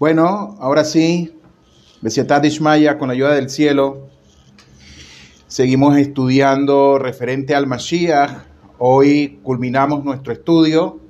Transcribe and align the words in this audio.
Bueno, 0.00 0.56
ahora 0.60 0.84
sí, 0.84 1.38
Besiatad 2.00 2.42
Ishmaya, 2.42 2.96
con 2.96 3.08
la 3.08 3.12
ayuda 3.12 3.34
del 3.34 3.50
cielo, 3.50 4.08
seguimos 5.46 5.98
estudiando 5.98 6.98
referente 6.98 7.54
al 7.54 7.66
Mashiach. 7.66 8.30
Hoy 8.78 9.40
culminamos 9.42 10.02
nuestro 10.02 10.32
estudio 10.32 11.00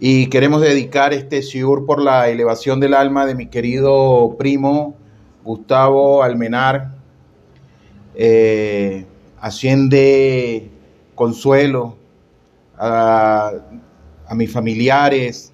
y 0.00 0.28
queremos 0.28 0.62
dedicar 0.62 1.12
este 1.12 1.42
shiur 1.42 1.84
por 1.84 2.00
la 2.00 2.30
elevación 2.30 2.80
del 2.80 2.94
alma 2.94 3.26
de 3.26 3.34
mi 3.34 3.48
querido 3.48 4.36
primo 4.38 4.96
Gustavo 5.44 6.22
Almenar. 6.22 6.94
Eh, 8.14 9.04
asciende 9.38 10.70
consuelo 11.14 11.98
a 12.78 13.52
mis 14.34 14.50
familiares, 14.50 15.52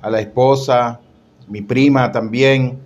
a 0.00 0.08
la 0.08 0.20
esposa, 0.20 1.02
mi 1.48 1.62
prima 1.62 2.12
también, 2.12 2.78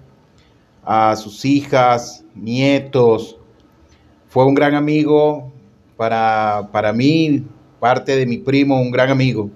a 0.85 1.17
sus 1.17 1.45
hijas, 1.45 2.25
nietos. 2.35 3.37
Fue 4.29 4.45
un 4.45 4.55
gran 4.55 4.75
amigo 4.75 5.53
para, 5.97 6.69
para 6.73 6.93
mí, 6.93 7.45
parte 7.81 8.17
de 8.17 8.27
mi 8.27 8.39
primo, 8.39 8.81
un 8.81 8.91
gran 8.91 9.11
amigo. 9.11 9.51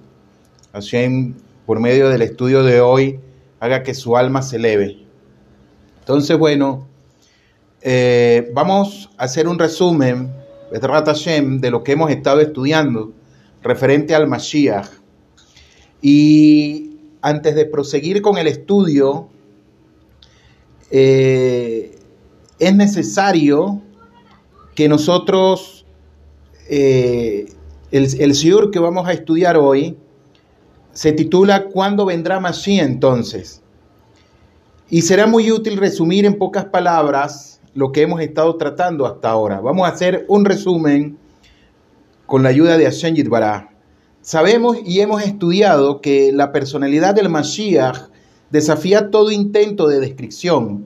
Hashem, 0.72 1.34
por 1.64 1.80
medio 1.80 2.08
del 2.08 2.22
estudio 2.22 2.62
de 2.62 2.80
hoy, 2.80 3.20
haga 3.60 3.82
que 3.82 3.94
su 3.94 4.16
alma 4.16 4.42
se 4.42 4.56
eleve. 4.56 4.98
Entonces, 6.00 6.38
bueno, 6.38 6.86
eh, 7.80 8.50
vamos 8.52 9.10
a 9.16 9.24
hacer 9.24 9.48
un 9.48 9.58
resumen, 9.58 10.32
de 10.70 11.70
lo 11.70 11.82
que 11.84 11.92
hemos 11.92 12.10
estado 12.10 12.40
estudiando 12.40 13.12
referente 13.62 14.14
al 14.14 14.26
Mashiach. 14.26 14.88
Y 16.02 16.85
antes 17.26 17.56
de 17.56 17.66
proseguir 17.66 18.22
con 18.22 18.38
el 18.38 18.46
estudio, 18.46 19.28
eh, 20.92 21.98
es 22.60 22.76
necesario 22.76 23.82
que 24.76 24.88
nosotros, 24.88 25.84
eh, 26.70 27.46
el, 27.90 28.06
el 28.20 28.70
que 28.70 28.78
vamos 28.78 29.08
a 29.08 29.12
estudiar 29.12 29.56
hoy, 29.56 29.96
se 30.92 31.10
titula 31.10 31.64
¿Cuándo 31.64 32.06
vendrá 32.06 32.38
Mashiach 32.38 32.86
entonces? 32.86 33.60
Y 34.88 35.02
será 35.02 35.26
muy 35.26 35.50
útil 35.50 35.78
resumir 35.78 36.26
en 36.26 36.38
pocas 36.38 36.66
palabras 36.66 37.60
lo 37.74 37.90
que 37.90 38.02
hemos 38.02 38.20
estado 38.20 38.54
tratando 38.56 39.04
hasta 39.04 39.30
ahora. 39.30 39.58
Vamos 39.58 39.88
a 39.88 39.92
hacer 39.92 40.26
un 40.28 40.44
resumen 40.44 41.18
con 42.24 42.44
la 42.44 42.50
ayuda 42.50 42.78
de 42.78 42.84
Hashem 42.84 43.16
Yitbarah. 43.16 43.75
Sabemos 44.26 44.78
y 44.84 44.98
hemos 44.98 45.22
estudiado 45.22 46.00
que 46.00 46.32
la 46.32 46.50
personalidad 46.50 47.14
del 47.14 47.28
Mashiach 47.28 48.08
desafía 48.50 49.12
todo 49.12 49.30
intento 49.30 49.86
de 49.86 50.00
descripción. 50.00 50.84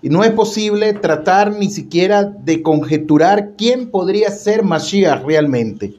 Y 0.00 0.08
no 0.08 0.24
es 0.24 0.30
posible 0.30 0.94
tratar 0.94 1.52
ni 1.52 1.68
siquiera 1.68 2.24
de 2.24 2.62
conjeturar 2.62 3.50
quién 3.58 3.90
podría 3.90 4.30
ser 4.30 4.62
Mashiach 4.62 5.26
realmente. 5.26 5.96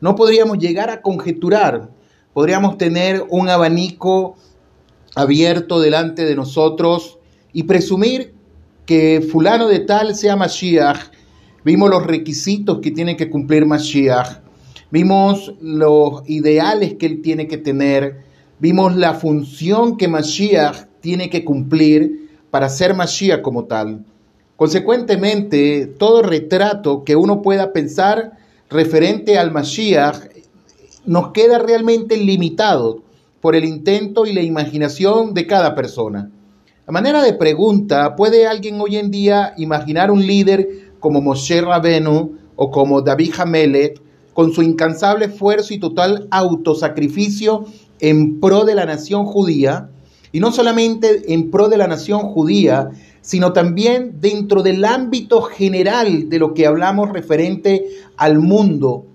No 0.00 0.14
podríamos 0.14 0.58
llegar 0.58 0.90
a 0.90 1.02
conjeturar, 1.02 1.90
podríamos 2.32 2.78
tener 2.78 3.24
un 3.28 3.48
abanico 3.48 4.36
abierto 5.16 5.80
delante 5.80 6.24
de 6.24 6.36
nosotros 6.36 7.18
y 7.52 7.64
presumir 7.64 8.32
que 8.86 9.26
fulano 9.28 9.66
de 9.66 9.80
tal 9.80 10.14
sea 10.14 10.36
Mashiach. 10.36 11.10
Vimos 11.64 11.90
los 11.90 12.06
requisitos 12.06 12.78
que 12.78 12.92
tiene 12.92 13.16
que 13.16 13.28
cumplir 13.28 13.66
Mashiach 13.66 14.45
vimos 14.90 15.54
los 15.60 16.22
ideales 16.28 16.94
que 16.94 17.06
él 17.06 17.22
tiene 17.22 17.48
que 17.48 17.58
tener, 17.58 18.24
vimos 18.58 18.96
la 18.96 19.14
función 19.14 19.96
que 19.96 20.08
Mashiach 20.08 20.86
tiene 21.00 21.30
que 21.30 21.44
cumplir 21.44 22.30
para 22.50 22.68
ser 22.68 22.94
Mashiach 22.94 23.42
como 23.42 23.64
tal. 23.64 24.04
Consecuentemente, 24.56 25.86
todo 25.86 26.22
retrato 26.22 27.04
que 27.04 27.16
uno 27.16 27.42
pueda 27.42 27.72
pensar 27.72 28.32
referente 28.70 29.38
al 29.38 29.52
Mashiach 29.52 30.16
nos 31.04 31.32
queda 31.32 31.58
realmente 31.58 32.16
limitado 32.16 33.02
por 33.40 33.54
el 33.54 33.64
intento 33.64 34.26
y 34.26 34.32
la 34.32 34.42
imaginación 34.42 35.34
de 35.34 35.46
cada 35.46 35.74
persona. 35.74 36.30
A 36.86 36.92
manera 36.92 37.22
de 37.22 37.32
pregunta, 37.32 38.16
¿puede 38.16 38.46
alguien 38.46 38.80
hoy 38.80 38.96
en 38.96 39.10
día 39.10 39.54
imaginar 39.56 40.10
un 40.10 40.26
líder 40.26 40.68
como 41.00 41.20
Moshe 41.20 41.60
Rabenu 41.60 42.36
o 42.56 42.70
como 42.70 43.02
David 43.02 43.34
Hamelech 43.36 44.00
con 44.36 44.52
su 44.52 44.60
incansable 44.60 45.24
esfuerzo 45.24 45.72
y 45.72 45.78
total 45.78 46.28
autosacrificio 46.30 47.64
en 48.00 48.38
pro 48.38 48.66
de 48.66 48.74
la 48.74 48.84
nación 48.84 49.24
judía, 49.24 49.88
y 50.30 50.40
no 50.40 50.52
solamente 50.52 51.32
en 51.32 51.50
pro 51.50 51.70
de 51.70 51.78
la 51.78 51.86
nación 51.86 52.20
judía, 52.20 52.90
sino 53.22 53.54
también 53.54 54.20
dentro 54.20 54.62
del 54.62 54.84
ámbito 54.84 55.40
general 55.40 56.28
de 56.28 56.38
lo 56.38 56.52
que 56.52 56.66
hablamos 56.66 57.14
referente 57.14 57.86
al 58.18 58.38
mundo 58.38 59.06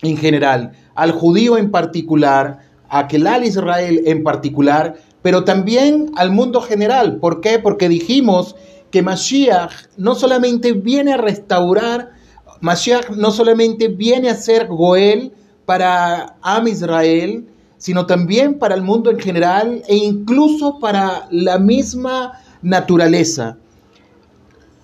en 0.00 0.16
general, 0.16 0.70
al 0.94 1.10
judío 1.10 1.58
en 1.58 1.72
particular, 1.72 2.60
a 2.88 3.08
al 3.08 3.44
Israel 3.44 4.02
en 4.06 4.22
particular, 4.22 4.94
pero 5.22 5.42
también 5.42 6.12
al 6.14 6.30
mundo 6.30 6.60
general. 6.60 7.16
¿Por 7.16 7.40
qué? 7.40 7.58
Porque 7.58 7.88
dijimos 7.88 8.54
que 8.92 9.02
Mashiach 9.02 9.72
no 9.96 10.14
solamente 10.14 10.72
viene 10.72 11.14
a 11.14 11.16
restaurar 11.16 12.21
Mashiach 12.62 13.10
no 13.10 13.32
solamente 13.32 13.88
viene 13.88 14.30
a 14.30 14.36
ser 14.36 14.68
Goel 14.68 15.32
para 15.66 16.36
Am 16.42 16.68
Israel, 16.68 17.44
sino 17.76 18.06
también 18.06 18.56
para 18.60 18.76
el 18.76 18.82
mundo 18.82 19.10
en 19.10 19.18
general 19.18 19.82
e 19.88 19.96
incluso 19.96 20.78
para 20.78 21.26
la 21.32 21.58
misma 21.58 22.40
naturaleza. 22.62 23.58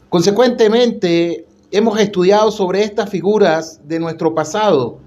Consecuentemente, 0.08 1.46
hemos 1.70 2.00
estudiado 2.00 2.50
sobre 2.50 2.82
estas 2.82 3.10
figuras 3.10 3.80
de 3.86 4.00
nuestro 4.00 4.34
pasado, 4.34 4.98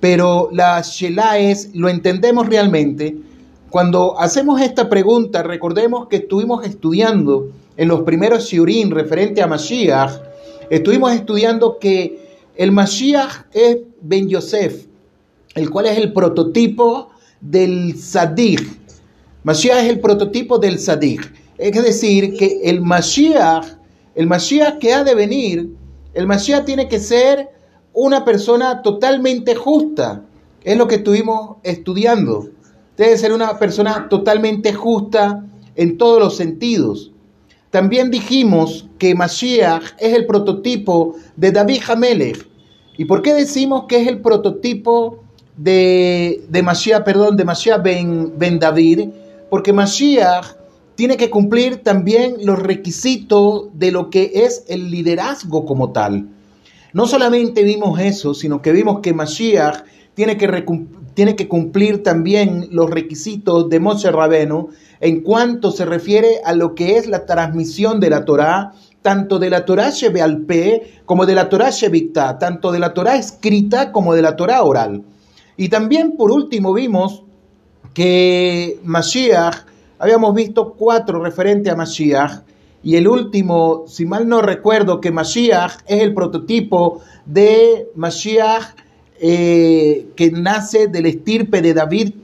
pero 0.00 0.48
la 0.52 0.80
Shelah 0.80 1.38
es, 1.38 1.70
¿lo 1.74 1.88
entendemos 1.88 2.48
realmente? 2.48 3.16
Cuando 3.70 4.18
hacemos 4.18 4.60
esta 4.60 4.88
pregunta, 4.88 5.44
recordemos 5.44 6.08
que 6.08 6.16
estuvimos 6.16 6.66
estudiando 6.66 7.52
en 7.76 7.86
los 7.86 8.00
primeros 8.00 8.46
shiurim 8.46 8.90
referente 8.90 9.42
a 9.42 9.46
Mashiach, 9.46 10.29
Estuvimos 10.70 11.12
estudiando 11.12 11.80
que 11.80 12.38
el 12.54 12.70
Mashiach 12.70 13.46
es 13.52 13.78
Ben 14.02 14.28
Yosef, 14.28 14.86
el 15.56 15.68
cual 15.68 15.86
es 15.86 15.98
el 15.98 16.12
prototipo 16.12 17.10
del 17.40 17.96
Sadik. 17.98 18.62
Mashiach 19.42 19.78
es 19.78 19.90
el 19.90 19.98
prototipo 19.98 20.58
del 20.58 20.78
Sadik. 20.78 21.34
Es 21.58 21.72
decir, 21.72 22.36
que 22.36 22.60
el 22.62 22.82
Mashiach, 22.82 23.66
el 24.14 24.28
Mashiach 24.28 24.78
que 24.78 24.94
ha 24.94 25.02
de 25.02 25.16
venir, 25.16 25.70
el 26.14 26.28
Mashiach 26.28 26.64
tiene 26.64 26.88
que 26.88 27.00
ser 27.00 27.48
una 27.92 28.24
persona 28.24 28.80
totalmente 28.80 29.56
justa. 29.56 30.22
Es 30.62 30.76
lo 30.76 30.86
que 30.86 30.96
estuvimos 30.96 31.56
estudiando. 31.64 32.48
Debe 32.96 33.18
ser 33.18 33.32
una 33.32 33.58
persona 33.58 34.08
totalmente 34.08 34.72
justa 34.72 35.44
en 35.74 35.98
todos 35.98 36.20
los 36.20 36.36
sentidos. 36.36 37.09
También 37.70 38.10
dijimos 38.10 38.88
que 38.98 39.14
Mashiach 39.14 39.94
es 39.98 40.14
el 40.14 40.26
prototipo 40.26 41.14
de 41.36 41.52
David 41.52 41.82
Hamelech. 41.88 42.46
¿Y 42.96 43.04
por 43.04 43.22
qué 43.22 43.32
decimos 43.32 43.84
que 43.88 44.02
es 44.02 44.08
el 44.08 44.20
prototipo 44.20 45.22
de, 45.56 46.42
de 46.48 46.62
Mashiach, 46.62 47.04
perdón, 47.04 47.36
de 47.36 47.44
Mashiach 47.44 47.82
ben, 47.82 48.32
ben 48.36 48.58
David? 48.58 49.08
Porque 49.48 49.72
Mashiach 49.72 50.56
tiene 50.96 51.16
que 51.16 51.30
cumplir 51.30 51.78
también 51.78 52.36
los 52.44 52.58
requisitos 52.58 53.68
de 53.72 53.92
lo 53.92 54.10
que 54.10 54.32
es 54.34 54.64
el 54.68 54.90
liderazgo 54.90 55.64
como 55.64 55.92
tal. 55.92 56.28
No 56.92 57.06
solamente 57.06 57.62
vimos 57.62 58.00
eso, 58.00 58.34
sino 58.34 58.60
que 58.60 58.72
vimos 58.72 59.00
que 59.00 59.14
Mashiach 59.14 59.84
tiene 60.14 60.36
que, 60.36 60.46
tiene 61.20 61.36
que 61.36 61.48
cumplir 61.48 62.02
también 62.02 62.68
los 62.70 62.88
requisitos 62.88 63.68
de 63.68 63.78
Moshe 63.78 64.10
Rabenu 64.10 64.70
en 65.00 65.20
cuanto 65.20 65.70
se 65.70 65.84
refiere 65.84 66.40
a 66.46 66.54
lo 66.54 66.74
que 66.74 66.96
es 66.96 67.06
la 67.08 67.26
transmisión 67.26 68.00
de 68.00 68.08
la 68.08 68.24
Torá, 68.24 68.72
tanto 69.02 69.38
de 69.38 69.50
la 69.50 69.66
Torá 69.66 69.90
Shebealpe 69.90 71.02
como 71.04 71.26
de 71.26 71.34
la 71.34 71.50
Torá 71.50 71.68
Shebikta, 71.68 72.38
tanto 72.38 72.72
de 72.72 72.78
la 72.78 72.94
Torá 72.94 73.16
escrita 73.16 73.92
como 73.92 74.14
de 74.14 74.22
la 74.22 74.34
Torá 74.34 74.62
oral. 74.62 75.02
Y 75.58 75.68
también 75.68 76.16
por 76.16 76.30
último 76.30 76.72
vimos 76.72 77.22
que 77.92 78.80
Mashiach, 78.82 79.66
habíamos 79.98 80.34
visto 80.34 80.72
cuatro 80.72 81.22
referentes 81.22 81.70
a 81.70 81.76
Mashiach, 81.76 82.44
y 82.82 82.96
el 82.96 83.06
último, 83.06 83.84
si 83.86 84.06
mal 84.06 84.26
no 84.26 84.40
recuerdo, 84.40 85.02
que 85.02 85.10
Mashiach 85.10 85.82
es 85.86 86.00
el 86.00 86.14
prototipo 86.14 87.02
de 87.26 87.90
Mashiach 87.94 88.74
eh, 89.20 90.06
que 90.16 90.30
nace 90.30 90.88
del 90.88 91.06
estirpe 91.06 91.60
de 91.60 91.74
David 91.74 92.14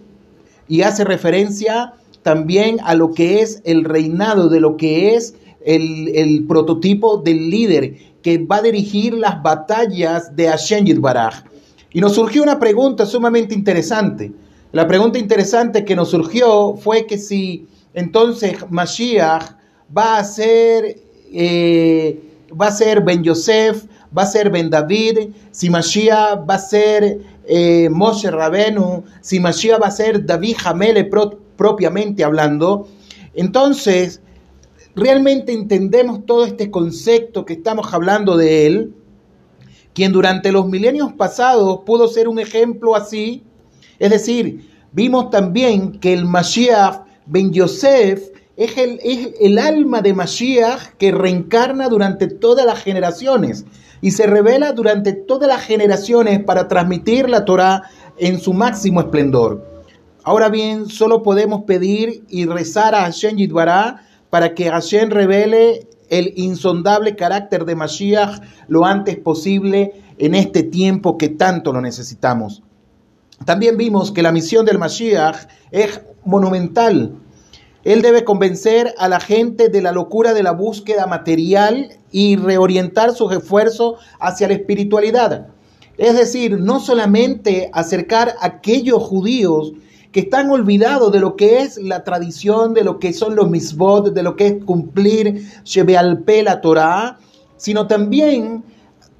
y 0.66 0.80
hace 0.82 1.04
referencia 1.04 1.92
también 2.22 2.78
a 2.82 2.94
lo 2.94 3.12
que 3.12 3.40
es 3.42 3.60
el 3.64 3.84
reinado, 3.84 4.48
de 4.48 4.60
lo 4.60 4.76
que 4.76 5.14
es 5.14 5.34
el, 5.64 6.44
prototipo 6.48 7.18
del 7.18 7.50
líder 7.50 7.96
que 8.22 8.38
va 8.38 8.56
a 8.56 8.62
dirigir 8.62 9.14
las 9.14 9.42
batallas 9.42 10.34
de 10.34 10.48
Hashem 10.48 11.00
Baraj. 11.00 11.44
Y 11.92 12.00
nos 12.00 12.14
surgió 12.14 12.42
una 12.42 12.58
pregunta 12.58 13.06
sumamente 13.06 13.54
interesante. 13.54 14.32
La 14.72 14.88
pregunta 14.88 15.18
interesante 15.18 15.84
que 15.84 15.94
nos 15.94 16.10
surgió 16.10 16.74
fue 16.76 17.06
que 17.06 17.18
si 17.18 17.66
entonces 17.94 18.56
Mashiach 18.70 19.54
va 19.96 20.18
a 20.18 20.24
ser, 20.24 20.96
eh, 21.32 22.20
va 22.58 22.68
a 22.68 22.72
ser 22.72 23.02
Ben 23.02 23.22
Yosef, 23.22 23.84
va 24.16 24.22
a 24.22 24.26
ser 24.26 24.50
Ben 24.50 24.70
David, 24.70 25.30
si 25.50 25.68
Mashiach 25.68 26.48
va 26.48 26.54
a 26.54 26.58
ser 26.58 27.18
eh, 27.46 27.88
Moshe 27.90 28.30
Rabenu, 28.30 29.04
si 29.20 29.40
Mashiach 29.40 29.80
va 29.82 29.88
a 29.88 29.90
ser 29.90 30.24
David 30.24 30.56
Hamele 30.64 31.10
propiamente 31.56 32.24
hablando, 32.24 32.88
entonces 33.34 34.20
realmente 34.94 35.52
entendemos 35.52 36.24
todo 36.24 36.46
este 36.46 36.70
concepto 36.70 37.44
que 37.44 37.54
estamos 37.54 37.92
hablando 37.92 38.36
de 38.36 38.66
él, 38.66 38.94
quien 39.92 40.12
durante 40.12 40.52
los 40.52 40.66
milenios 40.66 41.12
pasados 41.12 41.80
pudo 41.84 42.08
ser 42.08 42.28
un 42.28 42.38
ejemplo 42.38 42.94
así, 42.94 43.42
es 43.98 44.10
decir, 44.10 44.70
vimos 44.92 45.30
también 45.30 45.98
que 46.00 46.12
el 46.12 46.24
Mashiach 46.24 47.02
Ben 47.26 47.52
Yosef 47.52 48.30
es 48.56 48.76
el, 49.40 49.58
alma 49.58 50.00
de 50.00 50.14
Mashiach 50.14 50.94
que 50.98 51.12
reencarna 51.12 51.88
durante 51.88 52.26
todas 52.26 52.64
las 52.64 52.82
generaciones 52.82 53.66
y 54.00 54.12
se 54.12 54.26
revela 54.26 54.72
durante 54.72 55.12
todas 55.12 55.48
las 55.48 55.62
generaciones 55.62 56.42
para 56.42 56.68
transmitir 56.68 57.28
la 57.28 57.44
Torah 57.44 57.82
en 58.18 58.40
su 58.40 58.54
máximo 58.54 59.00
esplendor. 59.00 59.84
Ahora 60.24 60.48
bien, 60.48 60.88
solo 60.88 61.22
podemos 61.22 61.64
pedir 61.64 62.24
y 62.28 62.46
rezar 62.46 62.94
a 62.94 63.02
Hashem 63.02 63.36
para 64.30 64.54
que 64.54 64.70
Hashem 64.70 65.10
revele 65.10 65.86
el 66.08 66.32
insondable 66.36 67.14
carácter 67.14 67.64
de 67.64 67.76
Mashiach 67.76 68.40
lo 68.68 68.84
antes 68.84 69.16
posible 69.18 69.92
en 70.18 70.34
este 70.34 70.62
tiempo 70.62 71.18
que 71.18 71.28
tanto 71.28 71.72
lo 71.72 71.80
necesitamos. 71.80 72.62
También 73.44 73.76
vimos 73.76 74.12
que 74.12 74.22
la 74.22 74.32
misión 74.32 74.64
del 74.64 74.78
Mashiach 74.78 75.46
es 75.70 76.00
monumental. 76.24 77.12
Él 77.86 78.02
debe 78.02 78.24
convencer 78.24 78.96
a 78.98 79.08
la 79.08 79.20
gente 79.20 79.68
de 79.68 79.80
la 79.80 79.92
locura 79.92 80.34
de 80.34 80.42
la 80.42 80.50
búsqueda 80.50 81.06
material 81.06 81.90
y 82.10 82.34
reorientar 82.34 83.14
sus 83.14 83.30
esfuerzos 83.32 84.00
hacia 84.18 84.48
la 84.48 84.54
espiritualidad. 84.54 85.46
Es 85.96 86.16
decir, 86.16 86.58
no 86.58 86.80
solamente 86.80 87.70
acercar 87.72 88.34
a 88.40 88.46
aquellos 88.46 89.00
judíos 89.04 89.72
que 90.10 90.18
están 90.18 90.50
olvidados 90.50 91.12
de 91.12 91.20
lo 91.20 91.36
que 91.36 91.60
es 91.60 91.78
la 91.78 92.02
tradición, 92.02 92.74
de 92.74 92.82
lo 92.82 92.98
que 92.98 93.12
son 93.12 93.36
los 93.36 93.48
misbot, 93.48 94.12
de 94.12 94.22
lo 94.24 94.34
que 94.34 94.48
es 94.48 94.64
cumplir 94.64 95.48
Shebealpe 95.62 96.42
la 96.42 96.60
Torah, 96.60 97.20
sino 97.56 97.86
también 97.86 98.64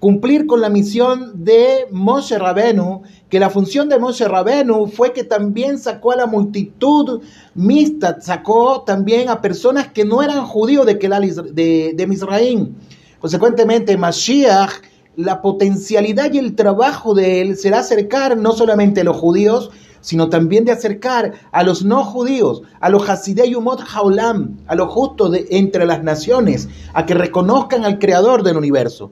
cumplir 0.00 0.46
con 0.46 0.60
la 0.60 0.68
misión 0.68 1.44
de 1.44 1.86
Moshe 1.90 2.38
Rabenu, 2.38 3.02
que 3.28 3.40
la 3.40 3.50
función 3.50 3.88
de 3.88 3.98
Moshe 3.98 4.28
Rabenu 4.28 4.86
fue 4.86 5.12
que 5.12 5.24
también 5.24 5.78
sacó 5.78 6.12
a 6.12 6.16
la 6.16 6.26
multitud 6.26 7.22
mixta, 7.54 8.20
sacó 8.20 8.82
también 8.82 9.28
a 9.28 9.40
personas 9.40 9.88
que 9.88 10.04
no 10.04 10.22
eran 10.22 10.44
judíos 10.44 10.86
de, 10.86 10.94
de, 10.94 11.92
de 11.94 12.06
Misraim. 12.06 12.74
Consecuentemente, 13.20 13.96
Mashiach, 13.96 14.70
la 15.16 15.40
potencialidad 15.40 16.32
y 16.32 16.38
el 16.38 16.54
trabajo 16.54 17.14
de 17.14 17.40
él 17.40 17.56
será 17.56 17.78
acercar 17.78 18.36
no 18.36 18.52
solamente 18.52 19.00
a 19.00 19.04
los 19.04 19.16
judíos, 19.16 19.70
sino 20.02 20.28
también 20.28 20.64
de 20.64 20.72
acercar 20.72 21.32
a 21.50 21.62
los 21.64 21.84
no 21.84 22.04
judíos, 22.04 22.62
a 22.80 22.90
los 22.90 23.08
Hasidei 23.08 23.54
Umot 23.54 23.80
Haolam, 23.80 24.58
a 24.68 24.76
los 24.76 24.88
justos 24.92 25.32
de, 25.32 25.46
entre 25.50 25.86
las 25.86 26.04
naciones, 26.04 26.68
a 26.92 27.06
que 27.06 27.14
reconozcan 27.14 27.84
al 27.84 27.98
Creador 27.98 28.42
del 28.44 28.56
universo. 28.56 29.10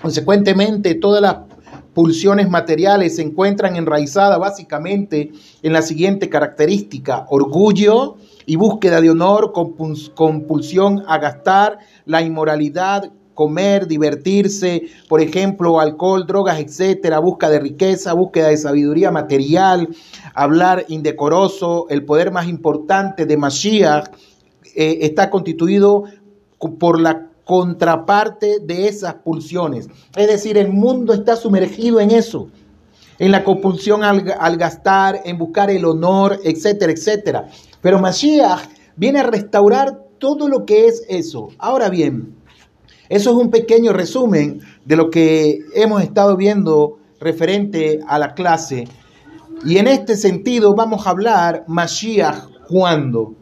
Consecuentemente, 0.00 0.94
todas 0.94 1.20
las 1.20 1.36
pulsiones 1.94 2.48
materiales 2.48 3.16
se 3.16 3.22
encuentran 3.22 3.74
enraizadas 3.76 4.38
básicamente 4.38 5.32
en 5.62 5.72
la 5.72 5.82
siguiente 5.82 6.28
característica, 6.28 7.26
orgullo 7.28 8.16
y 8.46 8.56
búsqueda 8.56 9.00
de 9.00 9.10
honor, 9.10 9.52
compulsión 9.52 11.02
a 11.08 11.18
gastar, 11.18 11.78
la 12.04 12.22
inmoralidad, 12.22 13.10
comer, 13.34 13.86
divertirse, 13.86 14.82
por 15.08 15.20
ejemplo, 15.20 15.78
alcohol, 15.78 16.26
drogas, 16.26 16.58
etcétera, 16.58 17.20
busca 17.20 17.48
de 17.48 17.60
riqueza, 17.60 18.12
búsqueda 18.12 18.48
de 18.48 18.56
sabiduría 18.56 19.10
material, 19.10 19.88
hablar 20.34 20.84
indecoroso, 20.88 21.86
el 21.88 22.04
poder 22.04 22.32
más 22.32 22.48
importante 22.48 23.26
de 23.26 23.36
Mashiach 23.36 24.08
eh, 24.74 24.98
está 25.02 25.30
constituido 25.30 26.04
por 26.80 27.00
la 27.00 27.27
contraparte 27.48 28.58
de 28.60 28.88
esas 28.88 29.14
pulsiones. 29.14 29.88
Es 30.14 30.26
decir, 30.26 30.58
el 30.58 30.68
mundo 30.68 31.14
está 31.14 31.34
sumergido 31.34 31.98
en 31.98 32.10
eso, 32.10 32.50
en 33.18 33.32
la 33.32 33.42
compulsión 33.42 34.04
al, 34.04 34.58
gastar, 34.58 35.22
en 35.24 35.38
buscar 35.38 35.70
el 35.70 35.86
honor, 35.86 36.38
etcétera, 36.44 36.92
etcétera. 36.92 37.48
Pero 37.80 38.00
Mashiach 38.00 38.68
viene 38.96 39.20
a 39.20 39.22
restaurar 39.22 39.98
todo 40.18 40.46
lo 40.46 40.66
que 40.66 40.88
es 40.88 41.06
eso. 41.08 41.48
Ahora 41.56 41.88
bien, 41.88 42.36
eso 43.08 43.30
es 43.30 43.36
un 43.36 43.50
pequeño 43.50 43.94
resumen 43.94 44.60
de 44.84 44.96
lo 44.96 45.08
que 45.08 45.60
hemos 45.74 46.02
estado 46.02 46.36
viendo 46.36 46.98
referente 47.18 48.00
a 48.06 48.18
la 48.18 48.34
clase. 48.34 48.86
Y 49.64 49.78
en 49.78 49.88
este 49.88 50.18
sentido 50.18 50.74
vamos 50.74 51.06
a 51.06 51.10
hablar 51.10 51.64
Mashiach 51.66 52.44
cuándo. 52.68 53.32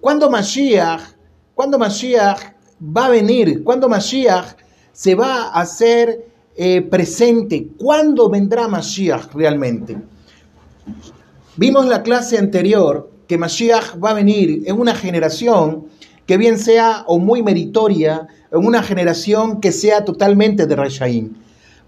¿Cuándo 0.00 0.30
Mashiach, 0.30 1.02
cuándo 1.54 1.78
Mashiach 1.78 2.61
va 2.82 3.06
a 3.06 3.10
venir? 3.10 3.62
¿Cuándo 3.62 3.88
Mashiach 3.88 4.56
se 4.92 5.14
va 5.14 5.44
a 5.44 5.60
hacer 5.60 6.26
eh, 6.56 6.82
presente? 6.82 7.68
¿Cuándo 7.78 8.28
vendrá 8.28 8.68
Mashiach 8.68 9.32
realmente? 9.34 9.96
Vimos 11.56 11.86
la 11.86 12.02
clase 12.02 12.38
anterior 12.38 13.10
que 13.28 13.38
Mashiach 13.38 14.02
va 14.02 14.10
a 14.10 14.14
venir 14.14 14.64
en 14.66 14.78
una 14.78 14.94
generación 14.94 15.86
que 16.26 16.36
bien 16.36 16.58
sea 16.58 17.04
o 17.06 17.18
muy 17.18 17.42
meritoria, 17.42 18.26
en 18.50 18.66
una 18.66 18.82
generación 18.82 19.60
que 19.60 19.72
sea 19.72 20.04
totalmente 20.04 20.66
de 20.66 20.76
Reshaim. 20.76 21.34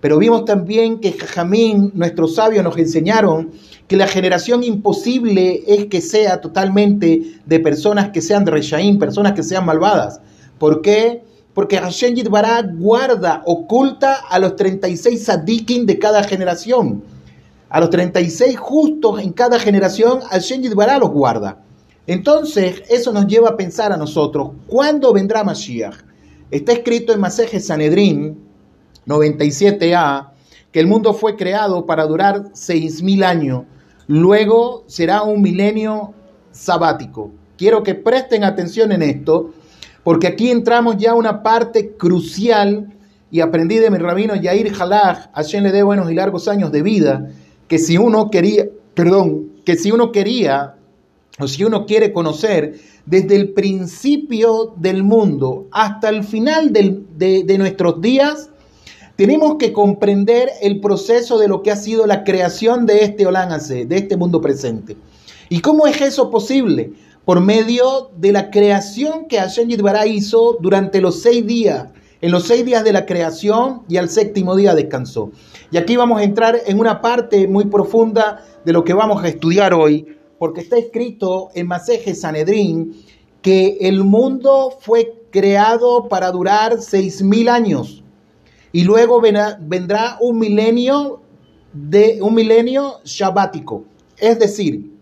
Pero 0.00 0.18
vimos 0.18 0.44
también 0.44 1.00
que 1.00 1.12
Jajamín, 1.12 1.92
nuestros 1.94 2.34
sabios, 2.34 2.62
nos 2.62 2.76
enseñaron 2.76 3.52
que 3.88 3.96
la 3.96 4.06
generación 4.06 4.62
imposible 4.62 5.62
es 5.66 5.86
que 5.86 6.00
sea 6.00 6.40
totalmente 6.40 7.38
de 7.46 7.60
personas 7.60 8.10
que 8.10 8.20
sean 8.20 8.44
de 8.44 8.50
Reshaim, 8.50 8.98
personas 8.98 9.32
que 9.32 9.42
sean 9.42 9.64
malvadas. 9.64 10.20
¿Por 10.64 10.80
qué? 10.80 11.22
Porque 11.52 11.76
Hashem 11.76 12.14
Yitbará 12.14 12.62
guarda, 12.62 13.42
oculta 13.44 14.14
a 14.30 14.38
los 14.38 14.56
36 14.56 15.22
sadikin 15.22 15.84
de 15.84 15.98
cada 15.98 16.24
generación. 16.24 17.04
A 17.68 17.80
los 17.80 17.90
36 17.90 18.56
justos 18.56 19.20
en 19.20 19.34
cada 19.34 19.60
generación, 19.60 20.22
Hashem 20.22 20.62
Yitbará 20.62 20.98
los 20.98 21.10
guarda. 21.10 21.58
Entonces, 22.06 22.82
eso 22.88 23.12
nos 23.12 23.26
lleva 23.26 23.50
a 23.50 23.56
pensar 23.58 23.92
a 23.92 23.98
nosotros, 23.98 24.52
¿cuándo 24.66 25.12
vendrá 25.12 25.44
Mashiach? 25.44 25.96
Está 26.50 26.72
escrito 26.72 27.12
en 27.12 27.20
Maseje 27.20 27.60
Sanedrín 27.60 28.38
97a 29.06 30.30
que 30.72 30.80
el 30.80 30.86
mundo 30.86 31.12
fue 31.12 31.36
creado 31.36 31.84
para 31.84 32.06
durar 32.06 32.44
6.000 32.54 33.22
años, 33.22 33.64
luego 34.06 34.84
será 34.86 35.24
un 35.24 35.42
milenio 35.42 36.14
sabático. 36.52 37.32
Quiero 37.58 37.82
que 37.82 37.94
presten 37.94 38.44
atención 38.44 38.92
en 38.92 39.02
esto, 39.02 39.52
porque 40.04 40.26
aquí 40.26 40.50
entramos 40.50 40.98
ya 40.98 41.12
a 41.12 41.14
una 41.14 41.42
parte 41.42 41.96
crucial 41.96 42.94
y 43.30 43.40
aprendí 43.40 43.78
de 43.78 43.90
mi 43.90 43.98
rabino 43.98 44.36
Yair 44.36 44.72
Halach, 44.78 45.30
a 45.32 45.42
quien 45.42 45.64
le 45.64 45.72
dé 45.72 45.82
buenos 45.82 46.10
y 46.12 46.14
largos 46.14 46.46
años 46.46 46.70
de 46.70 46.82
vida, 46.82 47.30
que 47.66 47.78
si 47.78 47.98
uno 47.98 48.30
quería, 48.30 48.66
perdón, 48.94 49.48
que 49.64 49.76
si 49.76 49.90
uno 49.90 50.12
quería 50.12 50.76
o 51.40 51.48
si 51.48 51.64
uno 51.64 51.86
quiere 51.86 52.12
conocer 52.12 52.78
desde 53.06 53.34
el 53.34 53.50
principio 53.50 54.74
del 54.76 55.02
mundo 55.02 55.66
hasta 55.72 56.10
el 56.10 56.22
final 56.22 56.72
de, 56.72 57.56
nuestros 57.58 58.00
días, 58.00 58.50
tenemos 59.16 59.56
que 59.56 59.72
comprender 59.72 60.50
el 60.62 60.80
proceso 60.80 61.38
de 61.38 61.48
lo 61.48 61.62
que 61.62 61.70
ha 61.70 61.76
sido 61.76 62.06
la 62.06 62.24
creación 62.24 62.86
de 62.86 63.04
este 63.04 63.26
Olánase, 63.26 63.86
de 63.86 63.96
este 63.96 64.16
mundo 64.16 64.40
presente. 64.40 64.96
¿Y 65.48 65.60
cómo 65.60 65.86
es 65.86 66.00
eso 66.00 66.30
posible? 66.30 66.92
Por 67.24 67.40
medio 67.40 68.10
de 68.16 68.32
la 68.32 68.50
creación 68.50 69.26
que 69.28 69.38
Hashem 69.38 69.68
Yitbará 69.68 70.06
hizo 70.06 70.58
durante 70.60 71.00
los 71.00 71.22
seis 71.22 71.46
días. 71.46 71.88
En 72.20 72.30
los 72.30 72.46
seis 72.46 72.64
días 72.64 72.84
de 72.84 72.92
la 72.92 73.06
creación 73.06 73.82
y 73.88 73.96
al 73.96 74.08
séptimo 74.08 74.56
día 74.56 74.74
descansó. 74.74 75.30
Y 75.70 75.76
aquí 75.76 75.96
vamos 75.96 76.20
a 76.20 76.24
entrar 76.24 76.58
en 76.66 76.80
una 76.80 77.00
parte 77.00 77.48
muy 77.48 77.66
profunda 77.66 78.44
de 78.64 78.72
lo 78.72 78.84
que 78.84 78.94
vamos 78.94 79.22
a 79.22 79.28
estudiar 79.28 79.74
hoy, 79.74 80.06
porque 80.38 80.60
está 80.60 80.76
escrito 80.76 81.50
en 81.54 81.66
Maseje 81.66 82.14
Sanedrín 82.14 82.94
que 83.42 83.78
el 83.80 84.04
mundo 84.04 84.74
fue 84.80 85.22
creado 85.30 86.08
para 86.08 86.30
durar 86.30 86.80
seis 86.80 87.22
mil 87.22 87.48
años 87.48 88.04
y 88.74 88.82
luego 88.82 89.20
vendrá, 89.20 90.18
un 90.20 90.38
milenio 90.40 91.20
de 91.72 92.18
un 92.20 92.34
milenio 92.34 93.00
shabático. 93.04 93.84
Es 94.18 94.40
decir, 94.40 94.93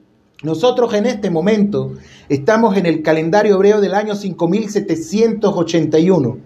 nosotros 0.42 0.92
en 0.94 1.06
este 1.06 1.30
momento 1.30 1.92
estamos 2.28 2.76
en 2.76 2.86
el 2.86 3.02
calendario 3.02 3.54
hebreo 3.54 3.80
del 3.80 3.94
año 3.94 4.16
5781. 4.16 6.38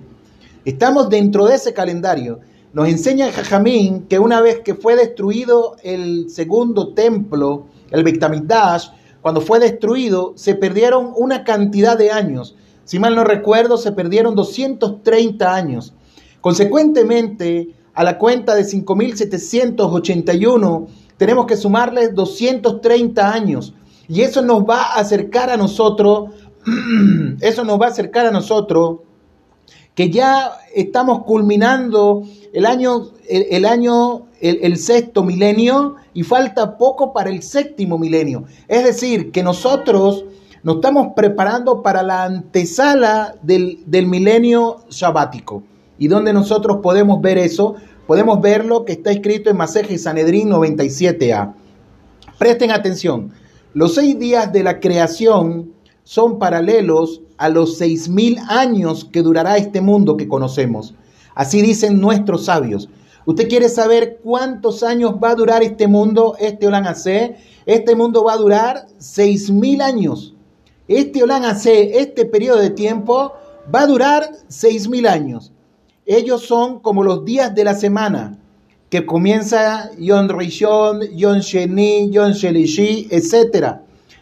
Estamos 0.67 1.09
dentro 1.09 1.47
de 1.47 1.55
ese 1.55 1.73
calendario. 1.73 2.41
Nos 2.75 2.89
enseña 2.89 3.33
Jajamín 3.33 4.03
que 4.03 4.19
una 4.19 4.43
vez 4.43 4.61
que 4.61 4.75
fue 4.75 4.97
destruido 4.97 5.77
el 5.83 6.29
segundo 6.29 6.93
templo, 6.93 7.69
el 7.91 8.05
Bektamidash, 8.05 8.89
cuando 9.23 9.41
fue 9.41 9.61
destruido, 9.61 10.35
se 10.37 10.55
perdieron 10.55 11.15
una 11.17 11.43
cantidad 11.45 11.97
de 11.97 12.11
años. 12.11 12.55
Si 12.85 12.99
mal 12.99 13.17
no 13.17 13.25
recuerdo, 13.25 13.79
se 13.79 13.93
perdieron 13.93 14.35
230 14.35 15.55
años. 15.55 15.95
Consecuentemente, 16.43 17.71
a 17.95 18.05
la 18.05 18.19
cuenta 18.19 18.55
de 18.55 18.61
5.781, 18.63 20.87
tenemos 21.17 21.47
que 21.47 21.57
sumarle 21.57 22.09
230 22.09 23.33
años. 23.33 23.73
Y 24.09 24.23
eso 24.23 24.43
nos 24.43 24.63
va 24.63 24.83
a 24.83 25.01
acercar 25.01 25.51
a 25.51 25.57
nosotros, 25.57 26.31
eso 27.41 27.65
nos 27.65 27.81
va 27.81 27.87
a 27.87 27.91
acercar 27.91 28.27
a 28.27 28.31
nosotros, 28.31 29.01
que 29.95 30.11
ya 30.11 30.53
estamos 30.75 31.25
culminando 31.25 32.23
el 32.53 32.67
año, 32.67 33.13
el, 33.29 33.65
año, 33.65 34.27
el 34.41 34.77
sexto 34.77 35.23
milenio 35.23 35.97
y 36.13 36.23
falta 36.23 36.77
poco 36.77 37.13
para 37.13 37.31
el 37.31 37.43
séptimo 37.43 37.99
milenio. 37.99 38.45
Es 38.69 38.85
decir, 38.85 39.31
que 39.33 39.43
nosotros 39.43 40.27
nos 40.67 40.77
estamos 40.77 41.13
preparando 41.15 41.81
para 41.81 42.03
la 42.03 42.25
antesala 42.25 43.37
del, 43.41 43.85
milenio 43.87 44.79
sabático. 44.89 45.63
¿Y 45.97 46.09
dónde 46.09 46.33
nosotros 46.33 46.79
podemos 46.83 47.21
ver 47.21 47.39
eso? 47.39 47.77
Podemos 48.09 48.41
ver 48.41 48.65
lo 48.65 48.85
que 48.85 48.95
está 48.95 49.13
escrito 49.13 49.49
en 49.49 49.59
Maseje 49.59 49.97
Sanedrín 49.97 50.51
97a. 50.51 51.55
Presten 52.37 52.73
atención. 52.73 53.33
Los 53.77 53.97
seis 53.97 54.19
días 54.19 54.51
de 54.55 54.63
la 54.63 54.81
creación 54.81 55.75
son 56.03 56.39
paralelos 56.39 57.21
a 57.37 57.51
los 57.51 57.77
seis 57.77 58.09
mil 58.09 58.39
años 58.49 59.05
que 59.05 59.21
durará 59.21 59.59
este 59.59 59.83
mundo 59.83 60.17
que 60.17 60.29
conocemos. 60.29 60.95
Así 61.35 61.61
dicen 61.61 62.01
nuestros 62.01 62.47
sabios. 62.47 62.89
¿Usted 63.27 63.51
quiere 63.51 63.69
saber 63.69 64.21
cuántos 64.25 64.83
años 64.83 65.17
va 65.23 65.33
a 65.33 65.35
durar 65.35 65.63
este 65.63 65.89
mundo, 65.89 66.37
este 66.39 66.67
Olan? 66.67 66.87
Este 67.67 67.95
mundo 67.95 68.25
va 68.25 68.33
a 68.33 68.39
durar 68.39 68.87
seis 68.97 69.51
mil 69.51 69.83
años. 69.83 70.35
Este 70.89 71.23
Olan 71.23 71.45
este 71.45 72.25
periodo 72.25 72.61
de 72.61 72.71
tiempo, 72.71 73.35
va 73.75 73.83
a 73.83 73.87
durar 73.87 74.31
seis 74.49 74.89
mil 74.89 75.07
años. 75.07 75.53
Ellos 76.07 76.47
son 76.47 76.81
como 76.81 77.05
los 77.05 77.27
días 77.27 77.55
de 77.55 77.65
la 77.65 77.75
semana, 77.75 78.39
que 78.91 79.05
comienza 79.05 79.91
Yon 79.99 80.29
Rishon, 80.29 81.01
Yon 81.15 81.41
Sheni, 81.41 82.11
Yon 82.11 82.33
Shelishi, 82.33 83.09
etc. 83.11 83.79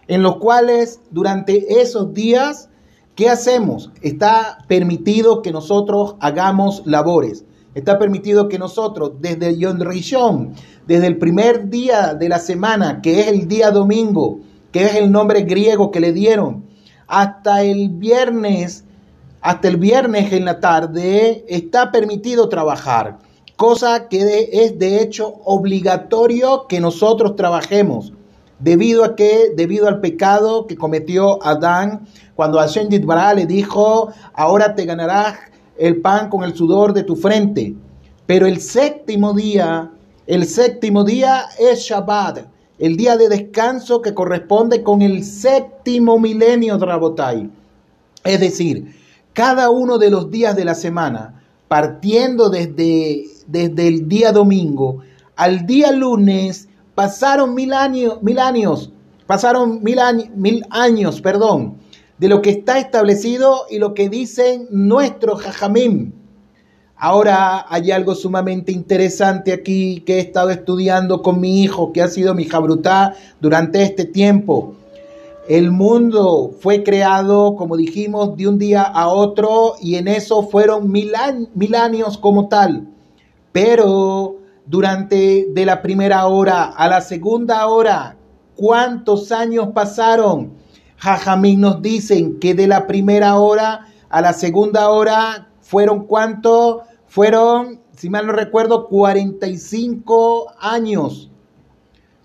En 0.09 0.23
los 0.23 0.37
cuales 0.37 1.01
durante 1.11 1.81
esos 1.81 2.15
días, 2.15 2.71
¿qué 3.15 3.29
hacemos? 3.29 3.91
Está 4.01 4.59
permitido 4.67 5.43
que 5.43 5.53
nosotros 5.53 6.17
hagamos 6.21 6.83
labores. 6.87 7.45
Está 7.75 7.99
permitido 7.99 8.49
que 8.49 8.59
nosotros, 8.59 9.13
desde 9.21 9.59
Yom 9.59 9.81
Rishon, 9.81 10.55
desde 10.87 11.09
el 11.09 11.19
primer 11.19 11.71
día 11.71 12.15
de 12.15 12.29
la 12.29 12.39
semana, 12.39 13.03
que 13.03 13.21
es 13.21 13.29
el 13.29 13.49
día 13.49 13.71
domingo, 13.71 14.41
que 14.71 14.85
es 14.85 14.95
el 14.95 15.11
nombre 15.11 15.43
griego 15.43 15.91
que 15.91 16.01
le 16.01 16.13
dieron, 16.13 16.65
hasta 17.07 17.63
el 17.63 17.91
viernes, 17.91 18.85
hasta 19.41 19.69
el 19.69 19.77
viernes 19.77 20.33
en 20.33 20.45
la 20.45 20.61
tarde, 20.61 21.45
está 21.49 21.91
permitido 21.91 22.49
trabajar. 22.49 23.19
Cosa 23.57 24.09
que 24.09 24.49
es 24.53 24.79
de 24.79 25.01
hecho 25.01 25.35
obligatorio 25.45 26.67
que 26.69 26.81
nosotros 26.81 27.37
trabajemos. 27.37 28.13
Debido 28.59 29.05
a 29.05 29.15
que, 29.15 29.53
debido 29.55 29.89
al 29.89 30.01
pecado 30.01 30.67
que 30.67 30.77
cometió 30.77 31.45
Adán, 31.45 32.07
cuando 32.35 32.59
Hashem 32.59 32.89
Yitbará 32.89 33.35
le 33.35 33.47
dijo, 33.47 34.13
ahora 34.33 34.75
te 34.75 34.85
ganarás 34.85 35.37
el 35.79 36.01
pan 36.01 36.29
con 36.29 36.45
el 36.45 36.55
sudor 36.55 36.93
de 36.93 37.05
tu 37.05 37.17
frente. 37.17 37.75
Pero 38.27 38.47
el 38.47 38.61
séptimo 38.61 39.35
día, 39.35 39.91
el 40.27 40.47
séptimo 40.47 41.05
día 41.05 41.47
es 41.59 41.81
Shabbat, 41.81 42.47
el 42.79 42.97
día 42.97 43.17
de 43.17 43.29
descanso 43.29 44.03
que 44.03 44.15
corresponde 44.15 44.83
con 44.83 45.03
el 45.03 45.25
séptimo 45.25 46.19
milenio 46.19 46.79
de 46.79 46.87
Rabotai. 46.87 47.51
Es 48.25 48.41
decir, 48.41 48.97
cada 49.33 49.71
uno 49.71 49.99
de 49.99 50.11
los 50.11 50.31
días 50.31 50.57
de 50.57 50.65
la 50.65 50.75
semana, 50.75 51.43
partiendo 51.69 52.49
desde, 52.49 53.27
desde 53.47 53.89
el 53.89 54.09
día 54.09 54.33
domingo 54.33 55.03
al 55.37 55.67
día 55.67 55.91
lunes, 55.91 56.69
pasaron 56.95 57.55
mil 57.55 57.73
años, 57.73 58.23
mil 58.23 58.39
años, 58.39 58.93
pasaron 59.27 59.83
mil, 59.83 59.99
años, 59.99 60.29
mil 60.37 60.65
años, 60.71 61.21
perdón, 61.21 61.79
de 62.19 62.29
lo 62.29 62.41
que 62.41 62.51
está 62.51 62.79
establecido 62.79 63.63
y 63.69 63.79
lo 63.79 63.95
que 63.95 64.09
dicen 64.09 64.69
nuestros 64.71 65.43
jajamim. 65.43 66.13
Ahora 66.97 67.67
hay 67.69 67.91
algo 67.91 68.15
sumamente 68.15 68.71
interesante 68.71 69.53
aquí 69.53 70.05
que 70.07 70.17
he 70.17 70.21
estado 70.21 70.51
estudiando 70.51 71.23
con 71.23 71.41
mi 71.41 71.63
hijo, 71.63 71.93
que 71.93 72.01
ha 72.01 72.09
sido 72.09 72.35
mi 72.35 72.45
jabrutá 72.45 73.15
durante 73.41 73.83
este 73.83 74.05
tiempo. 74.05 74.77
El 75.49 75.73
mundo 75.73 76.53
fue 76.61 76.85
creado, 76.85 77.57
como 77.57 77.77
dijimos, 77.77 78.37
de 78.37 78.49
un 78.49 78.59
día 78.59 78.83
a 78.83 79.09
otro 79.09 79.75
y 79.83 79.97
en 79.97 80.09
eso 80.09 80.45
fueron 80.45 80.91
mil, 80.91 81.13
mil 81.55 81.75
años 81.75 82.17
como 82.17 82.49
tal. 82.49 82.94
Pero 83.55 84.39
durante 84.67 85.47
de 85.49 85.65
la 85.65 85.81
primera 85.81 86.27
hora 86.27 86.65
a 86.65 86.89
la 86.89 87.01
segunda 87.01 87.69
hora, 87.69 88.17
¿cuántos 88.57 89.31
años 89.31 89.69
pasaron? 89.73 90.55
Jajamín 90.97 91.61
nos 91.61 91.81
dicen 91.81 92.41
que 92.41 92.55
de 92.55 92.67
la 92.67 92.89
primera 92.89 93.39
hora 93.39 93.87
a 94.09 94.21
la 94.21 94.33
segunda 94.33 94.91
hora 94.91 95.53
fueron 95.61 96.09
cuánto? 96.09 96.83
Fueron, 97.07 97.81
si 97.97 98.11
mal 98.11 98.27
no 98.27 98.33
recuerdo, 98.33 98.89
45 98.89 100.55
años. 100.59 101.31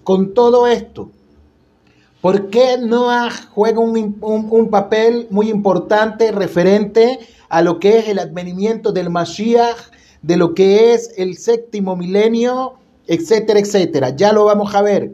con 0.04 0.34
todo 0.34 0.68
esto? 0.68 1.12
¿Por 2.22 2.50
qué 2.50 2.78
Noah 2.78 3.32
juega 3.50 3.80
un, 3.80 4.70
papel 4.70 5.28
muy 5.30 5.50
importante 5.50 6.32
referente 6.32 7.20
a 7.50 7.62
lo 7.62 7.80
que 7.80 7.98
es 7.98 8.08
el 8.08 8.20
advenimiento 8.20 8.92
del 8.92 9.10
Mashiach, 9.10 9.92
de 10.22 10.38
lo 10.38 10.54
que 10.54 10.94
es 10.94 11.14
el 11.18 11.38
séptimo 11.38 11.96
milenio, 11.96 12.76
etcétera, 13.08 13.60
etcétera? 13.60 14.16
Ya 14.16 14.32
lo 14.32 14.46
vamos 14.46 14.74
a 14.76 14.84
ver. 14.84 15.12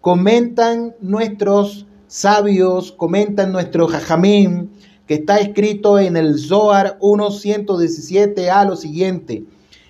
Comentan 0.00 0.94
nuestros 1.00 1.86
sabios, 2.12 2.92
comentan 2.92 3.52
nuestro 3.52 3.88
Jajamín, 3.88 4.70
que 5.06 5.14
está 5.14 5.38
escrito 5.38 5.98
en 5.98 6.18
el 6.18 6.38
Zohar 6.38 6.98
1.117a 7.00 8.66
lo 8.66 8.76
siguiente 8.76 9.44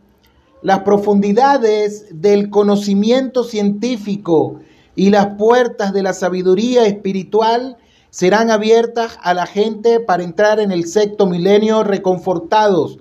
Las 0.63 0.81
profundidades 0.81 2.07
del 2.11 2.51
conocimiento 2.51 3.45
científico 3.45 4.61
y 4.97 5.11
las 5.11 5.35
puertas 5.37 5.93
de 5.93 6.03
la 6.03 6.13
sabiduría 6.13 6.87
espiritual 6.87 7.77
serán 8.11 8.51
abiertas 8.51 9.19
a 9.23 9.35
la 9.35 9.47
gente 9.47 9.99
para 9.99 10.23
entrar 10.23 10.61
en 10.61 10.71
el 10.71 10.87
sexto 10.87 11.27
milenio 11.27 11.83
reconfortados, 11.83 12.99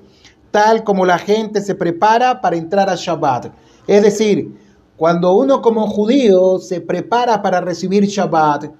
tal 0.51 0.83
como 0.83 1.05
la 1.05 1.19
gente 1.19 1.61
se 1.61 1.75
prepara 1.75 2.41
para 2.41 2.55
entrar 2.55 2.89
a 2.89 2.95
Shabbat. 2.95 3.51
Es 3.85 4.01
decir, 4.01 4.55
cuando 4.97 5.33
uno 5.33 5.61
como 5.61 5.87
judío 5.87 6.57
se 6.59 6.81
prepara 6.81 7.41
para 7.41 7.61
recibir 7.61 8.05
Shabbat, 8.05 8.71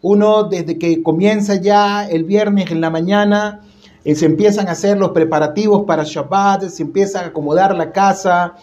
uno 0.00 0.44
desde 0.44 0.78
que 0.78 1.02
comienza 1.02 1.56
ya 1.56 2.06
el 2.08 2.24
viernes 2.24 2.70
en 2.70 2.80
la 2.80 2.90
mañana, 2.90 3.60
eh, 4.04 4.14
se 4.14 4.26
empiezan 4.26 4.68
a 4.68 4.72
hacer 4.72 4.98
los 4.98 5.10
preparativos 5.10 5.84
para 5.86 6.04
Shabbat, 6.04 6.68
se 6.68 6.82
empieza 6.82 7.20
a 7.20 7.26
acomodar 7.26 7.74
la 7.74 7.90
casa, 7.90 8.54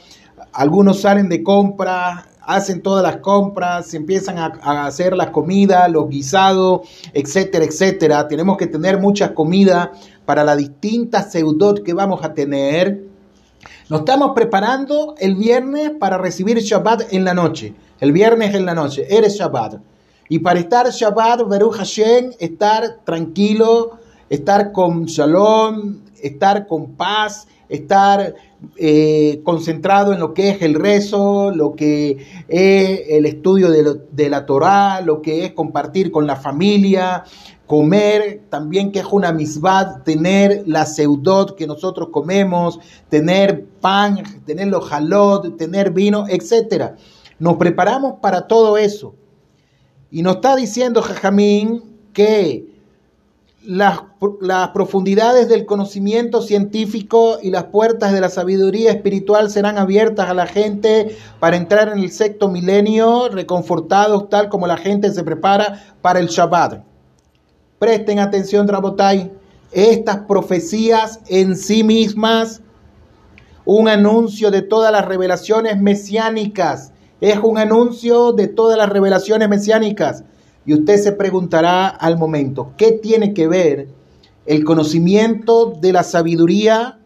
algunos 0.53 1.01
salen 1.01 1.29
de 1.29 1.43
compra, 1.43 2.25
hacen 2.41 2.81
todas 2.81 3.03
las 3.03 3.17
compras, 3.17 3.93
empiezan 3.93 4.37
a, 4.37 4.85
hacer 4.85 5.15
las 5.15 5.29
comidas, 5.29 5.89
los 5.91 6.09
guisados, 6.09 6.81
etcétera, 7.13 7.65
etcétera. 7.65 8.27
Tenemos 8.27 8.57
que 8.57 8.67
tener 8.67 8.99
mucha 8.99 9.33
comida 9.33 9.91
para 10.25 10.43
las 10.43 10.57
distintas 10.57 11.31
seudot 11.31 11.83
que 11.83 11.93
vamos 11.93 12.23
a 12.23 12.33
tener. 12.33 13.03
Nos 13.89 14.01
estamos 14.01 14.31
preparando 14.33 15.15
el 15.19 15.35
viernes 15.35 15.91
para 15.99 16.17
recibir 16.17 16.59
Shabbat 16.59 17.13
en 17.13 17.23
la 17.23 17.33
noche. 17.33 17.73
El 17.99 18.11
viernes 18.11 18.55
en 18.55 18.65
la 18.65 18.73
noche, 18.73 19.05
eres 19.09 19.35
Shabbat. 19.35 19.75
Y 20.29 20.39
para 20.39 20.59
estar 20.59 20.89
Shabbat, 20.89 21.41
Baruch 21.47 21.75
Hashem, 21.75 22.31
estar 22.39 22.99
tranquilo, 23.03 23.99
estar 24.29 24.71
con 24.71 25.05
shalom, 25.05 25.99
estar 26.21 26.67
con 26.67 26.93
paz, 26.93 27.47
estar 27.71 28.35
eh, 28.77 29.41
concentrado 29.43 30.13
en 30.13 30.19
lo 30.19 30.33
que 30.33 30.49
es 30.49 30.61
el 30.61 30.75
rezo, 30.75 31.51
lo 31.51 31.75
que 31.75 32.17
es 32.47 33.01
el 33.09 33.25
estudio 33.25 33.69
de, 33.71 34.29
la 34.29 34.45
Torah, 34.45 35.01
lo 35.01 35.21
que 35.21 35.45
es 35.45 35.53
compartir 35.53 36.11
con 36.11 36.27
la 36.27 36.35
familia, 36.35 37.23
comer, 37.65 38.43
también 38.49 38.91
que 38.91 38.99
es 38.99 39.05
una 39.09 39.31
misbad, 39.31 40.03
tener 40.03 40.63
la 40.67 40.85
seudot 40.85 41.55
que 41.55 41.65
nosotros 41.65 42.09
comemos, 42.11 42.79
tener 43.09 43.65
pan, 43.65 44.21
tener 44.45 44.67
los 44.67 44.91
halot, 44.91 45.57
tener 45.57 45.91
vino, 45.91 46.25
etc. 46.27 46.91
Nos 47.39 47.55
preparamos 47.55 48.19
para 48.21 48.47
todo 48.47 48.77
eso. 48.77 49.15
Y 50.11 50.21
nos 50.21 50.35
está 50.35 50.57
diciendo 50.57 51.01
Jajamín 51.01 51.81
que 52.13 52.70
las, 53.63 54.01
las, 54.41 54.69
profundidades 54.69 55.47
del 55.47 55.65
conocimiento 55.65 56.41
científico 56.41 57.37
y 57.41 57.51
las 57.51 57.65
puertas 57.65 58.11
de 58.11 58.21
la 58.21 58.29
sabiduría 58.29 58.91
espiritual 58.91 59.49
serán 59.49 59.77
abiertas 59.77 60.29
a 60.29 60.33
la 60.33 60.47
gente 60.47 61.15
para 61.39 61.57
entrar 61.57 61.89
en 61.89 61.99
el 61.99 62.11
sexto 62.11 62.49
milenio, 62.49 63.29
reconfortados 63.29 64.29
tal 64.29 64.49
como 64.49 64.67
la 64.67 64.77
gente 64.77 65.11
se 65.11 65.23
prepara 65.23 65.95
para 66.01 66.19
el 66.19 66.27
Shabbat. 66.27 66.83
Presten 67.79 68.19
atención, 68.19 68.67
Drabotai, 68.67 69.31
estas 69.71 70.17
profecías 70.27 71.19
en 71.27 71.55
sí 71.55 71.83
mismas, 71.83 72.61
un 73.65 73.87
anuncio 73.87 74.51
de 74.51 74.61
todas 74.61 74.91
las 74.91 75.05
revelaciones 75.05 75.79
mesiánicas 75.79 76.91
es 77.21 77.37
un 77.37 77.59
anuncio 77.59 78.31
de 78.31 78.47
todas 78.47 78.77
las 78.77 78.89
revelaciones 78.89 79.47
mesiánicas. 79.47 80.23
Y 80.65 80.73
usted 80.73 80.97
se 80.97 81.11
preguntará 81.13 81.87
al 81.87 82.17
momento, 82.17 82.73
¿qué 82.77 82.91
tiene 82.91 83.33
que 83.33 83.47
ver 83.47 83.87
el 84.45 84.63
conocimiento 84.63 85.73
de 85.79 85.93
la 85.93 86.03
sabiduría 86.03 86.99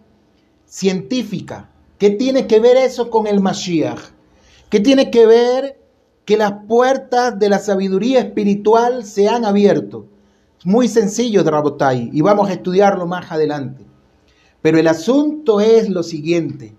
científica? 0.66 1.70
¿Qué 1.98 2.10
tiene 2.10 2.48
que 2.48 2.60
ver 2.60 2.76
eso 2.76 3.10
con 3.10 3.28
el 3.28 3.40
Mashiach? 3.40 4.00
¿Qué 4.70 4.82
tiene 4.82 5.10
que 5.10 5.26
ver 5.26 5.80
que 6.26 6.36
las 6.38 6.54
puertas 6.68 7.40
de 7.40 7.50
la 7.50 7.60
sabiduría 7.60 8.20
espiritual 8.20 9.06
se 9.06 9.30
han 9.30 9.46
abierto? 9.46 10.08
Muy 10.66 10.88
sencillo, 10.88 11.44
Drabotai, 11.44 12.10
y 12.12 12.22
vamos 12.22 12.50
a 12.50 12.54
estudiarlo 12.54 13.06
más 13.06 13.32
adelante. 13.32 13.86
Pero 14.62 14.80
el 14.80 14.88
asunto 14.88 15.62
es 15.62 15.90
lo 15.90 16.02
siguiente, 16.04 16.76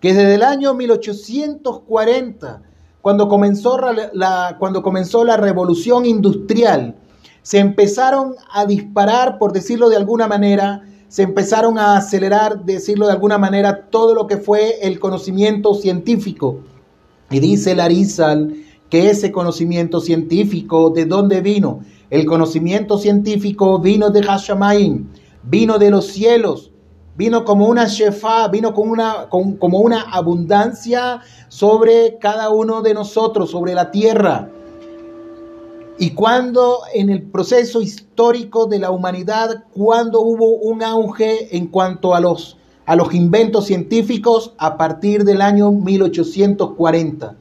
que 0.00 0.12
desde 0.12 0.34
el 0.34 0.42
año 0.42 0.74
1840 0.74 2.62
cuando 3.02 3.28
comenzó 3.28 3.78
la, 4.12 4.56
cuando 4.58 4.82
comenzó 4.82 5.24
la 5.24 5.36
revolución 5.36 6.04
industrial, 6.06 6.96
se 7.42 7.58
empezaron 7.58 8.34
a 8.52 8.66
disparar, 8.66 9.38
por 9.38 9.52
decirlo 9.52 9.88
de 9.88 9.96
alguna 9.96 10.28
manera, 10.28 10.82
se 11.08 11.22
empezaron 11.22 11.78
a 11.78 11.96
acelerar, 11.96 12.64
decirlo 12.64 13.06
de 13.06 13.12
alguna 13.12 13.38
manera, 13.38 13.88
todo 13.90 14.14
lo 14.14 14.26
que 14.26 14.36
fue 14.36 14.78
el 14.82 15.00
conocimiento 15.00 15.74
científico. 15.74 16.60
Y 17.30 17.40
dice 17.40 17.74
Larizal 17.74 18.54
que 18.90 19.08
ese 19.08 19.32
conocimiento 19.32 20.00
científico, 20.00 20.90
¿de 20.90 21.06
dónde 21.06 21.40
vino? 21.40 21.80
El 22.10 22.26
conocimiento 22.26 22.98
científico 22.98 23.78
vino 23.78 24.10
de 24.10 24.22
Hashamaim, 24.22 25.08
vino 25.44 25.78
de 25.78 25.90
los 25.90 26.08
cielos, 26.08 26.69
vino 27.16 27.44
como 27.44 27.66
una 27.66 27.86
shefa, 27.86 28.48
vino 28.48 28.72
con 28.74 28.88
una, 28.88 29.28
como 29.28 29.78
una 29.78 30.02
abundancia 30.02 31.20
sobre 31.48 32.18
cada 32.18 32.50
uno 32.50 32.82
de 32.82 32.94
nosotros, 32.94 33.50
sobre 33.50 33.74
la 33.74 33.90
tierra. 33.90 34.50
Y 35.98 36.12
cuando 36.12 36.78
en 36.94 37.10
el 37.10 37.22
proceso 37.22 37.82
histórico 37.82 38.64
de 38.64 38.78
la 38.78 38.90
humanidad, 38.90 39.64
cuando 39.74 40.22
hubo 40.22 40.54
un 40.54 40.82
auge 40.82 41.54
en 41.54 41.66
cuanto 41.66 42.14
a 42.14 42.20
los, 42.20 42.56
a 42.86 42.96
los 42.96 43.12
inventos 43.12 43.66
científicos, 43.66 44.54
a 44.56 44.78
partir 44.78 45.24
del 45.24 45.42
año 45.42 45.70
1840. 45.70 47.36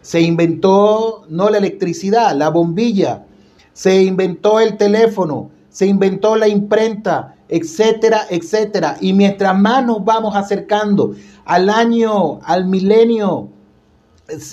Se 0.00 0.22
inventó 0.22 1.26
no 1.28 1.50
la 1.50 1.58
electricidad, 1.58 2.34
la 2.34 2.48
bombilla, 2.48 3.26
se 3.74 4.02
inventó 4.02 4.58
el 4.58 4.78
teléfono, 4.78 5.50
se 5.68 5.86
inventó 5.86 6.34
la 6.34 6.48
imprenta, 6.48 7.36
etcétera, 7.48 8.26
etcétera. 8.30 8.96
Y 9.00 9.12
mientras 9.12 9.58
más 9.58 9.84
nos 9.84 10.04
vamos 10.04 10.36
acercando 10.36 11.14
al 11.44 11.70
año, 11.70 12.40
al 12.42 12.66
milenio 12.66 13.48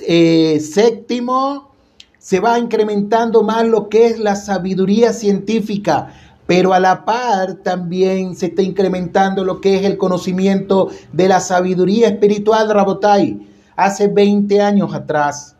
eh, 0.08 0.60
séptimo, 0.60 1.72
se 2.18 2.40
va 2.40 2.58
incrementando 2.58 3.44
más 3.44 3.66
lo 3.66 3.90
que 3.90 4.08
es 4.08 4.20
la 4.20 4.36
sabiduría 4.36 5.14
científica, 5.14 6.14
pero 6.48 6.74
a 6.74 6.80
la 6.80 7.06
par 7.06 7.56
también 7.56 8.36
se 8.36 8.48
está 8.48 8.62
incrementando 8.62 9.44
lo 9.44 9.62
que 9.62 9.76
es 9.76 9.84
el 9.84 9.98
conocimiento 9.98 10.90
de 11.12 11.28
la 11.28 11.40
sabiduría 11.40 12.08
espiritual 12.08 12.70
Rabotai. 12.70 13.48
Hace 13.76 14.08
20 14.08 14.62
años 14.62 14.94
atrás, 14.94 15.56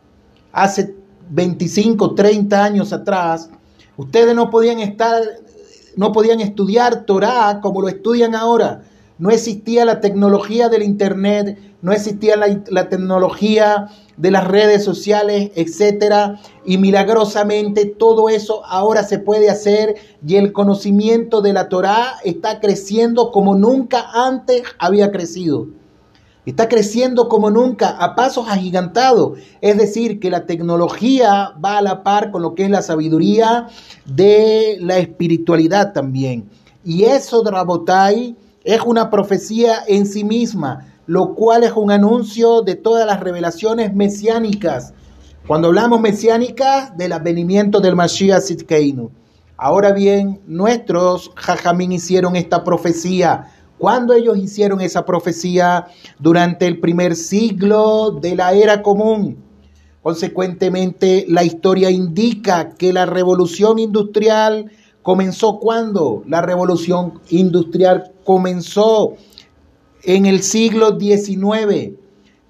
hace 0.52 0.94
25, 1.30 2.14
30 2.14 2.64
años 2.64 2.92
atrás, 2.92 3.50
ustedes 3.96 4.34
no 4.34 4.48
podían 4.50 4.80
estar 4.80 5.22
no 5.96 6.12
podían 6.12 6.40
estudiar 6.40 7.04
Torah 7.04 7.60
como 7.60 7.80
lo 7.80 7.88
estudian 7.88 8.34
ahora. 8.34 8.82
No 9.18 9.30
existía 9.30 9.86
la 9.86 10.00
tecnología 10.00 10.68
del 10.68 10.82
Internet, 10.82 11.58
no 11.80 11.92
existía 11.92 12.36
la, 12.36 12.88
tecnología 12.88 13.88
de 14.18 14.30
las 14.30 14.46
redes 14.46 14.84
sociales, 14.84 15.52
etcétera, 15.54 16.38
y 16.66 16.76
milagrosamente 16.76 17.86
todo 17.86 18.28
eso 18.28 18.64
ahora 18.66 19.04
se 19.04 19.18
puede 19.18 19.48
hacer 19.48 19.94
y 20.26 20.36
el 20.36 20.52
conocimiento 20.52 21.40
de 21.40 21.54
la 21.54 21.70
Torah 21.70 22.16
está 22.24 22.60
creciendo 22.60 23.30
como 23.30 23.54
nunca 23.54 24.04
antes 24.12 24.64
había 24.78 25.10
crecido. 25.10 25.68
Está 26.46 26.68
creciendo 26.68 27.28
como 27.28 27.50
nunca, 27.50 27.88
a 27.88 28.14
pasos 28.14 28.48
agigantados. 28.48 29.38
Es 29.60 29.76
decir, 29.76 30.20
que 30.20 30.30
la 30.30 30.46
tecnología 30.46 31.52
va 31.62 31.78
a 31.78 31.82
la 31.82 32.04
par 32.04 32.30
con 32.30 32.40
lo 32.40 32.54
que 32.54 32.64
es 32.64 32.70
la 32.70 32.82
sabiduría 32.82 33.66
de 34.04 34.78
la 34.80 34.98
espiritualidad 34.98 35.92
también. 35.92 36.48
Y 36.84 37.02
eso, 37.02 37.42
Drabotai, 37.42 38.36
es 38.62 38.80
una 38.82 39.10
profecía 39.10 39.78
en 39.88 40.06
sí 40.06 40.22
misma, 40.22 40.94
lo 41.06 41.34
cual 41.34 41.64
es 41.64 41.72
un 41.72 41.90
anuncio 41.90 42.62
de 42.62 42.76
todas 42.76 43.06
las 43.08 43.18
revelaciones 43.18 43.92
mesiánicas. 43.92 44.94
Cuando 45.48 45.68
hablamos 45.68 46.00
mesiánicas, 46.00 46.96
del 46.96 47.12
advenimiento 47.12 47.80
del 47.80 47.96
Mashiach 47.96 48.42
Sidkeinu. 48.42 49.10
Ahora 49.56 49.92
bien, 49.92 50.40
nuestros 50.46 51.32
jajamín 51.34 51.90
hicieron 51.90 52.36
esta 52.36 52.62
profecía 52.62 53.52
cuando 53.78 54.12
ellos 54.14 54.38
hicieron 54.38 54.80
esa 54.80 55.04
profecía 55.04 55.86
durante 56.18 56.66
el 56.66 56.80
primer 56.80 57.14
siglo 57.16 58.10
de 58.10 58.34
la 58.36 58.52
era 58.52 58.82
común. 58.82 59.36
Consecuentemente, 60.02 61.24
la 61.28 61.44
historia 61.44 61.90
indica 61.90 62.70
que 62.70 62.92
la 62.92 63.06
revolución 63.06 63.78
industrial 63.78 64.70
comenzó 65.02 65.58
cuando? 65.58 66.22
La 66.26 66.42
revolución 66.42 67.20
industrial 67.30 68.12
comenzó 68.24 69.14
en 70.02 70.26
el 70.26 70.42
siglo 70.42 70.98
XIX, 70.98 71.92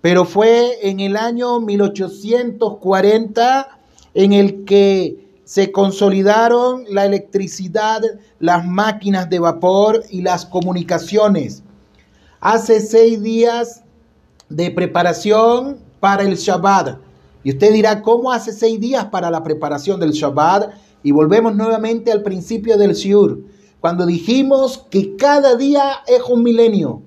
pero 0.00 0.24
fue 0.24 0.88
en 0.88 0.98
el 1.00 1.16
año 1.16 1.60
1840 1.60 3.68
en 4.14 4.32
el 4.32 4.64
que 4.64 5.25
se 5.46 5.70
consolidaron 5.70 6.84
la 6.88 7.06
electricidad, 7.06 8.02
las 8.40 8.66
máquinas 8.66 9.30
de 9.30 9.38
vapor 9.38 10.02
y 10.10 10.22
las 10.22 10.44
comunicaciones. 10.44 11.62
Hace 12.40 12.80
seis 12.80 13.22
días 13.22 13.84
de 14.48 14.72
preparación 14.72 15.78
para 16.00 16.24
el 16.24 16.34
Shabbat. 16.34 16.98
Y 17.44 17.52
usted 17.52 17.72
dirá, 17.72 18.02
¿cómo 18.02 18.32
hace 18.32 18.52
seis 18.52 18.80
días 18.80 19.04
para 19.04 19.30
la 19.30 19.44
preparación 19.44 20.00
del 20.00 20.10
Shabbat? 20.10 20.72
Y 21.04 21.12
volvemos 21.12 21.54
nuevamente 21.54 22.10
al 22.10 22.24
principio 22.24 22.76
del 22.76 22.94
Shiur, 22.94 23.38
cuando 23.80 24.04
dijimos 24.04 24.84
que 24.90 25.14
cada 25.14 25.54
día 25.54 25.98
es 26.08 26.22
un 26.28 26.42
milenio. 26.42 27.02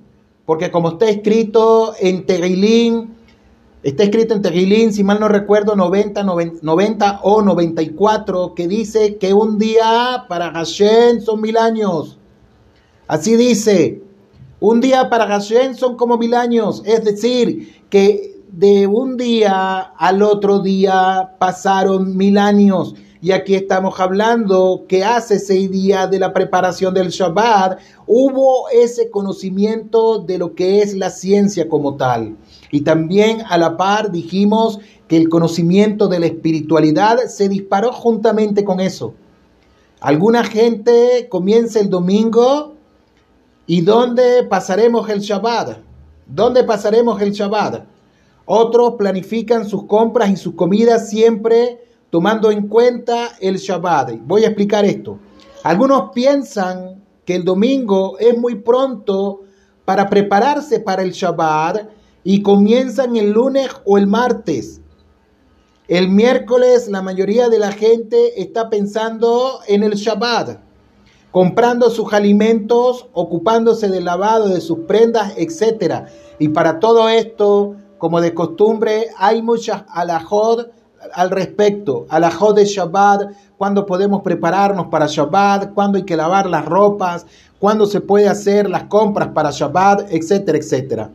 Porque 0.45 0.71
como 0.71 0.91
está 0.91 1.10
escrito 1.10 1.93
en 1.99 2.25
Terilín, 2.25 3.17
Está 3.81 4.03
escrito 4.03 4.33
en 4.33 4.41
Tegilín, 4.41 4.91
si 4.91 5.05
mal 5.05 5.21
no 5.21 5.29
recuerdo, 5.29 5.73
90, 5.73 6.23
90, 6.23 7.19
o 7.23 7.41
94, 7.41 8.53
que 8.53 8.67
dice 8.67 9.15
que 9.15 9.33
un 9.33 9.57
día 9.57 10.25
para 10.27 10.51
Hashem 10.51 11.21
son 11.21 11.39
mil 11.39 11.55
años. 11.55 12.17
Así 13.07 13.37
dice, 13.37 14.01
un 14.59 14.81
día 14.81 15.09
para 15.09 15.27
Hashem 15.27 15.75
son 15.75 15.95
como 15.95 16.17
mil 16.17 16.33
años. 16.33 16.83
Es 16.85 17.05
decir, 17.05 17.85
que 17.89 18.41
de 18.51 18.85
un 18.85 19.15
día 19.15 19.79
al 19.79 20.23
otro 20.23 20.59
día 20.59 21.35
pasaron 21.39 22.17
mil 22.17 22.37
años. 22.37 22.95
Y 23.21 23.31
aquí 23.31 23.55
estamos 23.55 23.97
hablando 24.01 24.83
que 24.89 25.05
hace 25.05 25.39
seis 25.39 25.71
días 25.71 26.11
de 26.11 26.19
la 26.19 26.33
preparación 26.33 26.93
del 26.93 27.09
Shabbat 27.09 27.79
hubo 28.07 28.69
ese 28.69 29.09
conocimiento 29.09 30.19
de 30.19 30.37
lo 30.37 30.53
que 30.53 30.81
es 30.81 30.95
la 30.95 31.09
ciencia 31.09 31.69
como 31.69 31.95
tal. 31.95 32.35
Y 32.71 32.82
también 32.82 33.43
a 33.49 33.58
la 33.58 33.77
par 33.77 34.12
dijimos 34.12 34.79
que 35.08 35.17
el 35.17 35.29
conocimiento 35.29 36.08
de 36.08 36.19
la 36.19 36.27
espiritualidad 36.27 37.17
se 37.27 37.49
disparó 37.49 37.91
juntamente 37.91 38.63
con 38.63 38.79
eso. 38.79 39.13
Alguna 40.01 40.43
gente 40.43 41.27
comienza 41.29 41.79
el 41.79 41.89
domingo 41.89 42.75
y 43.65 43.82
¿dónde 43.82 44.43
pasaremos 44.43 45.10
el 45.10 45.19
Shabbat? 45.19 45.79
¿Dónde 46.27 46.63
pasaremos 46.63 47.21
el 47.21 47.32
Shabbat? 47.32 47.86
Otros 48.45 48.95
planifican 48.97 49.67
sus 49.67 49.86
compras 49.86 50.29
y 50.29 50.38
sus 50.38 50.53
comidas 50.55 51.10
siempre 51.10 51.84
tomando 52.10 52.51
en 52.51 52.67
cuenta 52.67 53.29
el 53.41 53.58
Shabbat. 53.58 54.19
Voy 54.25 54.43
a 54.43 54.47
explicar 54.47 54.86
esto. 54.86 55.19
Algunos 55.63 56.12
piensan 56.13 57.03
que 57.25 57.36
el 57.36 57.43
domingo 57.43 58.17
es 58.19 58.38
muy 58.38 58.55
pronto 58.55 59.41
para 59.86 60.10
prepararse 60.10 60.79
para 60.79 61.03
el 61.03 61.12
Shabbat 61.12 61.89
y 62.29 62.43
comienzan 62.43 63.15
el 63.15 63.31
lunes 63.31 63.71
o 63.85 63.97
el 63.97 64.05
martes. 64.05 64.81
El 65.87 66.09
miércoles 66.09 66.87
la 66.87 67.01
mayoría 67.01 67.49
de 67.49 67.57
la 67.57 67.71
gente 67.71 68.39
está 68.39 68.69
pensando 68.69 69.61
en 69.67 69.81
el 69.81 69.95
Shabbat, 69.95 70.59
comprando 71.31 71.89
sus 71.89 72.13
alimentos, 72.13 73.07
ocupándose 73.13 73.89
del 73.89 74.05
lavado 74.05 74.47
de 74.47 74.61
sus 74.61 74.81
prendas, 74.81 75.33
etc. 75.37 76.05
Y 76.37 76.49
para 76.49 76.79
todo 76.79 77.09
esto, 77.09 77.73
como 77.97 78.21
de 78.21 78.35
costumbre, 78.35 79.07
hay 79.17 79.41
muchas 79.41 79.85
alajot 79.89 80.71
al 81.15 81.31
respecto, 81.31 82.05
alajot 82.09 82.55
de 82.55 82.65
Shabbat, 82.65 83.31
cuándo 83.57 83.87
podemos 83.87 84.21
prepararnos 84.21 84.85
para 84.89 85.07
Shabbat, 85.07 85.73
cuándo 85.73 85.97
hay 85.97 86.05
que 86.05 86.15
lavar 86.15 86.47
las 86.47 86.65
ropas, 86.65 87.25
cuándo 87.57 87.87
se 87.87 88.01
puede 88.01 88.29
hacer 88.29 88.69
las 88.69 88.83
compras 88.83 89.29
para 89.29 89.49
Shabbat, 89.49 90.11
etcétera, 90.11 90.59
etcétera. 90.59 91.09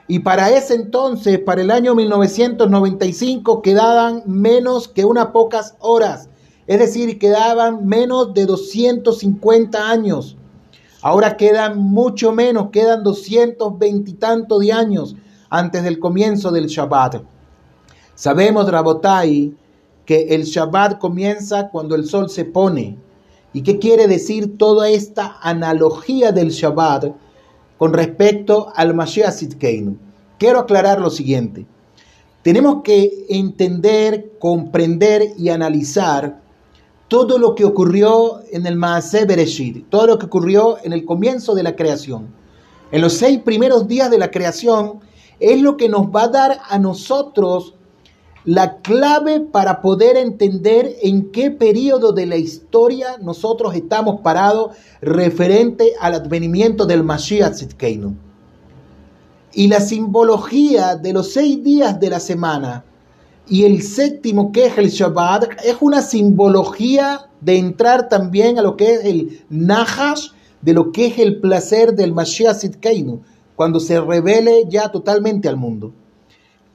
Y 0.09 0.18
para 0.18 0.50
ese 0.50 0.74
entonces, 0.74 1.38
para 1.38 1.62
el 1.62 1.70
año 1.70 1.94
1995, 1.94 3.62
quedaban 3.62 4.24
menos 4.26 4.88
que 4.88 5.05
unas 5.05 5.29
pocas 5.29 5.76
horas. 5.79 6.29
Es 6.66 6.81
decir, 6.81 7.20
quedaban 7.20 7.87
menos 7.87 8.35
de 8.35 8.46
250 8.46 9.88
años 9.88 10.37
Ahora 11.03 11.37
quedan 11.37 11.79
mucho 11.79 12.33
menos, 12.33 12.69
quedan 12.71 13.03
220 13.03 14.11
y 14.11 14.15
tanto 14.15 14.59
de 14.59 14.73
años 14.73 15.17
antes 15.49 15.83
del 15.83 15.99
comienzo 15.99 16.51
del 16.51 16.67
Shabbat. 16.67 17.23
Sabemos, 18.15 18.71
Rabotai, 18.71 19.55
que 20.05 20.35
el 20.35 20.45
Shabbat 20.45 20.99
comienza 20.99 21.71
cuando 21.71 21.95
el 21.95 22.05
sol 22.05 22.29
se 22.29 22.45
pone. 22.45 22.99
¿Y 23.53 23.63
qué 23.63 23.79
quiere 23.79 24.09
decir 24.09 24.59
toda 24.59 24.91
esta 24.91 25.39
analogía 25.41 26.33
del 26.33 26.51
Shabbat 26.51 27.13
con 27.79 27.95
respecto 27.95 28.71
al 28.77 28.95
Mashiach 28.95 29.33
Sidkeinu? 29.33 29.97
Quiero 30.39 30.61
aclarar 30.61 31.01
lo 31.01 31.11
siguiente. 31.11 31.67
Tenemos 32.43 32.83
que 32.83 33.27
entender, 33.29 34.33
comprender 34.39 35.33
y 35.39 35.49
analizar 35.49 36.41
todo 37.11 37.38
lo 37.38 37.57
que 37.57 37.64
ocurrió 37.64 38.40
en 38.53 38.66
el 38.66 38.77
Maaseh 38.77 39.25
Bereshit, 39.25 39.90
todo 39.90 40.07
lo 40.07 40.18
que 40.20 40.27
ocurrió 40.27 40.79
en 40.85 40.92
el 40.92 41.05
comienzo 41.05 41.57
de 41.57 41.64
la 41.64 41.75
creación. 41.75 42.33
En 42.92 43.01
los 43.01 43.14
seis 43.14 43.40
primeros 43.40 43.88
días 43.88 44.12
de 44.12 44.18
la 44.18 44.31
creación 44.31 45.01
es 45.40 45.61
lo 45.61 45.77
que 45.77 45.88
nos 45.88 46.07
va 46.07 46.23
a 46.23 46.29
dar 46.29 46.61
a 46.68 46.79
nosotros 46.79 47.75
la 48.44 48.77
clave 48.77 49.40
para 49.40 49.83
poder 49.83 50.16
entender 50.16 50.94
en 51.03 51.33
qué 51.33 51.51
periodo 51.51 52.12
de 52.12 52.27
la 52.27 52.37
historia 52.37 53.16
nosotros 53.20 53.75
estamos 53.75 54.20
parados 54.20 54.77
referente 55.01 55.94
al 56.01 56.14
advenimiento 56.14 56.87
del 56.87 57.03
Mashiach 57.03 57.55
Tzidkeinu. 57.55 58.14
Y 59.53 59.66
la 59.66 59.81
simbología 59.81 60.94
de 60.94 61.12
los 61.12 61.33
seis 61.33 61.61
días 61.64 61.99
de 61.99 62.09
la 62.09 62.20
semana 62.20 62.85
y 63.51 63.65
el 63.65 63.83
séptimo 63.83 64.53
que 64.53 64.67
es 64.67 64.79
el 64.79 64.91
Shabbat 64.91 65.65
es 65.65 65.77
una 65.81 66.03
simbología 66.03 67.29
de 67.41 67.59
entrar 67.59 68.09
también 68.09 68.61
a 68.61 68.63
lo 68.63 68.77
que 68.77 68.95
es 68.95 69.05
el 69.05 69.45
Nahash, 69.51 70.29
de 70.63 70.73
lo 70.73 70.93
que 70.93 71.07
es 71.07 71.19
el 71.19 71.41
placer 71.41 71.95
del 71.95 72.13
Mashiach 72.13 72.59
Tzidkeinu, 72.59 73.23
cuando 73.57 73.81
se 73.81 74.01
revele 74.01 74.67
ya 74.69 74.93
totalmente 74.93 75.49
al 75.49 75.57
mundo. 75.57 75.93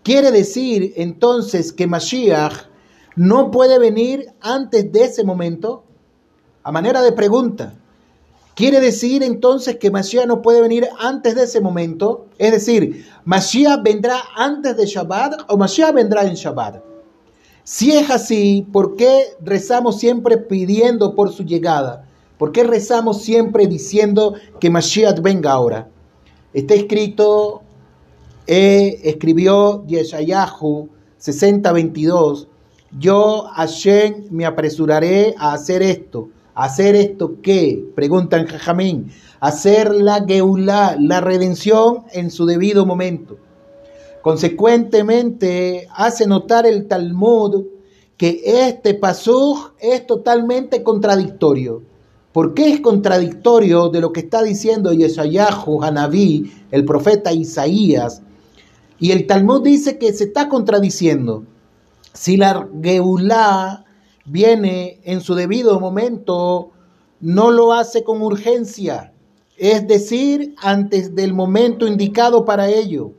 Quiere 0.04 0.32
decir 0.32 0.94
entonces 0.98 1.72
que 1.72 1.88
Mashiach 1.88 2.68
no 3.16 3.52
puede 3.52 3.80
venir 3.80 4.34
antes 4.42 4.92
de 4.92 5.06
ese 5.06 5.24
momento, 5.24 5.86
a 6.62 6.74
manera 6.74 7.02
de 7.02 7.14
pregunta. 7.14 7.74
Quiere 8.56 8.80
decir 8.80 9.22
entonces 9.22 9.76
que 9.78 9.92
Mashiach 9.92 10.28
no 10.28 10.42
puede 10.42 10.62
venir 10.62 10.88
antes 10.98 11.36
de 11.36 11.44
ese 11.44 11.60
momento. 11.60 12.28
Es 12.38 12.52
decir, 12.52 13.06
Mashiach 13.26 13.84
vendrá 13.84 14.18
antes 14.36 14.78
de 14.78 14.86
Shabbat 14.86 15.42
o 15.50 15.58
Mashiach 15.58 15.94
vendrá 15.94 16.24
en 16.24 16.36
Shabbat. 16.36 16.82
Si 17.64 17.92
es 17.92 18.10
así, 18.10 18.66
¿por 18.72 18.96
qué 18.96 19.36
rezamos 19.42 20.00
siempre 20.00 20.38
pidiendo 20.38 21.16
por 21.16 21.34
su 21.34 21.44
llegada? 21.44 22.08
¿Por 22.38 22.52
qué 22.52 22.64
rezamos 22.64 23.22
siempre 23.22 23.68
diciendo 23.68 24.36
que 24.60 24.70
Mashiach 24.70 25.20
venga 25.20 25.52
ahora? 25.52 25.90
Está 26.54 26.76
escrito 26.76 27.62
e 28.48 29.02
escribió 29.04 29.86
Yeshayahu 29.88 30.90
60:22, 31.20 32.48
yo 33.00 33.48
Hashem 33.56 34.28
me 34.30 34.46
apresuraré 34.46 35.34
a 35.38 35.54
hacer 35.54 35.82
esto. 35.82 36.30
¿Hacer 36.56 36.96
esto 36.96 37.42
qué? 37.42 37.86
Preguntan 37.96 38.48
Jajamín. 38.48 39.12
Hacer 39.42 39.94
la 39.94 40.26
Geulah, 40.26 40.96
la 40.98 41.20
redención 41.20 42.06
en 42.14 42.32
su 42.32 42.46
debido 42.46 42.86
momento. 42.86 43.38
Consecuentemente, 44.22 45.88
hace 45.94 46.26
notar 46.26 46.66
el 46.66 46.88
Talmud 46.88 47.66
que 48.18 48.42
este 48.46 48.94
pasuj 48.94 49.74
es 49.80 50.08
totalmente 50.08 50.82
contradictorio. 50.82 51.84
¿Por 52.32 52.54
qué 52.54 52.72
es 52.72 52.80
contradictorio 52.80 53.90
de 53.90 54.02
lo 54.02 54.14
que 54.14 54.22
está 54.22 54.42
diciendo 54.42 54.94
Yeshayahu 54.94 55.84
Hanaví, 55.84 56.52
el 56.72 56.86
profeta 56.86 57.34
Isaías, 57.34 58.22
y 58.98 59.12
el 59.12 59.28
Talmud 59.28 59.62
dice 59.62 59.98
que 59.98 60.14
se 60.14 60.26
está 60.26 60.48
contradiciendo. 60.48 61.44
Si 62.14 62.38
la 62.38 62.68
Geulá 62.82 63.85
viene 64.26 65.00
en 65.04 65.22
su 65.22 65.36
debido 65.36 65.80
momento, 65.80 66.72
no 67.20 67.52
lo 67.52 67.74
hace 67.74 68.04
con 68.04 68.22
urgencia, 68.22 69.14
es 69.58 69.88
decir, 69.88 70.56
antes 70.58 71.16
del 71.16 71.34
momento 71.34 71.88
indicado 71.88 72.44
para 72.46 72.68
ello. 72.68 73.14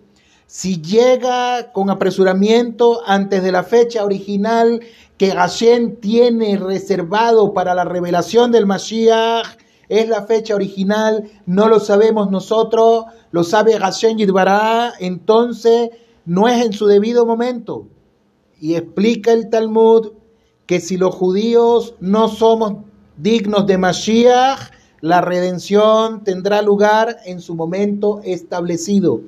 Si 0.46 0.80
llega 0.80 1.72
con 1.72 1.90
apresuramiento 1.90 3.00
antes 3.04 3.42
de 3.42 3.52
la 3.52 3.64
fecha 3.64 4.04
original 4.04 4.80
que 5.16 5.32
Hashem 5.32 5.96
tiene 5.96 6.56
reservado 6.56 7.52
para 7.52 7.74
la 7.74 7.84
revelación 7.84 8.52
del 8.52 8.66
Mashiach, 8.66 9.58
es 9.88 10.08
la 10.08 10.26
fecha 10.26 10.54
original, 10.54 11.30
no 11.46 11.68
lo 11.68 11.80
sabemos 11.80 12.30
nosotros, 12.30 13.06
lo 13.30 13.44
sabe 13.44 13.78
Hashem 13.78 14.18
Yidbará, 14.18 14.92
entonces 14.98 15.90
no 16.24 16.48
es 16.48 16.64
en 16.64 16.72
su 16.72 16.86
debido 16.86 17.24
momento. 17.24 17.86
Y 18.60 18.74
explica 18.74 19.32
el 19.32 19.48
Talmud 19.48 20.12
que 20.66 20.80
si 20.80 20.96
los 20.96 21.14
judíos 21.14 21.94
no 22.00 22.28
somos 22.28 22.74
dignos 23.16 23.66
de 23.66 23.78
Mashiach, 23.78 24.70
la 25.00 25.20
redención 25.20 26.24
tendrá 26.24 26.62
lugar 26.62 27.18
en 27.24 27.40
su 27.40 27.54
momento 27.54 28.20
establecido. 28.24 29.20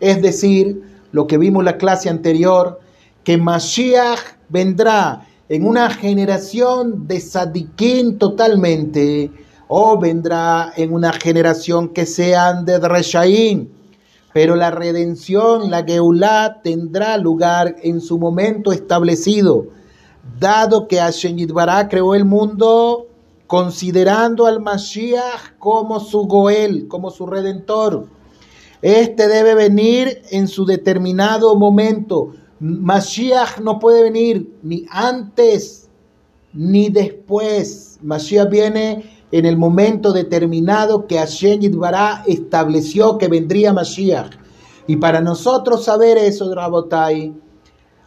Es 0.00 0.22
decir, 0.22 0.82
lo 1.12 1.26
que 1.26 1.38
vimos 1.38 1.60
en 1.60 1.66
la 1.66 1.78
clase 1.78 2.08
anterior, 2.08 2.80
que 3.24 3.36
Mashiach 3.36 4.20
vendrá 4.48 5.26
en 5.48 5.66
una 5.66 5.90
generación 5.90 7.06
de 7.06 7.20
sadiquín 7.20 8.18
totalmente, 8.18 9.30
o 9.68 9.98
vendrá 9.98 10.72
en 10.76 10.92
una 10.92 11.12
generación 11.12 11.88
que 11.88 12.06
sean 12.06 12.64
de 12.64 12.78
Reshaín. 12.78 13.72
Pero 14.32 14.56
la 14.56 14.70
redención, 14.70 15.70
la 15.70 15.84
Geulah, 15.84 16.60
tendrá 16.62 17.16
lugar 17.18 17.76
en 17.82 18.00
su 18.00 18.18
momento 18.18 18.72
establecido, 18.72 19.66
dado 20.38 20.88
que 20.88 20.98
Hashem 20.98 21.36
Yitbará 21.36 21.88
creó 21.88 22.14
el 22.14 22.24
mundo 22.24 23.08
considerando 23.46 24.46
al 24.46 24.60
Mashiach 24.60 25.58
como 25.58 26.00
su 26.00 26.26
Goel, 26.26 26.88
como 26.88 27.10
su 27.10 27.26
redentor. 27.26 28.08
Este 28.82 29.28
debe 29.28 29.54
venir 29.54 30.22
en 30.30 30.48
su 30.48 30.64
determinado 30.64 31.54
momento. 31.54 32.32
Mashiach 32.60 33.58
no 33.60 33.78
puede 33.78 34.02
venir 34.02 34.52
ni 34.62 34.86
antes 34.90 35.88
ni 36.52 36.88
después. 36.88 37.98
Mashiach 38.02 38.48
viene 38.50 39.04
en 39.32 39.46
el 39.46 39.56
momento 39.56 40.12
determinado 40.12 41.06
que 41.06 41.18
Hashem 41.18 41.60
Yitbará 41.60 42.24
estableció 42.26 43.18
que 43.18 43.28
vendría 43.28 43.72
Mashiach. 43.72 44.30
Y 44.86 44.96
para 44.96 45.20
nosotros 45.20 45.84
saber 45.84 46.18
eso, 46.18 46.54
Rabotai, 46.54 47.34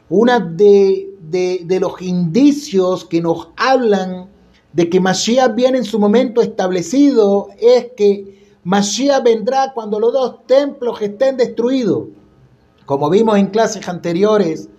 una 0.10 0.40
de, 0.40 1.07
de, 1.20 1.78
los 1.80 2.02
indicios 2.02 3.06
que 3.06 3.22
nos 3.22 3.50
hablan 3.58 4.30
de 4.74 4.90
que 4.90 5.00
Mashiach 5.00 5.56
viene 5.56 5.80
en 5.80 5.84
su 5.84 6.00
momento 6.00 6.42
establecido 6.42 7.50
es 7.60 7.88
que 7.96 8.58
Mashiach 8.64 9.24
vendrá 9.24 9.74
cuando 9.74 10.00
los 10.00 10.14
dos 10.14 10.46
templos 10.46 11.02
estén 11.02 11.38
destruidos. 11.38 12.10
Como 12.86 13.10
vimos 13.10 13.38
en 13.38 13.48
clases 13.48 13.88
anteriores, 13.88 14.70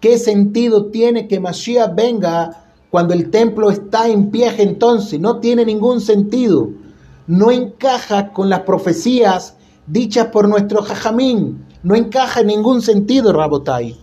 ¿qué 0.00 0.18
sentido 0.18 0.86
tiene 0.86 1.28
que 1.28 1.40
Mashiach 1.40 1.94
venga 1.94 2.66
cuando 2.90 3.14
el 3.14 3.30
templo 3.30 3.70
está 3.70 4.08
en 4.08 4.30
pie 4.30 4.52
entonces, 4.58 5.20
no 5.20 5.38
tiene 5.38 5.64
ningún 5.64 6.00
sentido, 6.00 6.70
no 7.26 7.50
encaja 7.50 8.32
con 8.32 8.50
las 8.50 8.60
profecías 8.60 9.56
dichas 9.86 10.26
por 10.26 10.48
nuestro 10.48 10.82
Jajamín, 10.82 11.64
no 11.82 11.94
encaja 11.94 12.40
en 12.40 12.48
ningún 12.48 12.82
sentido, 12.82 13.32
Rabotai. 13.32 13.96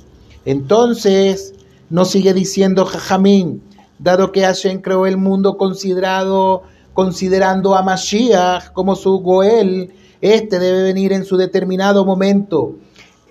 Entonces, 0.46 1.54
nos 1.90 2.12
sigue 2.12 2.34
diciendo 2.34 2.86
Jajamín, 2.86 3.62
dado 4.00 4.32
que 4.32 4.42
Hashem 4.42 4.82
creó 4.82 5.06
el 5.06 5.18
mundo 5.18 5.58
considerado, 5.58 6.64
considerando 6.94 7.76
a 7.76 7.84
Mashiach 7.84 8.72
como 8.74 8.96
su 8.96 9.20
Goel, 9.20 9.94
este 10.22 10.60
debe 10.60 10.84
venir 10.84 11.14
en 11.14 11.26
su 11.26 11.38
determinado 11.38 12.06
momento. 12.06 12.76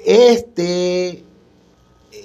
Este 0.04 1.24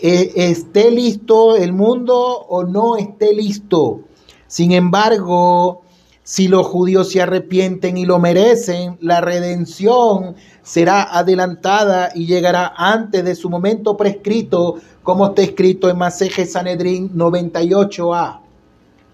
eh, 0.04 0.32
esté 0.36 0.92
listo 0.92 1.56
el 1.56 1.74
mundo 1.74 2.16
o 2.18 2.64
no 2.64 2.98
esté 2.98 3.34
listo. 3.34 4.02
Sin 4.48 4.72
embargo, 4.72 5.82
si 6.24 6.48
los 6.48 6.68
judíos 6.68 7.12
se 7.12 7.22
arrepienten 7.22 7.98
y 7.98 8.06
lo 8.06 8.20
merecen, 8.20 8.98
la 9.02 9.22
redención 9.22 10.36
será 10.64 11.04
adelantada 11.04 12.12
y 12.14 12.26
llegará 12.26 12.74
antes 12.76 13.24
de 13.24 13.36
su 13.36 13.50
momento 13.50 13.98
prescrito, 13.98 14.76
como 15.04 15.28
está 15.28 15.42
escrito 15.42 15.90
en 15.90 15.98
Maseje 15.98 16.46
Sanedrín 16.46 17.12
98a. 17.14 18.40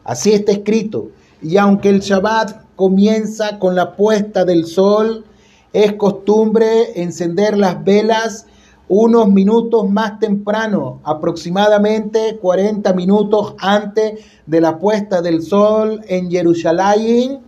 Así 0.04 0.34
está 0.34 0.52
escrito. 0.52 1.10
Y 1.42 1.58
aunque 1.58 1.90
el 1.90 2.00
Shabbat 2.00 2.76
comienza 2.76 3.60
con 3.60 3.76
la 3.76 3.96
puesta 3.96 4.46
del 4.46 4.66
sol, 4.66 5.26
es 5.74 5.94
costumbre 5.94 7.02
encender 7.02 7.58
las 7.58 7.84
velas 7.84 8.46
unos 8.90 9.28
minutos 9.28 9.90
más 9.90 10.20
temprano, 10.20 11.02
aproximadamente 11.04 12.38
40 12.42 12.94
minutos 12.94 13.54
antes 13.60 14.22
de 14.46 14.62
la 14.62 14.80
puesta 14.80 15.22
del 15.22 15.42
sol 15.42 16.02
en 16.08 16.32
Jerusalén 16.32 17.47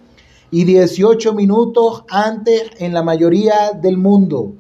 y 0.52 0.64
18 0.64 1.34
minutos 1.34 2.04
antes 2.10 2.72
en 2.80 2.94
la 2.94 3.04
mayoría 3.04 3.72
del 3.80 3.98
mundo, 3.98 4.54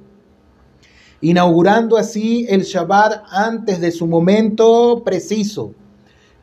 inaugurando 1.21 1.97
así 1.97 2.45
el 2.49 2.63
Shabbat 2.63 3.23
antes 3.31 3.81
de 3.81 3.91
su 3.91 4.05
momento 4.07 5.01
preciso, 5.03 5.73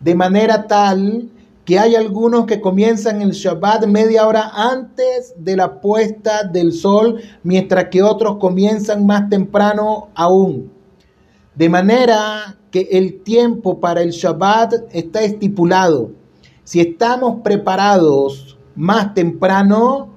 de 0.00 0.14
manera 0.14 0.66
tal 0.66 1.30
que 1.64 1.78
hay 1.80 1.96
algunos 1.96 2.46
que 2.46 2.61
comienzan 2.61 3.22
el 3.22 3.32
Shabbat 3.32 3.87
media 3.87 4.26
hora 4.26 4.50
antes 4.54 5.35
de 5.37 5.56
la 5.56 5.80
puesta 5.80 6.44
del 6.44 6.72
sol, 6.72 7.20
mientras 7.42 7.87
que 7.87 8.02
otros 8.02 8.37
comienzan 8.37 9.04
más 9.04 9.28
temprano 9.28 10.09
aún. 10.14 10.70
De 11.56 11.68
manera 11.68 12.56
que 12.70 12.88
el 12.92 13.22
tiempo 13.22 13.80
para 13.80 14.02
el 14.02 14.11
Shabbat 14.11 14.74
está 14.92 15.22
estipulado 15.22 16.11
Si 16.64 16.80
estamos 16.80 17.40
preparados 17.42 18.55
más 18.76 19.14
temprano, 19.14 20.10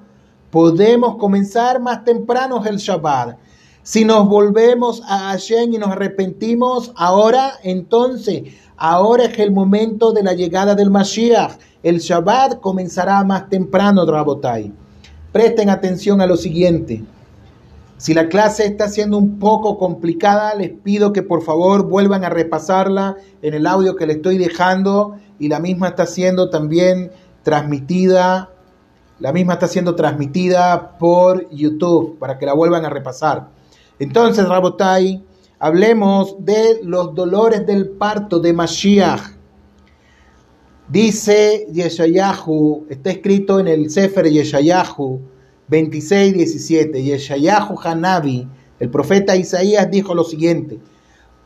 podemos 0.50 1.16
comenzar 1.16 1.80
más 1.80 2.04
temprano 2.04 2.64
el 2.64 2.76
Shabbat. 2.76 3.36
Si 3.82 4.04
nos 4.04 4.28
volvemos 4.28 5.02
a 5.06 5.30
Hashem 5.30 5.72
y 5.72 5.78
nos 5.78 5.90
arrepentimos 5.90 6.92
ahora, 6.96 7.54
entonces, 7.62 8.42
ahora 8.76 9.24
es 9.24 9.38
el 9.38 9.52
momento 9.52 10.12
de 10.12 10.22
la 10.22 10.34
llegada 10.34 10.74
del 10.74 10.90
Mashiach. 10.90 11.58
El 11.82 11.98
Shabbat 11.98 12.60
comenzará 12.60 13.24
más 13.24 13.48
temprano, 13.48 14.04
Rabotai. 14.04 14.72
Presten 15.32 15.70
atención 15.70 16.20
a 16.20 16.26
lo 16.26 16.36
siguiente. 16.36 17.02
Si 17.96 18.14
la 18.14 18.28
clase 18.28 18.66
está 18.66 18.88
siendo 18.88 19.18
un 19.18 19.38
poco 19.38 19.78
complicada, 19.78 20.54
les 20.54 20.70
pido 20.70 21.12
que 21.12 21.22
por 21.22 21.42
favor 21.42 21.84
vuelvan 21.84 22.24
a 22.24 22.30
repasarla 22.30 23.16
en 23.42 23.54
el 23.54 23.66
audio 23.66 23.94
que 23.94 24.06
le 24.06 24.14
estoy 24.14 24.38
dejando 24.38 25.16
y 25.38 25.48
la 25.48 25.60
misma 25.60 25.88
está 25.88 26.06
siendo 26.06 26.48
también 26.48 27.10
transmitida, 27.42 28.50
la 29.20 29.32
misma 29.32 29.54
está 29.54 29.68
siendo 29.68 29.94
transmitida 29.94 30.96
por 30.98 31.48
YouTube 31.50 32.18
para 32.18 32.38
que 32.38 32.46
la 32.46 32.54
vuelvan 32.54 32.84
a 32.84 32.90
repasar. 32.90 33.48
Entonces, 33.98 34.48
Rabotai, 34.48 35.22
hablemos 35.58 36.36
de 36.44 36.80
los 36.82 37.14
dolores 37.14 37.66
del 37.66 37.90
parto 37.90 38.40
de 38.40 38.54
Mashiach. 38.54 39.20
Dice 40.88 41.68
Yeshayahu, 41.70 42.86
está 42.88 43.10
escrito 43.10 43.60
en 43.60 43.68
el 43.68 43.90
Sefer 43.90 44.26
Yeshayahu, 44.26 45.20
26, 45.68 46.34
17. 46.34 47.02
Yeshayahu 47.02 47.78
Hanabi, 47.78 48.48
el 48.80 48.90
profeta 48.90 49.36
Isaías, 49.36 49.90
dijo 49.90 50.14
lo 50.14 50.24
siguiente: 50.24 50.80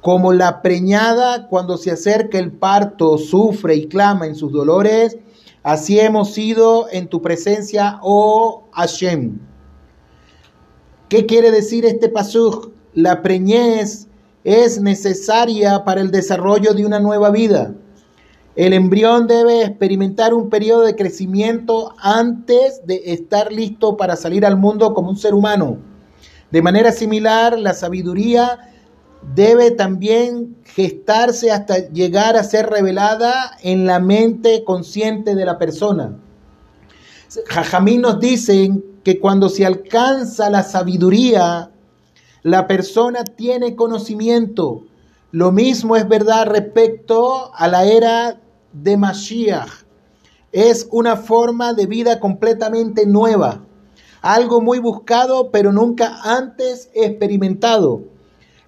Como 0.01 0.33
la 0.33 0.63
preñada 0.63 1.49
cuando 1.49 1.77
se 1.77 1.91
acerca 1.91 2.39
el 2.39 2.53
parto 2.53 3.19
sufre 3.19 3.75
y 3.75 3.89
clama 3.89 4.27
en 4.27 4.37
sus 4.37 4.53
dolores, 4.53 5.19
así 5.65 5.99
hemos 5.99 6.33
sido 6.33 6.87
en 6.93 7.09
tu 7.09 7.21
presencia, 7.21 7.99
oh 8.03 8.69
Hashem. 8.71 9.41
¿Qué 11.09 11.27
quiere 11.27 11.51
decir 11.51 11.85
este 11.85 12.09
pasuk? 12.09 12.71
La 12.93 13.23
preñez 13.23 14.07
es 14.45 14.81
necesaria 14.81 15.85
para 15.85 16.01
el 16.01 16.13
desarrollo 16.13 16.75
de 16.75 16.87
una 16.87 17.01
nueva 17.01 17.31
vida. 17.31 17.75
El 18.57 18.73
embrión 18.73 19.27
debe 19.27 19.63
experimentar 19.63 20.33
un 20.33 20.49
periodo 20.49 20.83
de 20.83 20.95
crecimiento 20.95 21.95
antes 21.99 22.87
de 22.87 23.03
estar 23.07 23.53
listo 23.53 23.97
para 23.97 24.15
salir 24.15 24.47
al 24.47 24.57
mundo 24.57 24.95
como 24.95 25.11
un 25.11 25.17
ser 25.17 25.35
humano. 25.35 25.79
De 26.53 26.63
manera 26.63 26.93
similar, 26.93 27.59
la 27.59 27.75
sabiduría 27.75 28.74
debe 29.35 29.71
también 29.71 30.57
gestarse 30.65 31.51
hasta 31.51 31.89
llegar 31.89 32.37
a 32.37 32.45
ser 32.45 32.67
revelada 32.69 33.57
en 33.63 33.87
la 33.87 34.01
mente 34.01 34.65
consciente 34.65 35.35
de 35.35 35.45
la 35.45 35.59
persona. 35.59 36.19
Jajamín 37.47 38.03
nos 38.03 38.21
dicen 38.21 38.85
que 39.03 39.19
cuando 39.19 39.49
se 39.49 39.67
alcanza 39.67 40.51
la 40.51 40.63
sabiduría, 40.63 41.71
la 42.43 42.67
persona 42.67 43.25
tiene 43.25 43.75
conocimiento. 43.75 44.85
Lo 45.31 45.51
mismo 45.51 45.97
es 45.97 46.07
verdad 46.09 46.47
respecto 46.47 47.53
a 47.55 47.67
la 47.69 47.85
era 47.85 48.41
de 48.73 48.97
Mashiach. 48.97 49.85
Es 50.53 50.87
una 50.93 51.17
forma 51.17 51.73
de 51.73 51.87
vida 51.87 52.21
completamente 52.21 53.07
nueva, 53.07 53.65
algo 54.23 54.61
muy 54.61 54.79
buscado 54.79 55.51
pero 55.51 55.73
nunca 55.73 56.21
antes 56.23 56.91
experimentado. 56.95 58.14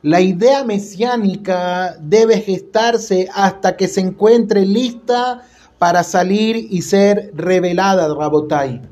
La 0.03 0.21
idea 0.21 0.63
mesiánica 0.63 1.97
debe 2.01 2.41
gestarse 2.41 3.29
hasta 3.35 3.77
que 3.77 3.89
se 3.89 4.03
encuentre 4.03 4.67
lista 4.67 5.43
para 5.79 6.03
salir 6.03 6.69
y 6.71 6.83
ser 6.83 7.33
revelada, 7.35 8.15
Rabotai. 8.15 8.83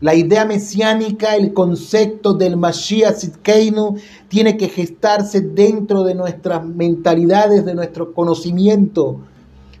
La 0.00 0.14
idea 0.14 0.44
mesiánica, 0.44 1.34
el 1.34 1.52
concepto 1.52 2.34
del 2.34 2.56
Mashiach 2.56 3.16
Zidkeinu, 3.16 3.96
tiene 4.28 4.56
que 4.56 4.68
gestarse 4.68 5.40
dentro 5.40 6.04
de 6.04 6.14
nuestras 6.14 6.64
mentalidades, 6.64 7.64
de 7.64 7.74
nuestro 7.74 8.12
conocimiento, 8.12 9.20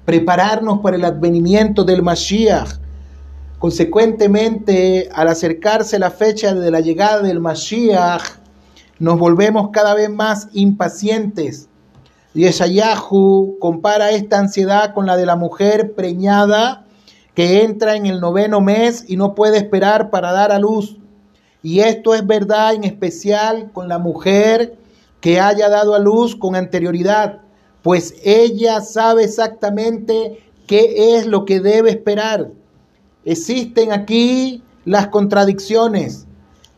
prepararnos 0.04 0.80
para 0.80 0.96
el 0.96 1.04
advenimiento 1.04 1.84
del 1.84 2.02
Mashiach. 2.02 2.78
Consecuentemente, 3.60 5.08
al 5.12 5.28
acercarse 5.28 5.98
la 5.98 6.10
fecha 6.10 6.52
de 6.52 6.70
la 6.70 6.80
llegada 6.80 7.22
del 7.22 7.38
Mashiach, 7.38 8.43
nos 8.98 9.18
volvemos 9.18 9.70
cada 9.72 9.94
vez 9.94 10.10
más 10.10 10.48
impacientes. 10.52 11.68
Yeshayahu 12.34 13.58
compara 13.60 14.10
esta 14.10 14.38
ansiedad 14.38 14.94
con 14.94 15.06
la 15.06 15.16
de 15.16 15.26
la 15.26 15.36
mujer 15.36 15.94
preñada 15.94 16.84
que 17.34 17.62
entra 17.62 17.96
en 17.96 18.06
el 18.06 18.20
noveno 18.20 18.60
mes 18.60 19.04
y 19.08 19.16
no 19.16 19.34
puede 19.34 19.58
esperar 19.58 20.10
para 20.10 20.32
dar 20.32 20.52
a 20.52 20.58
luz. 20.58 20.98
Y 21.62 21.80
esto 21.80 22.14
es 22.14 22.26
verdad 22.26 22.74
en 22.74 22.84
especial 22.84 23.70
con 23.72 23.88
la 23.88 23.98
mujer 23.98 24.76
que 25.20 25.40
haya 25.40 25.68
dado 25.68 25.94
a 25.94 25.98
luz 25.98 26.36
con 26.36 26.54
anterioridad 26.56 27.40
pues 27.84 28.14
ella 28.24 28.80
sabe 28.80 29.24
exactamente 29.24 30.42
qué 30.66 31.18
es 31.18 31.26
lo 31.26 31.44
que 31.44 31.60
debe 31.60 31.90
esperar. 31.90 32.50
Existen 33.26 33.92
aquí 33.92 34.62
las 34.86 35.08
contradicciones, 35.08 36.26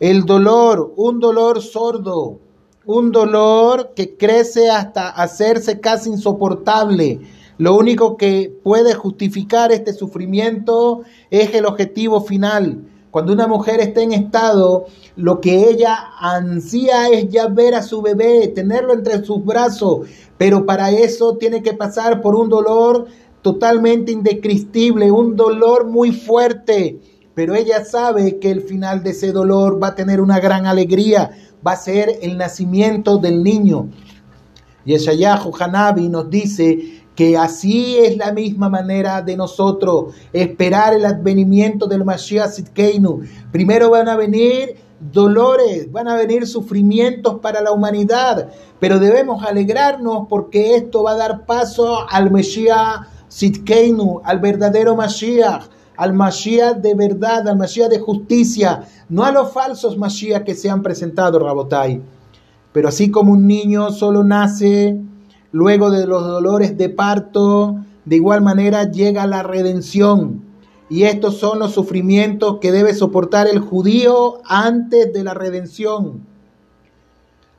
el 0.01 0.25
dolor, 0.25 0.93
un 0.97 1.21
dolor 1.21 1.63
sordo, 1.63 2.39
un 2.85 3.13
dolor 3.13 3.93
que 3.97 4.17
crece 4.17 4.71
hasta 4.71 5.09
hacerse 5.09 5.81
casi 5.81 6.11
insoportable. 6.11 7.21
Lo 7.59 7.75
único 7.75 8.19
que 8.19 8.55
puede 8.63 8.93
justificar 8.93 9.73
este 9.73 9.95
sufrimiento 9.95 11.03
es 11.31 11.55
el 11.55 11.65
objetivo 11.65 12.21
final. 12.21 12.85
Cuando 13.11 13.33
una 13.33 13.47
mujer 13.47 13.81
está 13.81 14.03
en 14.03 14.13
estado, 14.13 14.85
lo 15.17 15.41
que 15.41 15.71
ella 15.71 15.97
ansía 16.21 17.09
es 17.09 17.31
ya 17.31 17.47
ver 17.47 17.75
a 17.75 17.83
su 17.83 18.03
bebé, 18.03 18.49
tenerlo 18.49 18.93
entre 18.93 19.25
sus 19.25 19.43
brazos, 19.43 20.07
pero 20.37 20.67
para 20.67 20.91
eso 20.91 21.39
tiene 21.39 21.63
que 21.63 21.73
pasar 21.73 22.21
por 22.21 22.35
un 22.35 22.51
dolor 22.51 23.07
totalmente 23.41 24.13
indescriptible, 24.13 25.11
un 25.11 25.35
dolor 25.35 25.87
muy 25.87 26.13
fuerte. 26.13 27.01
Pero 27.37 27.55
ella 27.55 27.85
sabe 27.85 28.39
que 28.39 28.51
el 28.51 28.63
final 28.63 29.03
de 29.03 29.11
ese 29.11 29.31
dolor 29.31 29.79
va 29.81 29.89
a 29.89 29.95
tener 29.95 30.23
una 30.23 30.41
gran 30.41 30.65
alegría, 30.65 31.33
va 31.65 31.73
a 31.73 31.77
ser 31.77 32.19
el 32.23 32.39
nacimiento 32.39 33.19
del 33.19 33.45
niño. 33.45 33.91
Yeshayahu 34.87 35.53
Hanabi 35.61 36.09
nos 36.09 36.31
dice 36.31 37.03
que 37.15 37.37
así 37.37 37.99
es 37.99 38.17
la 38.17 38.33
misma 38.33 38.71
manera 38.71 39.21
de 39.21 39.37
nosotros 39.37 40.15
esperar 40.33 40.95
el 40.95 41.05
advenimiento 41.05 41.87
del 41.87 42.07
Mashiach 42.07 42.53
Sidkeinu. 42.53 43.21
Primero 43.53 43.91
van 43.91 44.09
a 44.09 44.17
venir 44.17 44.77
dolores, 44.99 45.93
van 45.93 46.09
a 46.09 46.17
venir 46.17 46.47
sufrimientos 46.47 47.41
para 47.41 47.61
la 47.61 47.71
humanidad, 47.71 48.49
pero 48.81 48.99
debemos 48.99 49.45
alegrarnos 49.45 50.27
porque 50.31 50.75
esto 50.77 51.03
va 51.03 51.13
a 51.13 51.17
dar 51.17 51.45
paso 51.45 52.09
al 52.09 52.31
Mashiach 52.31 53.09
Sidkeinu, 53.29 54.23
al 54.25 54.39
verdadero 54.39 54.97
Mashiach, 54.97 55.76
al 55.97 56.13
Mashiach 56.13 56.77
de 56.77 56.95
verdad, 56.95 57.49
al 57.49 57.57
Mashiach 57.57 57.89
de 57.91 57.99
justicia, 57.99 58.83
no 59.09 59.25
a 59.25 59.33
los 59.33 59.53
falsos 59.53 59.97
Mashiach 59.97 60.45
que 60.45 60.55
se 60.55 60.71
han 60.71 60.83
presentado, 60.83 61.39
Rabotai. 61.39 62.01
Pero 62.73 62.89
así 62.89 63.11
como 63.11 63.33
un 63.33 63.47
niño 63.47 63.91
solo 63.91 64.23
nace 64.23 65.01
luego 65.53 65.91
de 65.91 66.07
los 66.07 66.25
dolores 66.25 66.77
de 66.77 66.91
parto, 66.91 67.77
de 68.05 68.17
igual 68.17 68.43
manera 68.43 68.91
llega 68.91 69.27
la 69.27 69.43
redención. 69.43 70.43
Y 70.89 71.05
estos 71.05 71.39
son 71.39 71.59
los 71.59 71.73
sufrimientos 71.73 72.59
que 72.61 72.71
debe 72.71 72.95
soportar 72.95 73.49
el 73.49 73.59
judío 73.59 74.41
antes 74.45 75.13
de 75.13 75.25
la 75.25 75.35
redención. 75.35 76.21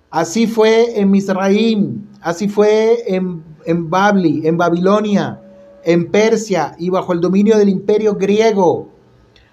Así 0.09 0.47
fue 0.47 0.99
en 0.99 1.11
Misraim, 1.11 2.07
así 2.21 2.47
fue 2.47 3.13
en, 3.13 3.43
en 3.65 3.89
Babli, 3.89 4.47
en 4.47 4.57
Babilonia, 4.57 5.41
en 5.87 6.11
Persia 6.11 6.75
y 6.77 6.89
bajo 6.89 7.13
el 7.13 7.21
dominio 7.21 7.57
del 7.57 7.69
imperio 7.69 8.15
griego. 8.15 8.89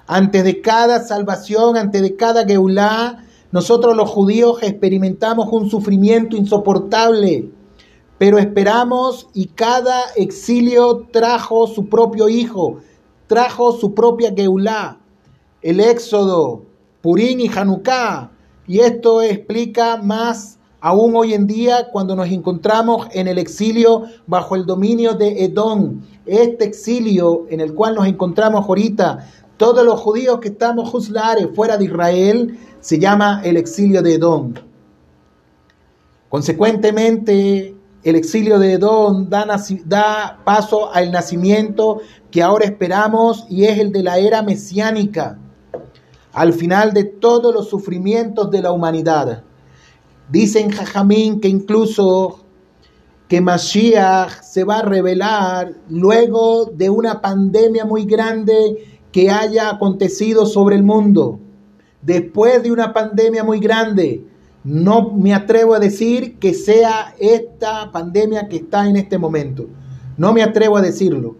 Antes 0.09 0.43
de 0.43 0.61
cada 0.61 0.99
salvación, 1.07 1.77
antes 1.77 2.03
de 2.03 2.17
cada 2.17 2.45
Geulá, 2.45 3.25
nosotros 3.53 3.97
los 3.97 4.11
judíos 4.11 4.59
experimentamos 4.63 5.47
un 5.53 5.71
sufrimiento 5.71 6.37
insoportable, 6.37 7.53
pero 8.19 8.39
esperamos 8.39 9.29
y 9.33 9.47
cada 9.47 10.07
exilio 10.17 11.07
trajo 11.13 11.69
su 11.69 11.89
propio 11.89 12.29
hijo, 12.29 12.79
trajo 13.29 13.71
su 13.71 13.95
propia 13.95 14.35
Geulá, 14.35 14.99
el 15.63 15.79
Éxodo, 15.79 16.65
Purín 17.01 17.39
y 17.39 17.49
Hanukkah. 17.49 18.33
Y 18.67 18.81
esto 18.81 19.23
explica 19.23 19.99
más 19.99 20.59
aún 20.85 21.17
hoy 21.17 21.33
en 21.33 21.47
día 21.47 21.89
cuando 21.91 22.15
nos 22.15 22.29
encontramos 22.29 23.07
en 23.13 23.27
el 23.27 23.39
exilio 23.39 24.03
bajo 24.27 24.55
el 24.55 24.67
dominio 24.67 25.15
de 25.15 25.45
Edom. 25.45 26.03
Este 26.27 26.67
exilio 26.67 27.47
en 27.49 27.61
el 27.61 27.73
cual 27.73 27.95
nos 27.95 28.07
encontramos 28.07 28.69
ahorita, 28.69 29.27
todos 29.57 29.83
los 29.83 29.99
judíos 29.99 30.41
que 30.41 30.49
estamos 30.49 30.91
juzlares 30.91 31.49
fuera 31.55 31.79
de 31.79 31.87
Israel, 31.87 32.59
se 32.81 32.99
llama 32.99 33.41
el 33.45 33.57
exilio 33.57 34.03
de 34.03 34.17
Edom. 34.17 34.53
Consecuentemente, 36.29 37.75
el 38.03 38.15
exilio 38.15 38.59
de 38.59 38.75
Edom 38.75 39.31
da, 39.31 39.47
da 39.87 40.39
paso 40.45 40.93
al 40.93 41.11
nacimiento 41.11 42.03
que 42.31 42.43
ahora 42.43 42.67
esperamos 42.67 43.47
y 43.49 43.65
es 43.65 43.79
el 43.79 43.91
de 43.91 44.03
la 44.03 44.19
era 44.19 44.43
mesiánica, 44.43 45.39
al 46.35 46.53
final 46.53 46.93
de 46.93 47.05
todos 47.05 47.55
los 47.55 47.71
sufrimientos 47.71 48.51
de 48.51 48.61
la 48.61 48.71
humanidad. 48.71 49.45
Dicen 50.29 50.71
Jajamín 50.71 51.41
que 51.41 51.49
incluso 51.49 52.45
que 53.29 53.41
Mashiach 53.41 54.43
se 54.43 54.65
va 54.65 54.79
a 54.79 54.83
revelar 54.83 55.75
luego 55.89 56.67
de 56.67 56.91
una 56.91 57.21
pandemia 57.21 57.85
muy 57.85 58.05
grande 58.05 58.99
que 59.13 59.31
haya 59.31 59.71
acontecido 59.71 60.47
sobre 60.47 60.77
el 60.77 60.83
mundo. 60.83 61.39
Después 62.03 62.63
de 62.63 62.73
una 62.73 62.93
pandemia 62.93 63.45
muy 63.45 63.61
grande, 63.61 64.27
no 64.63 65.11
me 65.11 65.35
atrevo 65.35 65.75
a 65.75 65.79
decir 65.79 66.39
que 66.39 66.55
sea 66.55 67.15
esta 67.19 67.93
pandemia 67.93 68.49
que 68.49 68.57
está 68.57 68.89
en 68.89 68.97
este 68.97 69.19
momento. 69.19 69.67
No 70.17 70.33
me 70.33 70.43
atrevo 70.43 70.77
a 70.77 70.83
decirlo. 70.83 71.37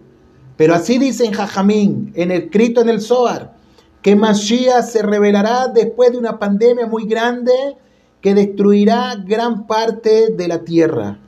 Pero 0.57 0.73
así 0.73 0.97
dice 0.97 1.25
en 1.25 1.33
Jajamín, 1.33 2.11
en 2.15 2.31
el 2.31 2.43
escrito 2.43 2.81
en 2.81 2.89
el 2.89 3.01
Zohar, 3.01 3.55
que 4.01 4.15
Mashiach 4.15 4.85
se 4.85 5.01
revelará 5.01 5.67
después 5.67 6.11
de 6.11 6.17
una 6.17 6.39
pandemia 6.39 6.87
muy 6.87 7.05
grande 7.05 7.51
que 8.25 8.33
destruirá 8.33 9.13
gran 9.23 9.67
parte 9.67 10.31
de 10.31 10.47
la 10.47 10.63
tierra. 10.63 11.19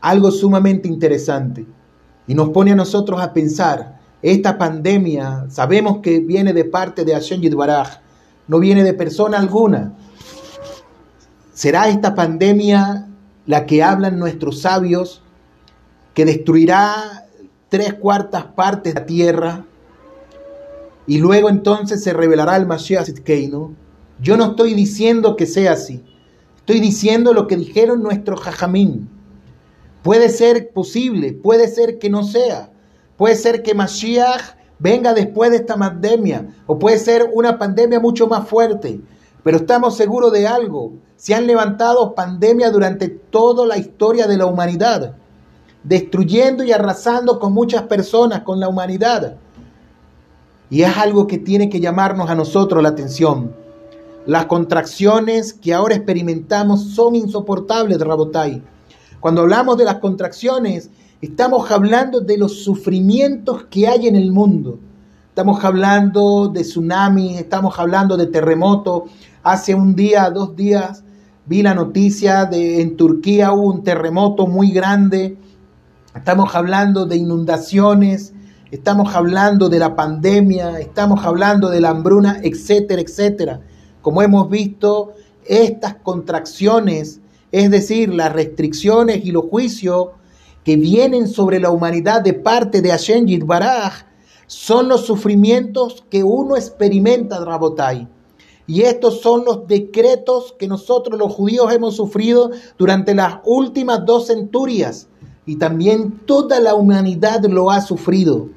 Algo 0.00 0.30
sumamente 0.30 0.88
interesante. 0.88 1.66
Y 2.26 2.32
nos 2.34 2.48
pone 2.48 2.72
a 2.72 2.74
nosotros 2.74 3.20
a 3.20 3.34
pensar, 3.34 4.00
esta 4.22 4.56
pandemia 4.56 5.44
sabemos 5.50 5.98
que 5.98 6.20
viene 6.20 6.54
de 6.54 6.64
parte 6.64 7.04
de 7.04 7.12
Hashem 7.12 7.42
Yidbaraj, 7.42 7.98
no 8.48 8.58
viene 8.58 8.82
de 8.82 8.94
persona 8.94 9.38
alguna. 9.38 9.92
¿Será 11.52 11.90
esta 11.90 12.14
pandemia 12.14 13.06
la 13.44 13.66
que 13.66 13.82
hablan 13.82 14.18
nuestros 14.18 14.62
sabios, 14.62 15.20
que 16.14 16.24
destruirá 16.24 17.26
tres 17.68 17.92
cuartas 17.92 18.44
partes 18.44 18.94
de 18.94 19.00
la 19.00 19.06
tierra? 19.06 19.64
Y 21.06 21.18
luego 21.18 21.50
entonces 21.50 22.02
se 22.02 22.14
revelará 22.14 22.56
el 22.56 22.64
Mashiach 22.64 23.04
Zidkeinu. 23.04 23.76
Yo 24.20 24.36
no 24.36 24.50
estoy 24.50 24.74
diciendo 24.74 25.36
que 25.36 25.46
sea 25.46 25.72
así. 25.72 26.04
Estoy 26.58 26.80
diciendo 26.80 27.32
lo 27.32 27.46
que 27.46 27.56
dijeron 27.56 28.02
nuestros 28.02 28.40
jajamín. 28.40 29.08
Puede 30.02 30.28
ser 30.28 30.72
posible, 30.72 31.32
puede 31.32 31.68
ser 31.68 31.98
que 31.98 32.10
no 32.10 32.22
sea. 32.22 32.70
Puede 33.16 33.34
ser 33.34 33.62
que 33.62 33.74
Mashiach 33.74 34.56
venga 34.78 35.12
después 35.14 35.50
de 35.50 35.58
esta 35.58 35.76
pandemia, 35.76 36.48
o 36.66 36.78
puede 36.78 36.98
ser 36.98 37.30
una 37.34 37.58
pandemia 37.58 38.00
mucho 38.00 38.26
más 38.26 38.48
fuerte, 38.48 39.00
pero 39.44 39.58
estamos 39.58 39.96
seguros 39.96 40.32
de 40.32 40.48
algo, 40.48 40.94
se 41.16 41.34
han 41.34 41.46
levantado 41.46 42.14
pandemias 42.14 42.72
durante 42.72 43.08
toda 43.08 43.66
la 43.66 43.76
historia 43.76 44.26
de 44.26 44.38
la 44.38 44.46
humanidad, 44.46 45.16
destruyendo 45.84 46.64
y 46.64 46.72
arrasando 46.72 47.38
con 47.38 47.52
muchas 47.52 47.82
personas, 47.82 48.40
con 48.40 48.58
la 48.58 48.68
humanidad. 48.68 49.36
Y 50.70 50.82
es 50.82 50.96
algo 50.96 51.26
que 51.26 51.36
tiene 51.36 51.68
que 51.68 51.80
llamarnos 51.80 52.30
a 52.30 52.34
nosotros 52.34 52.82
la 52.82 52.90
atención. 52.90 53.54
Las 54.30 54.46
contracciones 54.46 55.52
que 55.52 55.74
ahora 55.74 55.96
experimentamos 55.96 56.94
son 56.94 57.16
insoportables, 57.16 57.98
Rabotai. 57.98 58.62
Cuando 59.18 59.40
hablamos 59.40 59.76
de 59.76 59.84
las 59.84 59.96
contracciones, 59.96 60.88
Estamos 61.20 61.70
hablando 61.70 62.22
de 62.22 62.38
los 62.38 62.64
sufrimientos 62.64 63.64
que 63.64 63.86
hay 63.86 64.08
en 64.08 64.16
el 64.16 64.32
mundo. 64.32 64.78
Estamos 65.28 65.62
hablando 65.62 66.48
de 66.48 66.62
tsunamis, 66.62 67.38
estamos 67.38 67.78
hablando 67.78 68.16
de 68.16 68.26
terremotos. 68.26 69.02
Hace 69.42 69.74
un 69.74 69.94
día, 69.94 70.30
dos 70.30 70.56
días, 70.56 71.04
vi 71.44 71.60
la 71.62 71.74
noticia 71.74 72.46
de 72.46 72.80
en 72.80 72.96
Turquía 72.96 73.52
hubo 73.52 73.70
un 73.70 73.84
terremoto 73.84 74.46
muy 74.46 74.70
grande. 74.70 75.36
Estamos 76.14 76.54
hablando 76.54 77.04
de 77.04 77.18
inundaciones, 77.18 78.32
estamos 78.70 79.14
hablando 79.14 79.68
de 79.68 79.78
la 79.78 79.94
pandemia, 79.94 80.80
estamos 80.80 81.22
hablando 81.26 81.68
de 81.68 81.82
la 81.82 81.90
hambruna, 81.90 82.38
etcétera, 82.42 83.02
etcétera. 83.02 83.60
Como 84.02 84.22
hemos 84.22 84.48
visto, 84.48 85.14
estas 85.44 85.96
contracciones, 85.96 87.20
es 87.52 87.70
decir, 87.70 88.14
las 88.14 88.32
restricciones 88.32 89.24
y 89.24 89.32
los 89.32 89.44
juicios, 89.44 90.08
que 90.64 90.76
vienen 90.76 91.26
sobre 91.26 91.58
la 91.58 91.70
humanidad 91.70 92.22
de 92.22 92.34
parte 92.34 92.82
de 92.82 92.90
Hashem 92.90 93.26
Yitbaraj 93.26 94.04
son 94.46 94.88
los 94.88 95.06
sufrimientos 95.06 96.04
que 96.10 96.24
uno 96.24 96.56
experimenta, 96.56 97.44
Rabotai. 97.44 98.08
Y 98.66 98.82
estos 98.82 99.20
son 99.20 99.44
los 99.44 99.66
decretos 99.66 100.54
que 100.58 100.68
nosotros 100.68 101.18
los 101.18 101.32
judíos 101.32 101.72
hemos 101.72 101.96
sufrido 101.96 102.50
durante 102.78 103.14
las 103.14 103.38
últimas 103.44 104.04
dos 104.04 104.28
centurias. 104.28 105.08
Y 105.46 105.56
también 105.56 106.20
toda 106.26 106.60
la 106.60 106.74
humanidad 106.74 107.44
lo 107.46 107.70
ha 107.70 107.80
sufrido. 107.80 108.48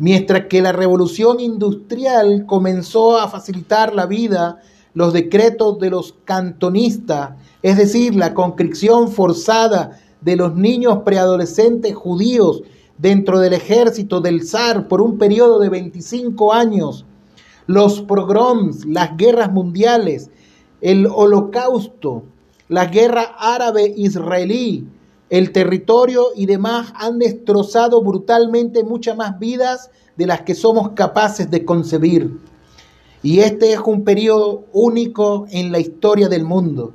Mientras 0.00 0.46
que 0.46 0.62
la 0.62 0.72
revolución 0.72 1.40
industrial 1.40 2.46
comenzó 2.46 3.18
a 3.18 3.28
facilitar 3.28 3.94
la 3.94 4.06
vida, 4.06 4.62
los 4.94 5.12
decretos 5.12 5.78
de 5.78 5.90
los 5.90 6.14
cantonistas, 6.24 7.32
es 7.60 7.76
decir, 7.76 8.14
la 8.14 8.32
conscripción 8.32 9.12
forzada 9.12 10.00
de 10.22 10.36
los 10.36 10.56
niños 10.56 11.00
preadolescentes 11.04 11.94
judíos 11.94 12.62
dentro 12.96 13.40
del 13.40 13.52
ejército 13.52 14.22
del 14.22 14.46
zar 14.46 14.88
por 14.88 15.02
un 15.02 15.18
periodo 15.18 15.58
de 15.58 15.68
25 15.68 16.54
años, 16.54 17.04
los 17.66 18.00
pogroms, 18.00 18.86
las 18.86 19.18
guerras 19.18 19.52
mundiales, 19.52 20.30
el 20.80 21.08
holocausto, 21.14 22.22
la 22.68 22.86
guerra 22.86 23.34
árabe-israelí, 23.38 24.86
el 25.30 25.52
territorio 25.52 26.26
y 26.34 26.46
demás 26.46 26.92
han 26.96 27.18
destrozado 27.20 28.02
brutalmente 28.02 28.82
muchas 28.82 29.16
más 29.16 29.38
vidas 29.38 29.90
de 30.16 30.26
las 30.26 30.42
que 30.42 30.56
somos 30.56 30.90
capaces 30.90 31.50
de 31.50 31.64
concebir. 31.64 32.38
Y 33.22 33.40
este 33.40 33.72
es 33.72 33.80
un 33.80 34.02
periodo 34.02 34.64
único 34.72 35.46
en 35.50 35.70
la 35.70 35.78
historia 35.78 36.28
del 36.28 36.44
mundo. 36.44 36.92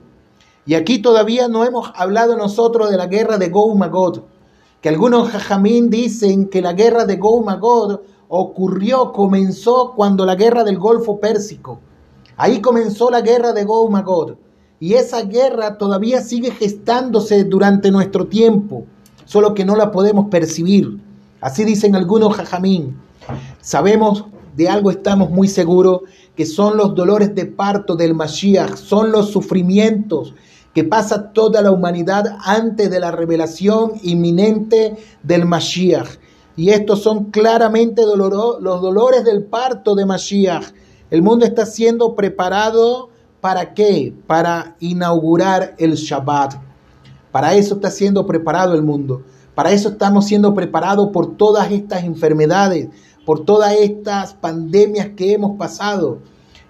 Y 0.66 0.74
aquí 0.74 1.00
todavía 1.00 1.48
no 1.48 1.64
hemos 1.64 1.92
hablado 1.96 2.36
nosotros 2.36 2.90
de 2.90 2.98
la 2.98 3.08
guerra 3.08 3.38
de 3.38 3.50
Gou 3.50 3.78
que 4.82 4.90
algunos 4.90 5.30
jajamín 5.30 5.90
dicen 5.90 6.50
que 6.50 6.62
la 6.62 6.74
guerra 6.74 7.06
de 7.06 7.16
Gou 7.16 7.46
ocurrió, 8.28 9.14
comenzó 9.14 9.94
cuando 9.96 10.26
la 10.26 10.36
guerra 10.36 10.64
del 10.64 10.78
Golfo 10.78 11.20
Pérsico. 11.20 11.80
Ahí 12.36 12.60
comenzó 12.60 13.10
la 13.10 13.22
guerra 13.22 13.54
de 13.54 13.64
Gou. 13.64 13.90
Y 14.80 14.93
esa 14.93 15.21
guerra 15.23 15.78
todavía 15.78 16.21
sigue 16.21 16.51
gestándose 16.51 17.43
durante 17.43 17.91
nuestro 17.91 18.28
tiempo, 18.28 18.86
solo 19.26 19.53
que 19.53 19.65
no 19.65 19.76
la 19.76 19.91
podemos 19.91 20.30
percibir. 20.30 20.99
Así 21.41 21.63
dicen 21.63 21.95
algunos 21.95 22.36
jajamín. 22.36 22.97
Sabemos 23.61 24.26
de 24.55 24.69
algo 24.69 24.91
estamos 24.91 25.30
muy 25.30 25.47
seguros, 25.47 26.01
que 26.36 26.45
son 26.45 26.78
los 26.78 26.95
dolores 26.95 27.34
de 27.36 27.45
parto 27.45 27.95
del 27.95 28.13
Mashiach, 28.13 28.76
son 28.76 29.11
los 29.11 29.32
sufrimientos 29.32 30.34
que 30.73 30.84
pasa 30.84 31.32
toda 31.32 31.61
la 31.61 31.71
humanidad 31.71 32.38
antes 32.43 32.91
de 32.91 32.99
la 32.99 33.09
revelación 33.09 33.93
inminente 34.03 34.97
del 35.23 35.45
Mashiach. 35.45 36.17
Y 36.57 36.71
estos 36.71 37.01
son 37.01 37.32
claramente 37.32 38.01
los 38.05 38.82
dolores 38.82 39.23
del 39.23 39.43
parto 39.43 39.95
de 39.95 40.05
Mashiach. 40.05 40.65
El 41.11 41.21
mundo 41.21 41.45
está 41.45 41.65
siendo 41.65 42.13
preparado 42.13 43.09
para 43.46 43.76
qué? 43.76 44.12
Para 44.26 44.76
inaugurar 44.80 45.76
el 45.78 45.93
Shabbat. 45.93 46.56
Para 47.32 47.54
eso 47.54 47.76
está 47.76 47.91
siendo 47.91 48.26
preparado 48.26 48.74
el 48.74 48.82
mundo. 48.82 49.22
Para 49.54 49.72
eso 49.72 49.89
estamos 49.89 50.26
siendo 50.26 50.56
preparados 50.56 51.10
por 51.14 51.38
todas 51.38 51.70
estas 51.70 52.06
enfermedades, 52.06 52.89
por 53.24 53.46
todas 53.46 53.74
estas 53.74 54.34
pandemias 54.34 55.10
que 55.16 55.34
hemos 55.34 55.60
pasado. 55.60 56.22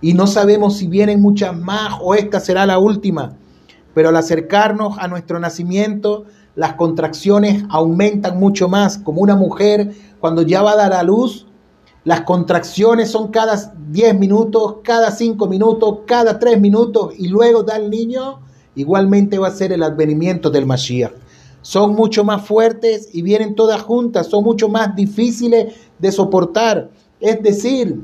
Y 0.01 0.15
no 0.15 0.27
sabemos 0.27 0.75
si 0.75 0.87
vienen 0.87 1.21
muchas 1.21 1.57
más 1.57 1.93
o 2.01 2.13
esta 2.13 2.41
será 2.41 2.65
la 2.65 2.77
última 2.77 3.37
pero 3.93 4.09
al 4.09 4.17
acercarnos 4.17 4.97
a 4.97 5.07
nuestro 5.07 5.39
nacimiento, 5.39 6.25
las 6.55 6.73
contracciones 6.73 7.63
aumentan 7.69 8.37
mucho 8.37 8.67
más. 8.67 8.97
Como 8.97 9.21
una 9.21 9.37
mujer 9.37 9.93
cuando 10.19 10.41
ya 10.41 10.61
va 10.61 10.73
a 10.73 10.75
dar 10.75 10.91
a 10.91 11.03
luz, 11.03 11.47
las 12.05 12.21
contracciones 12.21 13.09
son 13.09 13.29
cada 13.29 13.73
10 13.89 14.19
minutos, 14.19 14.75
cada 14.83 15.09
5 15.09 15.47
minutos, 15.47 15.99
cada 16.05 16.37
3 16.37 16.61
minutos 16.61 17.15
y 17.17 17.27
luego 17.29 17.63
da 17.63 17.77
el 17.77 17.89
niño, 17.89 18.41
igualmente 18.75 19.39
va 19.39 19.47
a 19.47 19.51
ser 19.51 19.73
el 19.73 19.81
advenimiento 19.81 20.51
del 20.51 20.67
Mashiach. 20.67 21.13
Son 21.63 21.95
mucho 21.95 22.23
más 22.23 22.45
fuertes 22.45 23.09
y 23.11 23.23
vienen 23.23 23.55
todas 23.55 23.81
juntas, 23.81 24.27
son 24.27 24.43
mucho 24.43 24.69
más 24.69 24.95
difíciles 24.95 25.73
de 25.97 26.11
soportar. 26.11 26.91
Es 27.19 27.41
decir, 27.41 27.99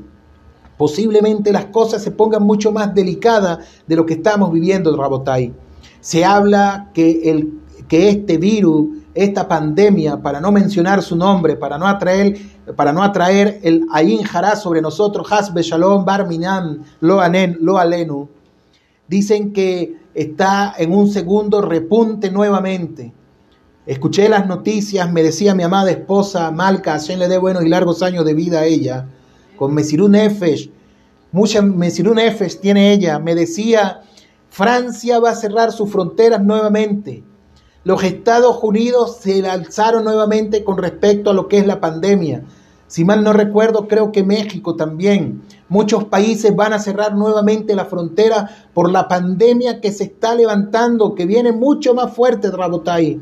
posiblemente 0.76 1.52
las 1.52 1.66
cosas 1.66 2.02
se 2.02 2.10
pongan 2.10 2.42
mucho 2.42 2.72
más 2.72 2.92
delicadas 2.92 3.60
de 3.86 3.94
lo 3.94 4.04
que 4.04 4.14
estamos 4.14 4.52
viviendo, 4.52 4.96
Rabotai. 4.96 5.54
Se 6.00 6.24
habla 6.24 6.90
que, 6.92 7.30
el, 7.30 7.61
que 7.92 8.08
este 8.08 8.38
virus, 8.38 9.00
esta 9.12 9.46
pandemia, 9.46 10.16
para 10.22 10.40
no 10.40 10.50
mencionar 10.50 11.02
su 11.02 11.14
nombre, 11.14 11.56
para 11.56 11.76
no 11.76 11.86
atraer, 11.86 12.38
para 12.74 12.90
no 12.90 13.02
atraer 13.02 13.60
el 13.62 13.84
Ayin 13.92 14.26
Hará 14.32 14.56
sobre 14.56 14.80
nosotros, 14.80 15.30
Hasbe 15.30 15.60
Shalom, 15.60 16.02
Bar 16.02 16.26
Lo 17.00 17.20
Anen, 17.20 17.58
Lo 17.60 17.76
Alenu, 17.76 18.30
dicen 19.06 19.52
que 19.52 19.94
está 20.14 20.74
en 20.78 20.94
un 20.94 21.10
segundo 21.10 21.60
repunte 21.60 22.30
nuevamente. 22.30 23.12
Escuché 23.84 24.26
las 24.30 24.46
noticias, 24.46 25.12
me 25.12 25.22
decía 25.22 25.54
mi 25.54 25.62
amada 25.62 25.90
esposa 25.90 26.50
Malca, 26.50 26.92
Hashem 26.92 27.18
le 27.18 27.28
dé 27.28 27.36
buenos 27.36 27.62
y 27.62 27.68
largos 27.68 28.02
años 28.02 28.24
de 28.24 28.32
vida 28.32 28.60
a 28.60 28.64
ella, 28.64 29.06
con 29.58 29.74
Mesirun 29.74 30.14
Efesh, 30.14 30.70
mucha 31.30 31.60
Mesirun 31.60 32.18
Efesh 32.18 32.58
tiene 32.58 32.94
ella, 32.94 33.18
me 33.18 33.34
decía, 33.34 34.00
Francia 34.48 35.18
va 35.18 35.32
a 35.32 35.34
cerrar 35.34 35.72
sus 35.72 35.92
fronteras 35.92 36.42
nuevamente. 36.42 37.24
Los 37.84 38.04
Estados 38.04 38.60
Unidos 38.62 39.16
se 39.22 39.44
alzaron 39.48 40.04
nuevamente 40.04 40.62
con 40.62 40.78
respecto 40.78 41.30
a 41.30 41.32
lo 41.34 41.48
que 41.48 41.58
es 41.58 41.66
la 41.66 41.80
pandemia. 41.80 42.44
Si 42.86 43.04
mal 43.04 43.24
no 43.24 43.32
recuerdo, 43.32 43.88
creo 43.88 44.12
que 44.12 44.22
México 44.22 44.76
también. 44.76 45.42
Muchos 45.68 46.04
países 46.04 46.54
van 46.54 46.74
a 46.74 46.78
cerrar 46.78 47.16
nuevamente 47.16 47.74
la 47.74 47.86
frontera 47.86 48.68
por 48.72 48.88
la 48.88 49.08
pandemia 49.08 49.80
que 49.80 49.90
se 49.90 50.04
está 50.04 50.36
levantando, 50.36 51.16
que 51.16 51.26
viene 51.26 51.50
mucho 51.50 51.92
más 51.92 52.14
fuerte, 52.14 52.52
Rabotay. 52.52 53.20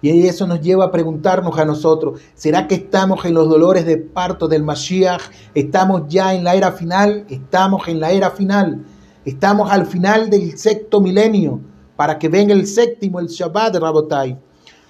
Y 0.00 0.26
eso 0.26 0.46
nos 0.46 0.62
lleva 0.62 0.86
a 0.86 0.90
preguntarnos 0.90 1.58
a 1.58 1.66
nosotros, 1.66 2.18
¿será 2.34 2.66
que 2.66 2.76
estamos 2.76 3.26
en 3.26 3.34
los 3.34 3.46
dolores 3.50 3.84
de 3.84 3.98
parto 3.98 4.48
del 4.48 4.62
Mashiach? 4.62 5.20
¿Estamos 5.54 6.04
ya 6.08 6.32
en 6.32 6.44
la 6.44 6.54
era 6.54 6.72
final? 6.72 7.26
Estamos 7.28 7.86
en 7.88 8.00
la 8.00 8.12
era 8.12 8.30
final. 8.30 8.86
Estamos 9.26 9.70
al 9.70 9.84
final 9.84 10.30
del 10.30 10.56
sexto 10.56 11.02
milenio 11.02 11.60
para 11.98 12.16
que 12.16 12.28
venga 12.28 12.54
el 12.54 12.68
séptimo, 12.68 13.18
el 13.18 13.26
Shabbat 13.26 13.72
de 13.72 13.80
Rabotai. 13.80 14.38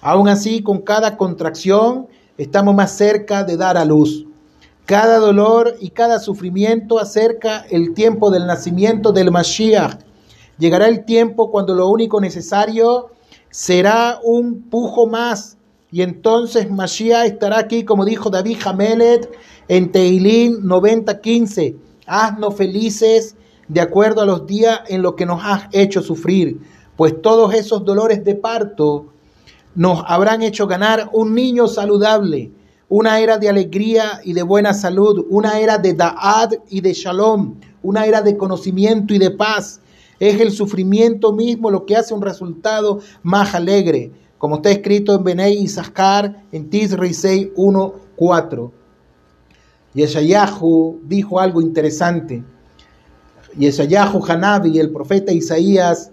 Aún 0.03 0.29
así, 0.29 0.63
con 0.63 0.83
cada 0.83 1.17
contracción, 1.17 2.07
estamos 2.37 2.75
más 2.75 2.99
cerca 2.99 3.45
de 3.45 3.57
dar 3.57 3.79
a 3.79 3.87
luz. 3.87 4.27
Cada 4.85 5.17
dolor 5.17 5.75
y 5.81 5.89
cada 5.89 6.19
sufrimiento 6.19 6.99
acerca 6.99 7.65
el 7.71 7.95
tiempo 7.95 8.31
del 8.31 8.47
nacimiento 8.47 9.11
del 9.11 9.31
Mashiach. 9.31 10.01
Llegará 10.59 10.87
el 10.87 11.07
tiempo 11.07 11.51
cuando 11.51 11.75
lo 11.75 11.89
único 11.89 12.21
necesario 12.21 13.09
será 13.49 14.21
un 14.23 14.65
pujo 14.69 15.07
más. 15.07 15.57
Y 15.91 16.03
entonces 16.03 16.71
Mashiach 16.71 17.25
estará 17.25 17.59
aquí, 17.59 17.85
como 17.85 18.05
dijo 18.05 18.29
David 18.29 18.59
Hamelet 18.67 19.31
en 19.69 19.93
Teilín 19.93 20.63
90:15. 20.63 21.75
Haznos 22.07 22.55
felices 22.55 23.35
de 23.69 23.81
acuerdo 23.81 24.21
a 24.21 24.27
los 24.27 24.47
días 24.47 24.81
en 24.89 25.01
los 25.01 25.15
que 25.15 25.27
nos 25.27 25.43
has 25.45 25.69
hecho 25.73 26.03
sufrir, 26.03 26.61
pues 26.99 27.23
todos 27.23 27.55
esos 27.55 27.85
dolores 27.85 28.25
de 28.25 28.35
parto 28.35 29.07
nos 29.77 30.03
habrán 30.09 30.43
hecho 30.43 30.67
ganar 30.67 31.09
un 31.13 31.33
niño 31.33 31.69
saludable, 31.69 32.51
una 32.89 33.21
era 33.21 33.39
de 33.39 33.49
alegría 33.49 34.21
y 34.25 34.33
de 34.33 34.43
buena 34.43 34.75
salud, 34.75 35.25
una 35.31 35.61
era 35.61 35.79
de 35.79 35.95
Da'ad 35.95 36.55
y 36.69 36.81
de 36.81 36.93
Shalom, 36.93 37.55
una 37.85 38.05
era 38.05 38.21
de 38.21 38.37
conocimiento 38.37 39.15
y 39.15 39.19
de 39.19 39.31
paz. 39.31 39.81
Es 40.19 40.41
el 40.41 40.51
sufrimiento 40.51 41.33
mismo 41.33 41.71
lo 41.71 41.87
que 41.87 41.95
hace 41.95 42.15
un 42.15 42.21
resultado 42.21 42.99
más 43.23 43.55
alegre, 43.55 44.11
como 44.37 44.57
está 44.57 44.73
escrito 44.73 45.15
en 45.15 45.23
Benei 45.23 45.69
Zahar 45.69 46.43
en 46.51 46.69
Tisri 46.69 47.15
6, 47.15 47.51
1, 47.55 47.95
4. 48.17 48.73
Yeshayahu 49.95 50.99
dijo 51.05 51.39
algo 51.39 51.61
interesante. 51.61 52.43
Yeshayahu 53.57 54.21
Hanabi, 54.27 54.81
el 54.81 54.91
profeta 54.91 55.31
Isaías 55.31 56.11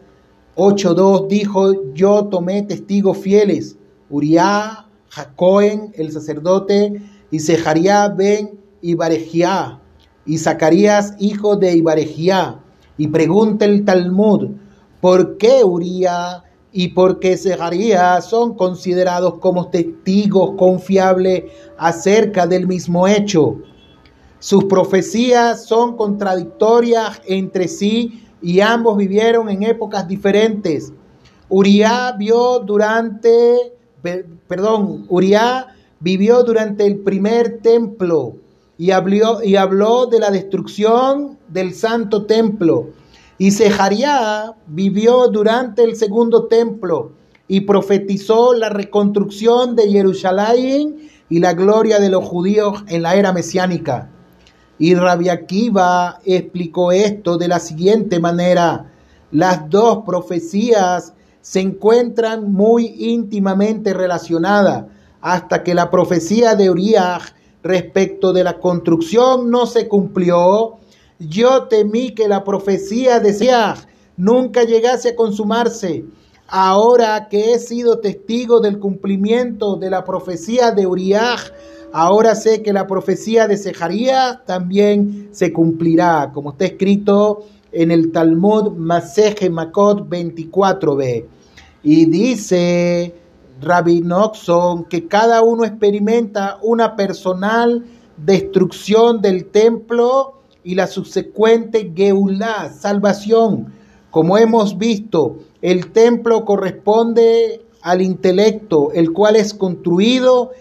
8.2 0.55 1.27
dijo, 1.27 1.93
yo 1.93 2.25
tomé 2.25 2.61
testigos 2.63 3.17
fieles, 3.17 3.77
Uriah, 4.09 4.87
Jacoen, 5.09 5.91
el 5.95 6.11
sacerdote, 6.11 7.01
y 7.29 7.39
Sejaría 7.39 8.07
ben 8.07 8.59
Ibarejía, 8.81 9.81
y 10.25 10.37
Zacarías, 10.37 11.13
hijo 11.19 11.57
de 11.57 11.75
Ibarejía. 11.75 12.59
Y 12.97 13.07
pregunta 13.07 13.65
el 13.65 13.83
Talmud, 13.83 14.51
¿por 15.01 15.37
qué 15.37 15.63
Uriah 15.63 16.43
y 16.71 16.89
por 16.89 17.19
qué 17.19 17.35
Sejaría 17.35 18.21
son 18.21 18.55
considerados 18.55 19.39
como 19.39 19.69
testigos 19.69 20.51
confiables 20.57 21.43
acerca 21.77 22.47
del 22.47 22.65
mismo 22.65 23.07
hecho? 23.07 23.57
Sus 24.39 24.65
profecías 24.65 25.65
son 25.65 25.97
contradictorias 25.97 27.21
entre 27.25 27.67
sí 27.67 28.24
y 28.41 28.59
ambos 28.59 28.97
vivieron 28.97 29.49
en 29.49 29.63
épocas 29.63 30.07
diferentes. 30.07 30.93
Uriah 31.49 32.13
vio 32.17 32.59
durante, 32.59 33.73
perdón, 34.47 35.07
vivió 35.99 36.43
durante 36.43 36.85
el 36.85 36.99
primer 36.99 37.59
templo 37.61 38.35
y 38.77 38.91
habló, 38.91 39.43
y 39.43 39.55
habló 39.55 40.07
de 40.07 40.19
la 40.19 40.31
destrucción 40.31 41.37
del 41.47 41.73
santo 41.73 42.25
templo. 42.25 42.89
Y 43.37 43.51
Sejaría 43.51 44.53
vivió 44.67 45.27
durante 45.27 45.83
el 45.83 45.95
segundo 45.95 46.45
templo 46.45 47.11
y 47.47 47.61
profetizó 47.61 48.53
la 48.53 48.69
reconstrucción 48.69 49.75
de 49.75 49.89
Jerusalén 49.89 51.09
y 51.29 51.39
la 51.39 51.53
gloria 51.53 51.99
de 51.99 52.09
los 52.09 52.23
judíos 52.25 52.83
en 52.87 53.01
la 53.01 53.15
era 53.15 53.33
mesiánica. 53.33 54.09
Y 54.77 54.95
Rabbi 54.95 55.29
Akiva 55.29 56.19
explicó 56.25 56.91
esto 56.91 57.37
de 57.37 57.47
la 57.47 57.59
siguiente 57.59 58.19
manera. 58.19 58.91
Las 59.31 59.69
dos 59.69 60.03
profecías 60.05 61.13
se 61.41 61.59
encuentran 61.59 62.51
muy 62.51 62.95
íntimamente 62.97 63.93
relacionadas 63.93 64.85
hasta 65.21 65.63
que 65.63 65.73
la 65.73 65.89
profecía 65.89 66.55
de 66.55 66.69
Uriah 66.69 67.19
respecto 67.63 68.33
de 68.33 68.43
la 68.43 68.59
construcción 68.59 69.49
no 69.49 69.65
se 69.65 69.87
cumplió. 69.87 70.77
Yo 71.19 71.63
temí 71.63 72.11
que 72.11 72.27
la 72.27 72.43
profecía 72.43 73.19
de 73.19 73.33
Siah 73.33 73.75
nunca 74.17 74.63
llegase 74.63 75.09
a 75.09 75.15
consumarse. 75.15 76.05
Ahora 76.47 77.27
que 77.27 77.53
he 77.53 77.59
sido 77.59 77.99
testigo 77.99 78.59
del 78.59 78.77
cumplimiento 78.77 79.77
de 79.77 79.89
la 79.89 80.03
profecía 80.03 80.71
de 80.71 80.85
Uriah, 80.85 81.37
Ahora 81.93 82.35
sé 82.35 82.61
que 82.61 82.73
la 82.73 82.87
profecía 82.87 83.47
de 83.47 83.57
Sejaría 83.57 84.41
también 84.45 85.29
se 85.31 85.53
cumplirá, 85.53 86.31
como 86.33 86.51
está 86.51 86.65
escrito 86.65 87.45
en 87.71 87.91
el 87.91 88.11
Talmud 88.11 88.71
Maseje 88.73 89.49
Makot 89.49 90.09
24b. 90.09 91.25
Y 91.83 92.05
dice 92.05 93.13
Rabbi 93.61 94.01
Noxon 94.01 94.85
que 94.85 95.07
cada 95.07 95.41
uno 95.41 95.65
experimenta 95.65 96.57
una 96.61 96.95
personal 96.95 97.85
destrucción 98.17 99.21
del 99.21 99.45
templo 99.45 100.41
y 100.63 100.75
la 100.75 100.87
subsecuente 100.87 101.91
Geulah, 101.95 102.71
salvación. 102.73 103.73
Como 104.09 104.37
hemos 104.37 104.77
visto, 104.77 105.37
el 105.61 105.91
templo 105.91 106.45
corresponde 106.45 107.61
al 107.81 108.01
intelecto, 108.01 108.91
el 108.93 109.11
cual 109.11 109.35
es 109.35 109.53
construido 109.53 110.51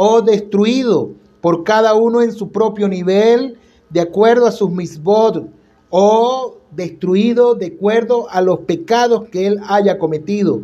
o 0.00 0.22
destruido 0.22 1.10
por 1.40 1.64
cada 1.64 1.94
uno 1.94 2.22
en 2.22 2.32
su 2.32 2.52
propio 2.52 2.86
nivel, 2.86 3.58
de 3.90 4.00
acuerdo 4.00 4.46
a 4.46 4.52
sus 4.52 4.70
misbod, 4.70 5.46
o 5.90 6.58
destruido 6.70 7.56
de 7.56 7.74
acuerdo 7.76 8.30
a 8.30 8.40
los 8.40 8.60
pecados 8.60 9.24
que 9.32 9.48
él 9.48 9.58
haya 9.66 9.98
cometido, 9.98 10.60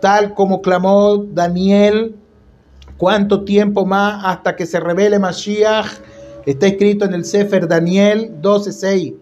tal 0.00 0.34
como 0.34 0.62
clamó 0.62 1.16
Daniel, 1.16 2.14
cuánto 2.96 3.42
tiempo 3.42 3.84
más 3.84 4.22
hasta 4.24 4.54
que 4.54 4.66
se 4.66 4.78
revele 4.78 5.18
Mashiach, 5.18 5.88
está 6.46 6.68
escrito 6.68 7.06
en 7.06 7.14
el 7.14 7.24
Sefer 7.24 7.66
Daniel 7.66 8.36
12:6. 8.40 9.14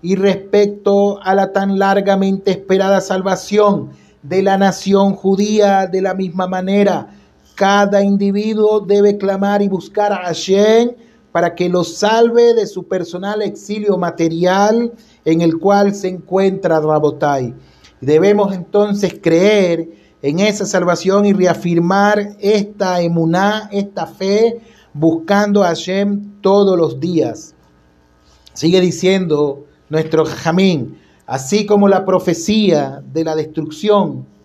Y 0.00 0.14
respecto 0.14 1.20
a 1.24 1.34
la 1.34 1.52
tan 1.52 1.76
largamente 1.76 2.52
esperada 2.52 3.00
salvación 3.00 3.90
de 4.22 4.42
la 4.42 4.56
nación 4.58 5.14
judía, 5.14 5.88
de 5.88 6.02
la 6.02 6.14
misma 6.14 6.46
manera, 6.46 7.17
cada 7.58 8.04
individuo 8.04 8.78
debe 8.78 9.18
clamar 9.18 9.62
y 9.62 9.68
buscar 9.68 10.12
a 10.12 10.18
Hashem 10.26 10.92
para 11.32 11.56
que 11.56 11.68
lo 11.68 11.82
salve 11.82 12.54
de 12.54 12.68
su 12.68 12.86
personal 12.86 13.42
exilio 13.42 13.98
material 13.98 14.92
en 15.24 15.40
el 15.40 15.58
cual 15.58 15.92
se 15.92 16.06
encuentra 16.06 16.78
Rabotai. 16.78 17.52
Debemos 18.00 18.54
entonces 18.54 19.18
creer 19.20 19.88
en 20.22 20.38
esa 20.38 20.66
salvación 20.66 21.26
y 21.26 21.32
reafirmar 21.32 22.36
esta 22.38 23.00
emuná, 23.00 23.68
esta 23.72 24.06
fe, 24.06 24.60
buscando 24.94 25.64
a 25.64 25.68
Hashem 25.68 26.40
todos 26.40 26.78
los 26.78 27.00
días. 27.00 27.56
Sigue 28.52 28.80
diciendo 28.80 29.64
nuestro 29.88 30.24
Jamín, 30.26 30.96
así 31.26 31.66
como 31.66 31.88
la 31.88 32.06
profecía 32.06 33.02
de 33.12 33.24
la 33.24 33.34
destrucción 33.34 34.37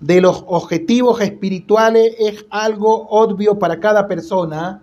de 0.00 0.20
los 0.20 0.44
objetivos 0.46 1.20
espirituales 1.20 2.14
es 2.18 2.46
algo 2.50 3.08
obvio 3.08 3.58
para 3.58 3.80
cada 3.80 4.06
persona, 4.06 4.82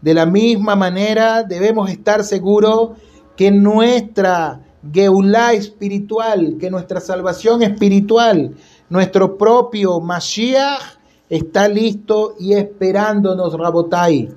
de 0.00 0.14
la 0.14 0.26
misma 0.26 0.76
manera 0.76 1.42
debemos 1.42 1.90
estar 1.90 2.24
seguros 2.24 2.90
que 3.36 3.50
nuestra 3.50 4.60
geulá 4.92 5.52
espiritual, 5.52 6.56
que 6.58 6.70
nuestra 6.70 7.00
salvación 7.00 7.62
espiritual, 7.62 8.54
nuestro 8.88 9.36
propio 9.36 10.00
Mashiach 10.00 10.98
está 11.28 11.68
listo 11.68 12.34
y 12.40 12.54
esperándonos 12.54 13.54
Rabotai, 13.54 14.30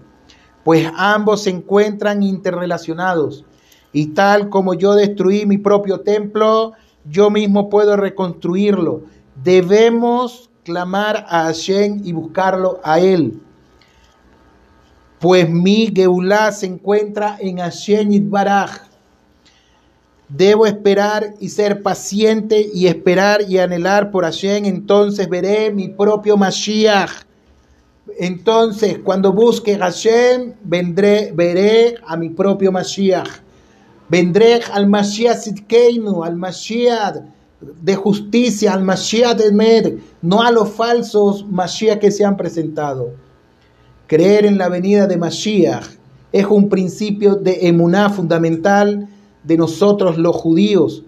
pues 0.63 0.87
ambos 0.95 1.43
se 1.43 1.49
encuentran 1.49 2.21
interrelacionados. 2.21 3.45
Y 3.93 4.07
tal 4.07 4.49
como 4.49 4.73
yo 4.73 4.95
destruí 4.95 5.45
mi 5.45 5.57
propio 5.57 6.01
templo, 6.01 6.73
yo 7.05 7.29
mismo 7.29 7.69
puedo 7.69 7.95
reconstruirlo 7.95 9.03
Debemos 9.35 10.49
clamar 10.63 11.25
a 11.27 11.45
Hashem 11.45 12.01
y 12.03 12.11
buscarlo 12.13 12.79
a 12.83 12.99
Él. 12.99 13.41
Pues 15.19 15.49
mi 15.49 15.91
Geulá 15.93 16.51
se 16.51 16.65
encuentra 16.65 17.37
en 17.39 17.57
Hashem 17.57 18.29
Baraj. 18.29 18.71
Debo 20.29 20.65
esperar 20.65 21.33
y 21.39 21.49
ser 21.49 21.81
paciente 21.81 22.69
y 22.73 22.87
esperar 22.87 23.41
y 23.47 23.59
anhelar 23.59 24.09
por 24.09 24.23
Hashem, 24.23 24.65
entonces 24.65 25.29
veré 25.29 25.71
mi 25.71 25.89
propio 25.89 26.37
Mashiach. 26.37 27.25
Entonces, 28.19 28.99
cuando 29.03 29.31
busque 29.31 29.77
Hashem, 29.77 30.53
vendré, 30.63 31.31
veré 31.33 31.95
a 32.05 32.17
mi 32.17 32.29
propio 32.29 32.71
Mashiach. 32.71 33.29
Vendré 34.09 34.61
al 34.71 34.87
Mashiach 34.87 35.37
Sidkeinu, 35.37 36.23
al 36.23 36.35
Mashiach 36.35 37.23
de 37.81 37.95
justicia, 37.95 38.73
al 38.73 38.83
Mashiach 38.83 39.37
de 39.37 39.51
Med, 39.51 39.99
no 40.21 40.41
a 40.41 40.51
los 40.51 40.69
falsos 40.69 41.45
Mashiach 41.49 41.99
que 41.99 42.11
se 42.11 42.25
han 42.25 42.37
presentado. 42.37 43.11
Creer 44.07 44.45
en 44.45 44.57
la 44.57 44.69
venida 44.69 45.07
de 45.07 45.17
Mashiach 45.17 45.85
es 46.31 46.45
un 46.45 46.69
principio 46.69 47.35
de 47.35 47.67
emuná 47.67 48.09
fundamental 48.09 49.07
de 49.43 49.57
nosotros 49.57 50.17
los 50.17 50.35
judíos 50.35 51.03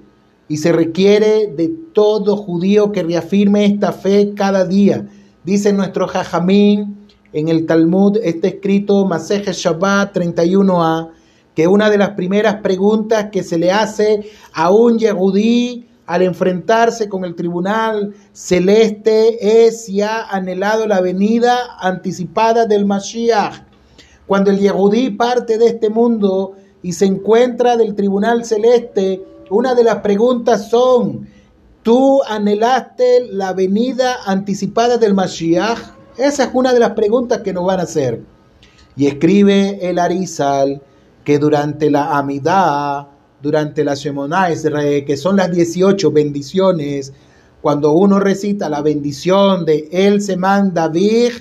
y 0.48 0.58
se 0.58 0.72
requiere 0.72 1.48
de 1.48 1.70
todo 1.94 2.38
judío 2.38 2.92
que 2.92 3.04
reafirme 3.04 3.66
esta 3.66 3.92
fe 3.92 4.34
cada 4.36 4.66
día. 4.66 5.08
Dice 5.44 5.74
nuestro 5.74 6.08
Jajamín 6.08 7.08
en 7.34 7.50
el 7.50 7.66
Talmud, 7.66 8.18
está 8.24 8.48
escrito 8.48 9.06
Maseje 9.06 9.52
Shabbat 9.52 10.16
31a, 10.16 11.10
que 11.56 11.68
una 11.68 11.90
de 11.90 11.98
las 11.98 12.12
primeras 12.12 12.56
preguntas 12.62 13.30
que 13.32 13.44
se 13.44 13.58
le 13.58 13.72
hace 13.72 14.30
a 14.54 14.72
un 14.72 15.00
yehudí 15.00 15.88
al 16.06 16.22
enfrentarse 16.22 17.10
con 17.10 17.26
el 17.26 17.36
tribunal 17.36 18.14
celeste 18.32 19.66
es 19.66 19.86
si 19.86 20.02
ha 20.02 20.24
anhelado 20.24 20.88
la 20.88 21.02
venida 21.02 21.78
anticipada 21.80 22.66
del 22.66 22.86
Mashiach. 22.86 23.64
Cuando 24.28 24.52
el 24.52 24.60
yehudí 24.60 25.12
parte 25.12 25.58
de 25.58 25.68
este 25.68 25.90
mundo 25.90 26.54
y 26.82 26.94
se 26.94 27.06
encuentra 27.06 27.78
del 27.78 27.96
tribunal 27.96 28.46
celeste, 28.46 29.24
una 29.50 29.74
de 29.74 29.84
las 29.84 29.98
preguntas 29.98 30.70
son, 30.70 31.28
¿tú 31.82 32.22
anhelaste 32.28 33.28
la 33.32 33.54
venida 33.54 34.18
anticipada 34.26 34.98
del 34.98 35.14
Mashiach? 35.14 35.80
Esa 36.18 36.44
es 36.46 36.50
una 36.54 36.74
de 36.74 36.80
las 36.80 36.92
preguntas 36.92 37.42
que 37.42 37.54
nos 37.54 37.66
van 37.66 37.80
a 37.80 37.84
hacer. 37.84 38.22
Y 38.96 39.08
escribe 39.08 39.80
el 39.82 40.00
Arizal, 40.00 40.82
que 41.24 41.40
durante 41.40 41.90
la 41.90 42.18
Amidá, 42.18 43.10
durante 43.46 43.84
la 43.84 43.94
Shemonah 43.94 44.48
que 45.06 45.18
son 45.18 45.36
las 45.36 45.52
18 45.52 46.10
bendiciones, 46.10 47.14
cuando 47.62 47.92
uno 47.94 48.20
recita 48.20 48.70
la 48.70 48.82
bendición 48.82 49.66
de 49.66 49.88
El 49.92 50.24
Seman 50.24 50.74
David, 50.74 51.32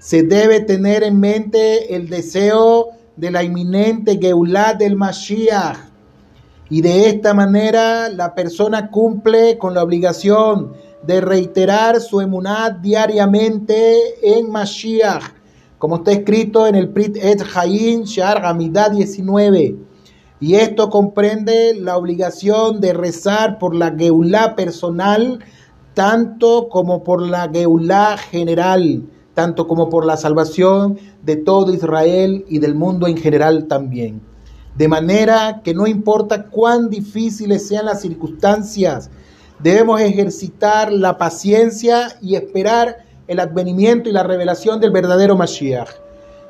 se 0.00 0.24
debe 0.24 0.58
tener 0.62 1.04
en 1.04 1.20
mente 1.20 1.94
el 1.94 2.08
deseo 2.08 2.88
de 3.14 3.30
la 3.30 3.44
inminente 3.44 4.18
Geulah 4.20 4.74
del 4.74 4.96
Mashiach. 4.96 5.78
Y 6.68 6.80
de 6.80 7.08
esta 7.08 7.34
manera 7.34 8.08
la 8.08 8.34
persona 8.34 8.90
cumple 8.90 9.58
con 9.58 9.74
la 9.74 9.84
obligación 9.84 10.72
de 11.06 11.20
reiterar 11.20 12.00
su 12.00 12.20
emunad 12.20 12.72
diariamente 12.72 13.94
en 14.22 14.50
Mashiach 14.50 15.22
como 15.82 15.96
está 15.96 16.12
escrito 16.12 16.68
en 16.68 16.76
el 16.76 16.90
Prit 16.90 17.16
Et 17.16 17.42
Haim 17.56 18.04
Shar 18.04 18.46
Hamidah 18.46 18.90
19. 18.90 19.91
Y 20.42 20.56
esto 20.56 20.90
comprende 20.90 21.72
la 21.72 21.96
obligación 21.96 22.80
de 22.80 22.92
rezar 22.94 23.60
por 23.60 23.76
la 23.76 23.94
Geulá 23.96 24.56
personal, 24.56 25.38
tanto 25.94 26.68
como 26.68 27.04
por 27.04 27.22
la 27.22 27.48
Geulá 27.48 28.16
general, 28.16 29.04
tanto 29.34 29.68
como 29.68 29.88
por 29.88 30.04
la 30.04 30.16
salvación 30.16 30.98
de 31.22 31.36
todo 31.36 31.72
Israel 31.72 32.44
y 32.48 32.58
del 32.58 32.74
mundo 32.74 33.06
en 33.06 33.18
general 33.18 33.68
también. 33.68 34.20
De 34.74 34.88
manera 34.88 35.60
que 35.62 35.74
no 35.74 35.86
importa 35.86 36.46
cuán 36.46 36.90
difíciles 36.90 37.68
sean 37.68 37.86
las 37.86 38.00
circunstancias, 38.00 39.10
debemos 39.60 40.00
ejercitar 40.00 40.92
la 40.92 41.18
paciencia 41.18 42.16
y 42.20 42.34
esperar 42.34 43.04
el 43.28 43.38
advenimiento 43.38 44.08
y 44.08 44.12
la 44.12 44.24
revelación 44.24 44.80
del 44.80 44.90
verdadero 44.90 45.36
Mashiach. 45.36 45.90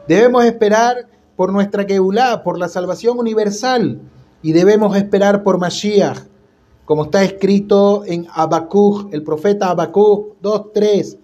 Debemos 0.08 0.46
esperar 0.46 1.11
por 1.36 1.52
nuestra 1.52 1.86
Keulah, 1.86 2.42
por 2.42 2.58
la 2.58 2.68
salvación 2.68 3.18
universal, 3.18 4.00
y 4.42 4.52
debemos 4.52 4.96
esperar 4.96 5.42
por 5.42 5.58
Mashiach, 5.58 6.18
como 6.84 7.04
está 7.04 7.22
escrito 7.22 8.04
en 8.06 8.26
Habacuc, 8.34 9.12
el 9.12 9.22
profeta 9.22 9.70
Habacuc 9.70 10.40
2.3. 10.42 11.18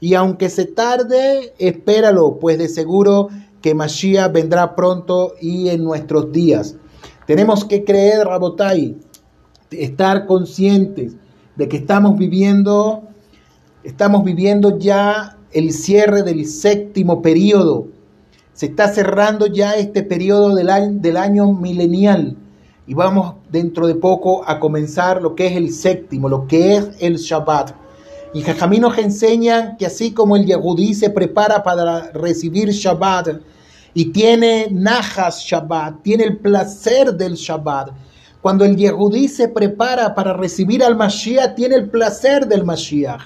Y 0.00 0.14
aunque 0.14 0.50
se 0.50 0.66
tarde, 0.66 1.54
espéralo, 1.58 2.38
pues 2.38 2.58
de 2.58 2.68
seguro 2.68 3.28
que 3.62 3.74
Mashiach 3.74 4.32
vendrá 4.32 4.74
pronto 4.74 5.34
y 5.40 5.68
en 5.68 5.84
nuestros 5.84 6.32
días. 6.32 6.76
Tenemos 7.26 7.64
que 7.64 7.84
creer, 7.84 8.26
Rabotai, 8.26 8.96
estar 9.70 10.26
conscientes 10.26 11.14
de 11.56 11.68
que 11.68 11.78
estamos 11.78 12.18
viviendo 12.18 13.06
Estamos 13.86 14.24
viviendo 14.24 14.80
ya 14.80 15.38
el 15.52 15.72
cierre 15.72 16.24
del 16.24 16.44
séptimo 16.46 17.22
periodo. 17.22 17.86
Se 18.56 18.64
está 18.64 18.88
cerrando 18.88 19.46
ya 19.48 19.74
este 19.74 20.02
periodo 20.02 20.54
del 20.54 20.70
año, 20.70 21.52
milenial 21.52 22.38
y 22.86 22.94
vamos 22.94 23.34
dentro 23.50 23.86
de 23.86 23.96
poco 23.96 24.48
a 24.48 24.58
comenzar 24.58 25.20
lo 25.20 25.34
que 25.34 25.48
es 25.48 25.56
el 25.58 25.70
séptimo, 25.74 26.26
lo 26.30 26.46
que 26.46 26.76
es 26.76 26.88
el 27.00 27.18
Shabbat. 27.18 27.72
Y 28.32 28.40
Jajamí 28.40 28.78
nos 28.78 28.96
enseña 28.96 29.76
que 29.76 29.84
así 29.84 30.12
como 30.12 30.36
el 30.36 30.46
Yehudí 30.46 30.94
se 30.94 31.10
prepara 31.10 31.62
para 31.62 32.10
recibir 32.12 32.70
Shabbat 32.70 33.42
y 33.92 34.06
tiene 34.06 34.68
Najas 34.70 35.42
Shabbat, 35.42 36.00
tiene 36.00 36.24
el 36.24 36.38
placer 36.38 37.12
del 37.12 37.34
Shabbat, 37.34 37.90
cuando 38.40 38.64
el 38.64 38.74
Yehudí 38.74 39.28
se 39.28 39.48
prepara 39.48 40.14
para 40.14 40.32
recibir 40.32 40.82
al 40.82 40.96
Mashiach, 40.96 41.54
tiene 41.54 41.74
el 41.74 41.90
placer 41.90 42.46
del 42.46 42.64
Mashiach. 42.64 43.20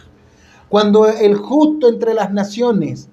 Cuando 0.69 1.07
el 1.07 1.37
justo 1.37 1.89
entre 1.89 2.15
las 2.15 2.33
naciones 2.33 3.09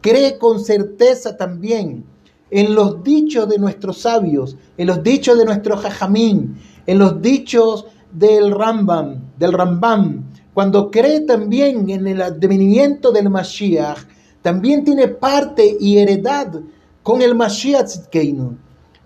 cree 0.00 0.38
con 0.38 0.60
certeza 0.60 1.36
también 1.36 2.04
en 2.50 2.74
los 2.74 3.02
dichos 3.04 3.48
de 3.48 3.58
nuestros 3.58 3.98
sabios, 3.98 4.56
en 4.76 4.86
los 4.86 5.02
dichos 5.02 5.38
de 5.38 5.44
nuestro 5.44 5.76
Jajamín, 5.76 6.56
en 6.86 6.98
los 6.98 7.22
dichos 7.22 7.86
del 8.12 8.50
Rambam, 8.50 9.20
del 9.38 9.52
Rambam, 9.52 10.24
cuando 10.52 10.90
cree 10.90 11.20
también 11.20 11.88
en 11.90 12.06
el 12.06 12.20
advenimiento 12.20 13.12
del 13.12 13.30
Mashiach, 13.30 13.98
también 14.42 14.84
tiene 14.84 15.08
parte 15.08 15.76
y 15.78 15.98
heredad 15.98 16.60
con 17.02 17.22
el 17.22 17.34
Mashiach 17.34 17.86
Tzidkeinu. 17.86 18.56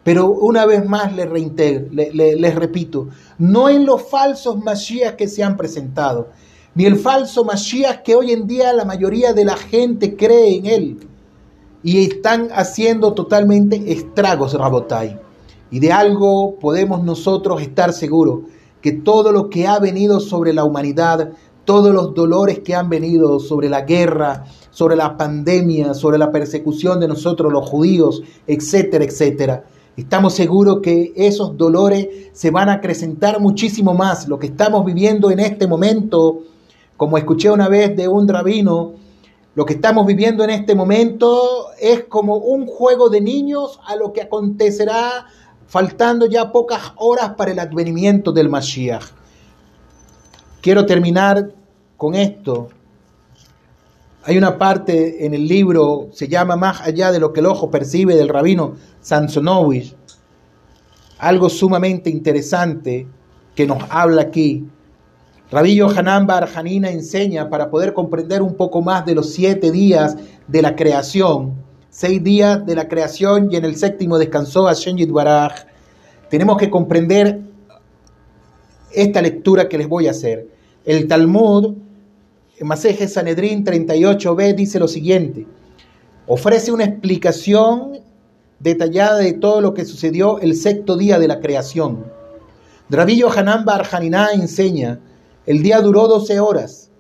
Pero 0.03 0.31
una 0.31 0.67
vez 0.67 0.87
más 0.87 1.15
les, 1.15 1.29
les 1.91 2.55
repito, 2.55 3.09
no 3.39 3.69
en 3.69 3.87
los 3.87 4.09
falsos 4.09 4.63
Mashiach 4.63 5.17
que 5.17 5.29
se 5.29 5.43
han 5.43 5.57
presentado, 5.57 6.31
ni 6.75 6.87
el 6.87 6.97
falso 6.97 7.45
Mashiach 7.45 8.03
que 8.03 8.17
hoy 8.17 8.33
en 8.33 8.47
día 8.47 8.73
la 8.73 8.85
mayoría 8.85 9.33
de 9.33 9.45
la 9.45 9.57
gente 9.57 10.17
cree 10.17 10.57
en 10.57 10.67
él. 10.67 10.99
Y 11.83 12.05
están 12.05 12.49
haciendo 12.53 13.13
totalmente 13.13 13.93
estragos, 13.93 14.55
Rabotai. 14.55 15.21
Y 15.71 15.81
de 15.81 15.93
algo 15.93 16.59
podemos 16.59 17.05
nosotros 17.05 17.61
estar 17.61 17.93
seguros, 17.93 18.41
que 18.81 18.93
todo 18.93 19.33
lo 19.33 19.51
que 19.51 19.67
ha 19.67 19.79
venido 19.79 20.19
sobre 20.19 20.53
la 20.53 20.65
humanidad, 20.65 21.33
todos 21.65 21.95
los 21.95 22.15
dolores 22.15 22.61
que 22.61 22.75
han 22.75 22.89
venido 22.89 23.39
sobre 23.39 23.69
la 23.69 23.83
guerra, 23.83 24.45
sobre 24.71 24.97
la 24.97 25.17
pandemia, 25.17 25.95
sobre 25.95 26.19
la 26.19 26.33
persecución 26.33 27.01
de 27.01 27.09
nosotros 27.09 27.53
los 27.53 27.69
judíos, 27.69 28.23
etcétera, 28.47 29.05
etcétera. 29.05 29.65
Estamos 29.97 30.35
seguros 30.35 30.81
que 30.83 31.13
esos 31.15 31.57
dolores 31.57 32.09
se 32.33 32.51
van 32.51 32.69
a 32.69 32.75
acrecentar 32.75 33.41
muchísimo 33.41 33.95
más. 33.95 34.27
Lo 34.27 34.39
que 34.39 34.49
estamos 34.49 34.85
viviendo 34.85 35.31
en 35.31 35.39
este 35.39 35.69
momento 35.69 36.43
como 37.05 37.19
escuché 37.19 37.51
una 37.51 37.69
vez 37.69 37.95
de 37.95 38.09
un 38.09 38.27
rabino, 38.27 38.95
lo 39.55 39.67
que 39.67 39.75
estamos 39.75 40.07
viviendo 40.07 40.43
en 40.43 40.49
este 40.49 40.75
momento 40.75 41.67
es 41.79 42.05
como 42.05 42.37
un 42.37 42.67
juego 42.67 43.11
de 43.11 43.21
niños 43.21 43.79
a 43.85 43.95
lo 43.95 44.15
que 44.15 44.23
acontecerá 44.23 45.27
faltando 45.67 46.25
ya 46.25 46.51
pocas 46.51 46.95
horas 46.97 47.35
para 47.35 47.51
el 47.51 47.59
advenimiento 47.59 48.33
del 48.33 48.49
Mashiach. 48.49 49.05
Quiero 50.63 50.87
terminar 50.87 51.51
con 51.99 52.15
esto. 52.15 52.71
Hay 54.23 54.39
una 54.39 54.57
parte 54.57 55.27
en 55.27 55.35
el 55.35 55.47
libro, 55.47 56.09
se 56.11 56.27
llama 56.27 56.57
Más 56.57 56.81
allá 56.81 57.13
de 57.13 57.21
lo 57.21 57.35
que 57.35 57.41
el 57.41 57.47
ojo 57.47 57.71
percibe, 57.71 58.17
del 58.17 58.31
rabino 58.31 58.77
Sansonovich, 59.03 59.95
algo 61.19 61.51
sumamente 61.51 62.09
interesante 62.09 63.07
que 63.55 63.67
nos 63.67 63.83
habla 63.91 64.23
aquí 64.23 64.67
Rabí 65.51 65.77
Yohanan 65.77 66.27
Barjanina 66.27 66.91
enseña 66.91 67.51
para 67.51 67.71
poder 67.71 67.93
comprender 67.93 68.43
un 68.43 68.55
poco 68.55 68.83
más 68.83 69.05
de 69.05 69.15
los 69.15 69.31
siete 69.31 69.71
días 69.71 70.17
de 70.49 70.63
la 70.63 70.75
creación, 70.75 71.55
seis 71.91 72.23
días 72.23 72.65
de 72.65 72.75
la 72.75 72.89
creación 72.89 73.49
y 73.53 73.57
en 73.57 73.65
el 73.65 73.77
séptimo 73.77 74.19
descansó 74.19 74.65
Hashem 74.65 74.97
Yitbaraj. 74.97 75.67
Tenemos 76.31 76.57
que 76.57 76.71
comprender 76.71 77.41
esta 78.93 79.21
lectura 79.21 79.69
que 79.69 79.79
les 79.79 79.89
voy 79.89 80.07
a 80.09 80.13
hacer. 80.13 80.49
El 80.85 81.07
Talmud 81.09 81.75
Maseje 82.61 83.09
Sanedrín 83.09 83.65
38b, 83.65 84.55
dice 84.55 84.79
lo 84.79 84.89
siguiente. 84.89 85.47
Ofrece 86.27 86.73
una 86.73 86.85
explicación 86.85 87.99
detallada 88.61 89.19
de 89.19 89.33
todo 89.33 89.61
lo 89.61 89.75
que 89.75 89.85
sucedió 89.85 90.39
el 90.39 90.55
sexto 90.55 90.97
día 90.97 91.19
de 91.19 91.29
la 91.29 91.41
creación. 91.41 92.05
Dravillo 92.89 93.31
Hanan 93.31 93.65
Bar 93.65 93.87
enseña, 94.35 95.01
el 95.47 95.63
día 95.63 95.81
duró 95.81 96.09
12 96.09 96.41
horas. 96.41 96.91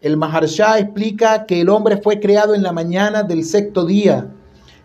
El 0.00 0.16
Maharsha 0.16 0.78
explica 0.78 1.44
que 1.44 1.60
el 1.60 1.68
hombre 1.68 1.98
fue 1.98 2.18
creado 2.18 2.54
en 2.54 2.62
la 2.62 2.72
mañana 2.72 3.22
del 3.24 3.44
sexto 3.44 3.84
día, 3.84 4.28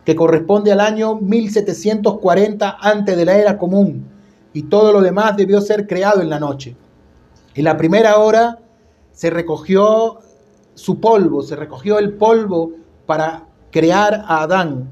que 0.04 0.16
corresponde 0.16 0.72
al 0.72 0.82
año 0.82 1.16
1740 1.16 2.78
antes 2.82 3.16
de 3.16 3.26
la 3.26 3.38
era 3.38 3.58
común, 3.58 4.06
y 4.52 4.64
todo 4.64 4.92
lo 4.92 5.02
demás 5.02 5.38
debió 5.38 5.62
ser 5.62 5.88
creado 5.88 6.22
en 6.22 6.30
la 6.30 6.40
noche. 6.40 6.76
En 7.56 7.64
la 7.64 7.78
primera 7.78 8.18
hora 8.18 8.60
se 9.14 9.30
recogió 9.30 10.20
su 10.74 11.00
polvo, 11.00 11.42
se 11.42 11.56
recogió 11.56 12.00
el 12.00 12.14
polvo 12.14 12.72
para 13.06 13.46
crear 13.72 14.26
a 14.28 14.42
Adán. 14.42 14.90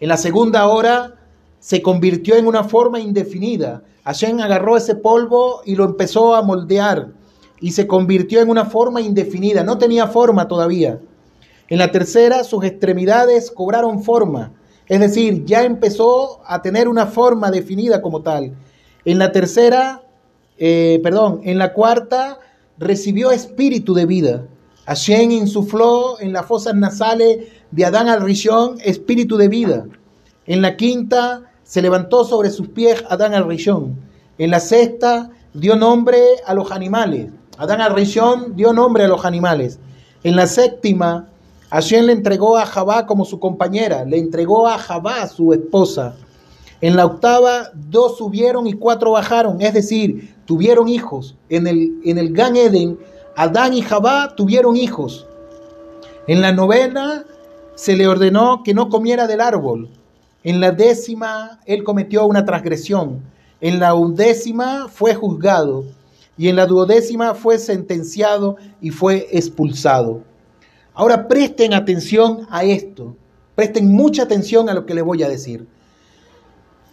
En 0.00 0.08
la 0.08 0.16
segunda 0.16 0.66
hora 0.66 1.14
se 1.60 1.82
convirtió 1.82 2.34
en 2.34 2.46
una 2.46 2.64
forma 2.64 2.98
indefinida. 2.98 3.82
Hashem 4.04 4.40
agarró 4.40 4.76
ese 4.76 4.94
polvo 4.94 5.60
y 5.64 5.76
lo 5.76 5.84
empezó 5.84 6.34
a 6.34 6.42
moldear 6.42 7.17
y 7.60 7.72
se 7.72 7.86
convirtió 7.86 8.40
en 8.40 8.50
una 8.50 8.64
forma 8.64 9.00
indefinida. 9.00 9.64
No 9.64 9.78
tenía 9.78 10.06
forma 10.06 10.48
todavía. 10.48 11.00
En 11.68 11.78
la 11.78 11.90
tercera, 11.90 12.44
sus 12.44 12.64
extremidades 12.64 13.50
cobraron 13.50 14.02
forma. 14.02 14.52
Es 14.86 15.00
decir, 15.00 15.44
ya 15.44 15.64
empezó 15.64 16.40
a 16.46 16.62
tener 16.62 16.88
una 16.88 17.06
forma 17.06 17.50
definida 17.50 18.00
como 18.00 18.22
tal. 18.22 18.54
En 19.04 19.18
la 19.18 19.32
tercera, 19.32 20.02
eh, 20.56 21.00
perdón, 21.02 21.40
en 21.44 21.58
la 21.58 21.74
cuarta 21.74 22.38
recibió 22.78 23.30
espíritu 23.30 23.92
de 23.92 24.06
vida. 24.06 24.46
Hashem 24.86 25.30
insufló 25.30 26.18
en 26.20 26.32
las 26.32 26.46
fosas 26.46 26.74
nasales 26.74 27.48
de 27.70 27.84
Adán 27.84 28.08
al 28.08 28.22
Rishon 28.22 28.78
espíritu 28.82 29.36
de 29.36 29.48
vida. 29.48 29.84
En 30.46 30.62
la 30.62 30.76
quinta 30.76 31.42
se 31.62 31.82
levantó 31.82 32.24
sobre 32.24 32.48
sus 32.48 32.68
pies 32.68 33.04
Adán 33.10 33.34
al 33.34 33.46
Rishon. 33.46 34.00
En 34.38 34.50
la 34.50 34.60
sexta 34.60 35.30
dio 35.52 35.76
nombre 35.76 36.18
a 36.46 36.54
los 36.54 36.70
animales. 36.70 37.30
Adán 37.58 37.80
al 37.80 37.92
Rishon 37.92 38.54
dio 38.54 38.72
nombre 38.72 39.04
a 39.04 39.08
los 39.08 39.24
animales. 39.24 39.80
En 40.22 40.36
la 40.36 40.46
séptima, 40.46 41.28
Hashem 41.70 42.06
le 42.06 42.12
entregó 42.12 42.56
a 42.56 42.64
Jabá 42.64 43.04
como 43.04 43.24
su 43.24 43.40
compañera, 43.40 44.04
le 44.04 44.16
entregó 44.16 44.68
a 44.68 44.78
Jabá 44.78 45.26
su 45.26 45.52
esposa. 45.52 46.14
En 46.80 46.94
la 46.94 47.04
octava, 47.04 47.70
dos 47.74 48.16
subieron 48.16 48.68
y 48.68 48.74
cuatro 48.74 49.10
bajaron, 49.10 49.60
es 49.60 49.74
decir, 49.74 50.36
tuvieron 50.44 50.88
hijos. 50.88 51.34
En 51.48 51.66
el, 51.66 52.00
en 52.04 52.18
el 52.18 52.32
Gan 52.32 52.54
Eden, 52.54 52.96
Adán 53.34 53.74
y 53.74 53.82
Jabá 53.82 54.36
tuvieron 54.36 54.76
hijos. 54.76 55.26
En 56.28 56.40
la 56.40 56.52
novena, 56.52 57.24
se 57.74 57.96
le 57.96 58.06
ordenó 58.06 58.62
que 58.62 58.72
no 58.72 58.88
comiera 58.88 59.26
del 59.26 59.40
árbol. 59.40 59.88
En 60.44 60.60
la 60.60 60.70
décima, 60.70 61.58
él 61.66 61.82
cometió 61.82 62.24
una 62.24 62.44
transgresión. 62.44 63.20
En 63.60 63.80
la 63.80 63.94
undécima, 63.94 64.86
fue 64.88 65.16
juzgado. 65.16 65.97
Y 66.38 66.48
en 66.48 66.56
la 66.56 66.66
duodécima, 66.66 67.34
fue 67.34 67.58
sentenciado 67.58 68.56
y 68.80 68.90
fue 68.90 69.26
expulsado. 69.32 70.22
Ahora 70.94 71.26
presten 71.26 71.74
atención 71.74 72.46
a 72.48 72.64
esto. 72.64 73.16
Presten 73.56 73.92
mucha 73.92 74.22
atención 74.22 74.68
a 74.68 74.74
lo 74.74 74.86
que 74.86 74.94
les 74.94 75.02
voy 75.02 75.24
a 75.24 75.28
decir. 75.28 75.66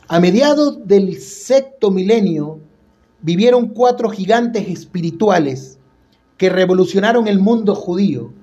A 0.08 0.20
mediados 0.20 0.88
del 0.88 1.22
sexto 1.22 1.92
milenio 1.92 2.60
vivieron 3.22 3.68
cuatro 3.68 4.10
gigantes 4.10 4.68
espirituales 4.68 5.78
que 6.38 6.50
revolucionaron 6.50 7.28
el 7.28 7.40
mundo 7.40 7.76
judío. 7.76 8.34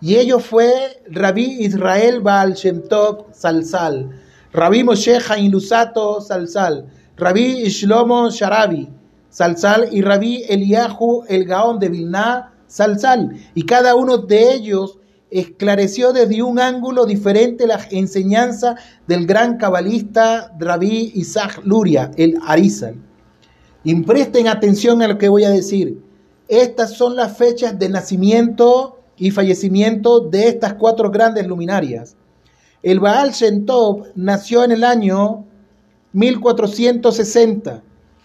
Y 0.00 0.16
ellos 0.16 0.44
fue 0.44 1.02
Rabí 1.08 1.64
Israel 1.64 2.20
Baal 2.20 2.54
Shem 2.54 2.82
Tov 2.88 3.26
Salsal, 3.32 4.10
Rabí 4.52 4.82
Moshe 4.82 5.18
Hain 5.28 5.50
Lusato 5.50 6.20
Salsal, 6.20 6.86
Rabí 7.16 7.68
Shlomo 7.68 8.30
Sharabi 8.30 8.88
Salsal 9.32 9.88
y 9.90 10.02
Rabí 10.02 10.44
Eliyahu 10.46 11.24
El 11.26 11.46
Gaón 11.46 11.78
de 11.78 11.88
Vilna 11.88 12.52
Salsal. 12.66 13.34
Y 13.54 13.64
cada 13.64 13.94
uno 13.94 14.18
de 14.18 14.52
ellos 14.52 14.98
esclareció 15.30 16.12
desde 16.12 16.42
un 16.42 16.60
ángulo 16.60 17.06
diferente 17.06 17.66
la 17.66 17.80
enseñanza 17.90 18.76
del 19.06 19.26
gran 19.26 19.56
cabalista 19.56 20.52
Rabí 20.58 21.12
Isaac 21.14 21.62
Luria, 21.64 22.10
el 22.16 22.36
Arizal. 22.46 22.96
Y 23.82 23.94
presten 24.02 24.48
atención 24.48 25.00
a 25.00 25.08
lo 25.08 25.16
que 25.16 25.30
voy 25.30 25.44
a 25.44 25.50
decir. 25.50 26.02
Estas 26.48 26.92
son 26.92 27.16
las 27.16 27.34
fechas 27.38 27.78
de 27.78 27.88
nacimiento 27.88 28.98
y 29.16 29.30
fallecimiento 29.30 30.20
de 30.20 30.48
estas 30.48 30.74
cuatro 30.74 31.10
grandes 31.10 31.46
luminarias. 31.46 32.16
El 32.82 33.00
Baal 33.00 33.30
Shem 33.30 33.64
nació 34.14 34.62
en 34.64 34.72
el 34.72 34.84
año 34.84 35.46
1460, 36.12 37.82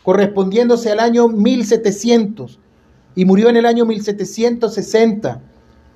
correspondiéndose 0.08 0.90
al 0.90 1.02
año 1.02 1.28
1700, 1.28 2.60
y 3.14 3.26
murió 3.26 3.50
en 3.50 3.58
el 3.58 3.66
año 3.66 3.86
1760 3.86 5.42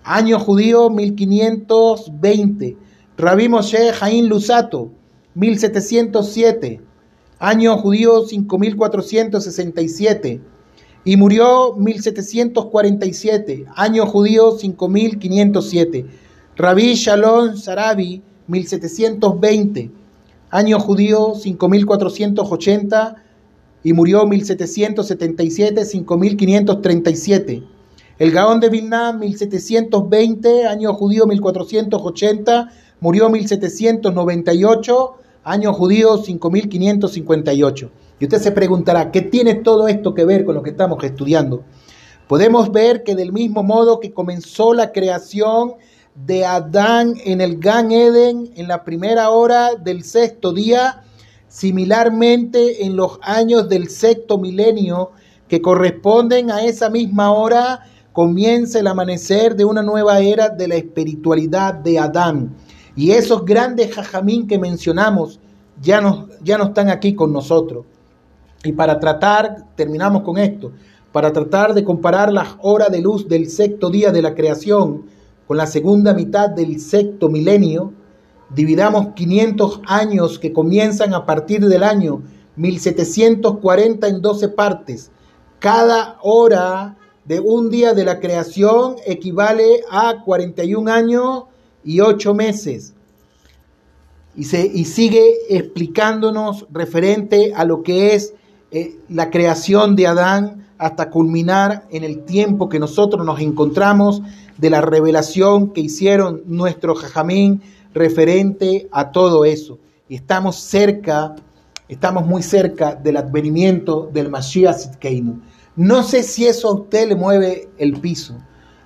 Año 0.03 0.37
judío 0.37 0.89
1520. 0.89 2.75
Rabí 3.17 3.47
Moshe 3.47 3.93
Jaín 3.93 4.27
Lusato, 4.27 4.91
1707. 5.35 6.81
Año 7.39 7.77
judío 7.77 8.25
5467. 8.25 10.41
Y 11.05 11.15
murió 11.15 11.73
1747. 11.77 13.65
Año 13.75 14.05
judío 14.07 14.57
5507. 14.57 16.05
Rabí 16.57 16.95
Shalom 16.95 17.55
Sarabi, 17.55 18.21
1720. 18.47 19.89
Año 20.49 20.81
judío 20.81 21.35
5480 21.35 23.23
y 23.83 23.93
murió 23.93 24.25
1777, 24.25 25.85
5537. 25.85 27.63
El 28.19 28.31
Gaón 28.31 28.59
de 28.59 28.69
Vilna, 28.69 29.13
1720, 29.13 30.67
año 30.67 30.93
judío 30.93 31.25
1480, 31.25 32.71
murió 32.99 33.29
1798, 33.29 35.13
año 35.43 35.73
judío 35.73 36.17
5558. 36.17 37.91
Y 38.19 38.25
usted 38.25 38.37
se 38.37 38.51
preguntará, 38.51 39.11
¿qué 39.11 39.21
tiene 39.21 39.55
todo 39.55 39.87
esto 39.87 40.13
que 40.13 40.25
ver 40.25 40.45
con 40.45 40.53
lo 40.53 40.61
que 40.61 40.69
estamos 40.69 41.03
estudiando? 41.03 41.63
Podemos 42.27 42.71
ver 42.71 43.03
que 43.03 43.15
del 43.15 43.33
mismo 43.33 43.63
modo 43.63 43.99
que 43.99 44.13
comenzó 44.13 44.75
la 44.75 44.91
creación 44.91 45.73
de 46.13 46.45
Adán 46.45 47.15
en 47.25 47.41
el 47.41 47.57
Gan 47.57 47.91
Eden 47.91 48.51
en 48.55 48.67
la 48.67 48.83
primera 48.83 49.31
hora 49.31 49.75
del 49.75 50.03
sexto 50.03 50.53
día, 50.53 51.03
similarmente 51.51 52.85
en 52.85 52.95
los 52.95 53.19
años 53.21 53.67
del 53.67 53.89
sexto 53.89 54.37
milenio 54.37 55.11
que 55.49 55.61
corresponden 55.61 56.49
a 56.49 56.63
esa 56.63 56.89
misma 56.89 57.33
hora, 57.33 57.81
comienza 58.13 58.79
el 58.79 58.87
amanecer 58.87 59.57
de 59.57 59.65
una 59.65 59.81
nueva 59.81 60.21
era 60.21 60.47
de 60.47 60.69
la 60.69 60.75
espiritualidad 60.75 61.73
de 61.73 61.99
Adán. 61.99 62.55
Y 62.95 63.11
esos 63.11 63.43
grandes 63.43 63.93
jajamín 63.93 64.47
que 64.47 64.57
mencionamos 64.57 65.41
ya 65.81 65.99
no, 65.99 66.29
ya 66.41 66.57
no 66.57 66.65
están 66.65 66.89
aquí 66.89 67.15
con 67.15 67.33
nosotros. 67.33 67.85
Y 68.63 68.71
para 68.71 68.97
tratar, 68.97 69.75
terminamos 69.75 70.21
con 70.21 70.37
esto, 70.37 70.71
para 71.11 71.33
tratar 71.33 71.73
de 71.73 71.83
comparar 71.83 72.31
las 72.31 72.55
horas 72.61 72.91
de 72.91 73.01
luz 73.01 73.27
del 73.27 73.49
sexto 73.49 73.89
día 73.89 74.11
de 74.11 74.21
la 74.21 74.35
creación 74.35 75.03
con 75.47 75.57
la 75.57 75.67
segunda 75.67 76.13
mitad 76.13 76.49
del 76.49 76.79
sexto 76.79 77.27
milenio, 77.27 77.91
dividamos 78.53 79.13
500 79.15 79.81
años 79.85 80.39
que 80.39 80.53
comienzan 80.53 81.13
a 81.13 81.25
partir 81.25 81.65
del 81.67 81.83
año 81.83 82.21
1740 82.55 84.07
en 84.07 84.21
12 84.21 84.49
partes. 84.49 85.11
Cada 85.59 86.17
hora 86.21 86.97
de 87.25 87.39
un 87.39 87.69
día 87.69 87.93
de 87.93 88.03
la 88.03 88.19
creación 88.19 88.95
equivale 89.05 89.81
a 89.89 90.21
41 90.23 90.91
años 90.91 91.43
y 91.83 91.99
8 91.99 92.33
meses. 92.33 92.93
Y, 94.35 94.45
se, 94.45 94.65
y 94.65 94.85
sigue 94.85 95.23
explicándonos 95.49 96.65
referente 96.71 97.53
a 97.53 97.65
lo 97.65 97.83
que 97.83 98.15
es 98.15 98.33
eh, 98.71 98.95
la 99.09 99.29
creación 99.29 99.95
de 99.95 100.07
Adán 100.07 100.67
hasta 100.77 101.09
culminar 101.09 101.85
en 101.91 102.03
el 102.03 102.23
tiempo 102.23 102.69
que 102.69 102.79
nosotros 102.79 103.25
nos 103.25 103.39
encontramos 103.41 104.21
de 104.57 104.69
la 104.69 104.81
revelación 104.81 105.73
que 105.73 105.81
hicieron 105.81 106.41
nuestro 106.45 106.95
Jajamín 106.95 107.61
referente 107.93 108.87
a 108.91 109.11
todo 109.11 109.45
eso. 109.45 109.79
Estamos 110.09 110.57
cerca, 110.57 111.35
estamos 111.87 112.25
muy 112.25 112.43
cerca 112.43 112.95
del 112.95 113.17
advenimiento 113.17 114.09
del 114.13 114.29
Mashiach 114.29 114.77
Zidkeinu. 114.77 115.41
No 115.75 116.03
sé 116.03 116.23
si 116.23 116.45
eso 116.45 116.67
a 116.69 116.73
usted 116.73 117.07
le 117.07 117.15
mueve 117.15 117.69
el 117.77 117.99
piso, 117.99 118.37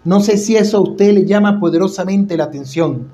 no 0.04 0.20
sé 0.20 0.38
si 0.38 0.56
eso 0.56 0.78
a 0.78 0.82
usted 0.82 1.14
le 1.14 1.26
llama 1.26 1.60
poderosamente 1.60 2.38
la 2.38 2.44
atención, 2.44 3.10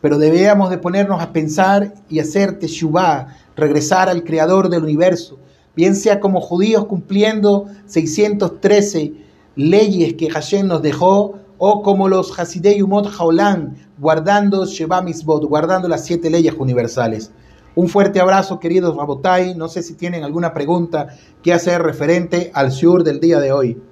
pero 0.00 0.16
debíamos 0.16 0.70
de 0.70 0.78
ponernos 0.78 1.20
a 1.20 1.32
pensar 1.32 1.92
y 2.08 2.20
hacer 2.20 2.60
teshuvah, 2.60 3.36
regresar 3.56 4.08
al 4.08 4.22
creador 4.22 4.68
del 4.68 4.84
universo, 4.84 5.40
bien 5.74 5.96
sea 5.96 6.20
como 6.20 6.40
judíos 6.40 6.86
cumpliendo 6.86 7.66
613 7.86 9.14
leyes 9.56 10.14
que 10.14 10.30
Hashem 10.30 10.68
nos 10.68 10.82
dejó, 10.82 11.40
o 11.58 11.82
como 11.82 12.08
los 12.08 12.38
Hasidei 12.38 12.82
Umot 12.82 13.08
Haolam, 13.18 13.74
guardando 13.98 14.66
Sheba 14.66 15.04
guardando 15.24 15.88
las 15.88 16.04
siete 16.04 16.30
leyes 16.30 16.54
universales. 16.58 17.32
Un 17.74 17.88
fuerte 17.88 18.20
abrazo, 18.20 18.58
queridos 18.58 18.96
Rabotai. 18.96 19.54
No 19.54 19.68
sé 19.68 19.82
si 19.82 19.94
tienen 19.94 20.24
alguna 20.24 20.54
pregunta 20.54 21.08
que 21.42 21.52
hacer 21.52 21.82
referente 21.82 22.50
al 22.54 22.72
Sur 22.72 23.04
del 23.04 23.20
día 23.20 23.38
de 23.38 23.52
hoy. 23.52 23.82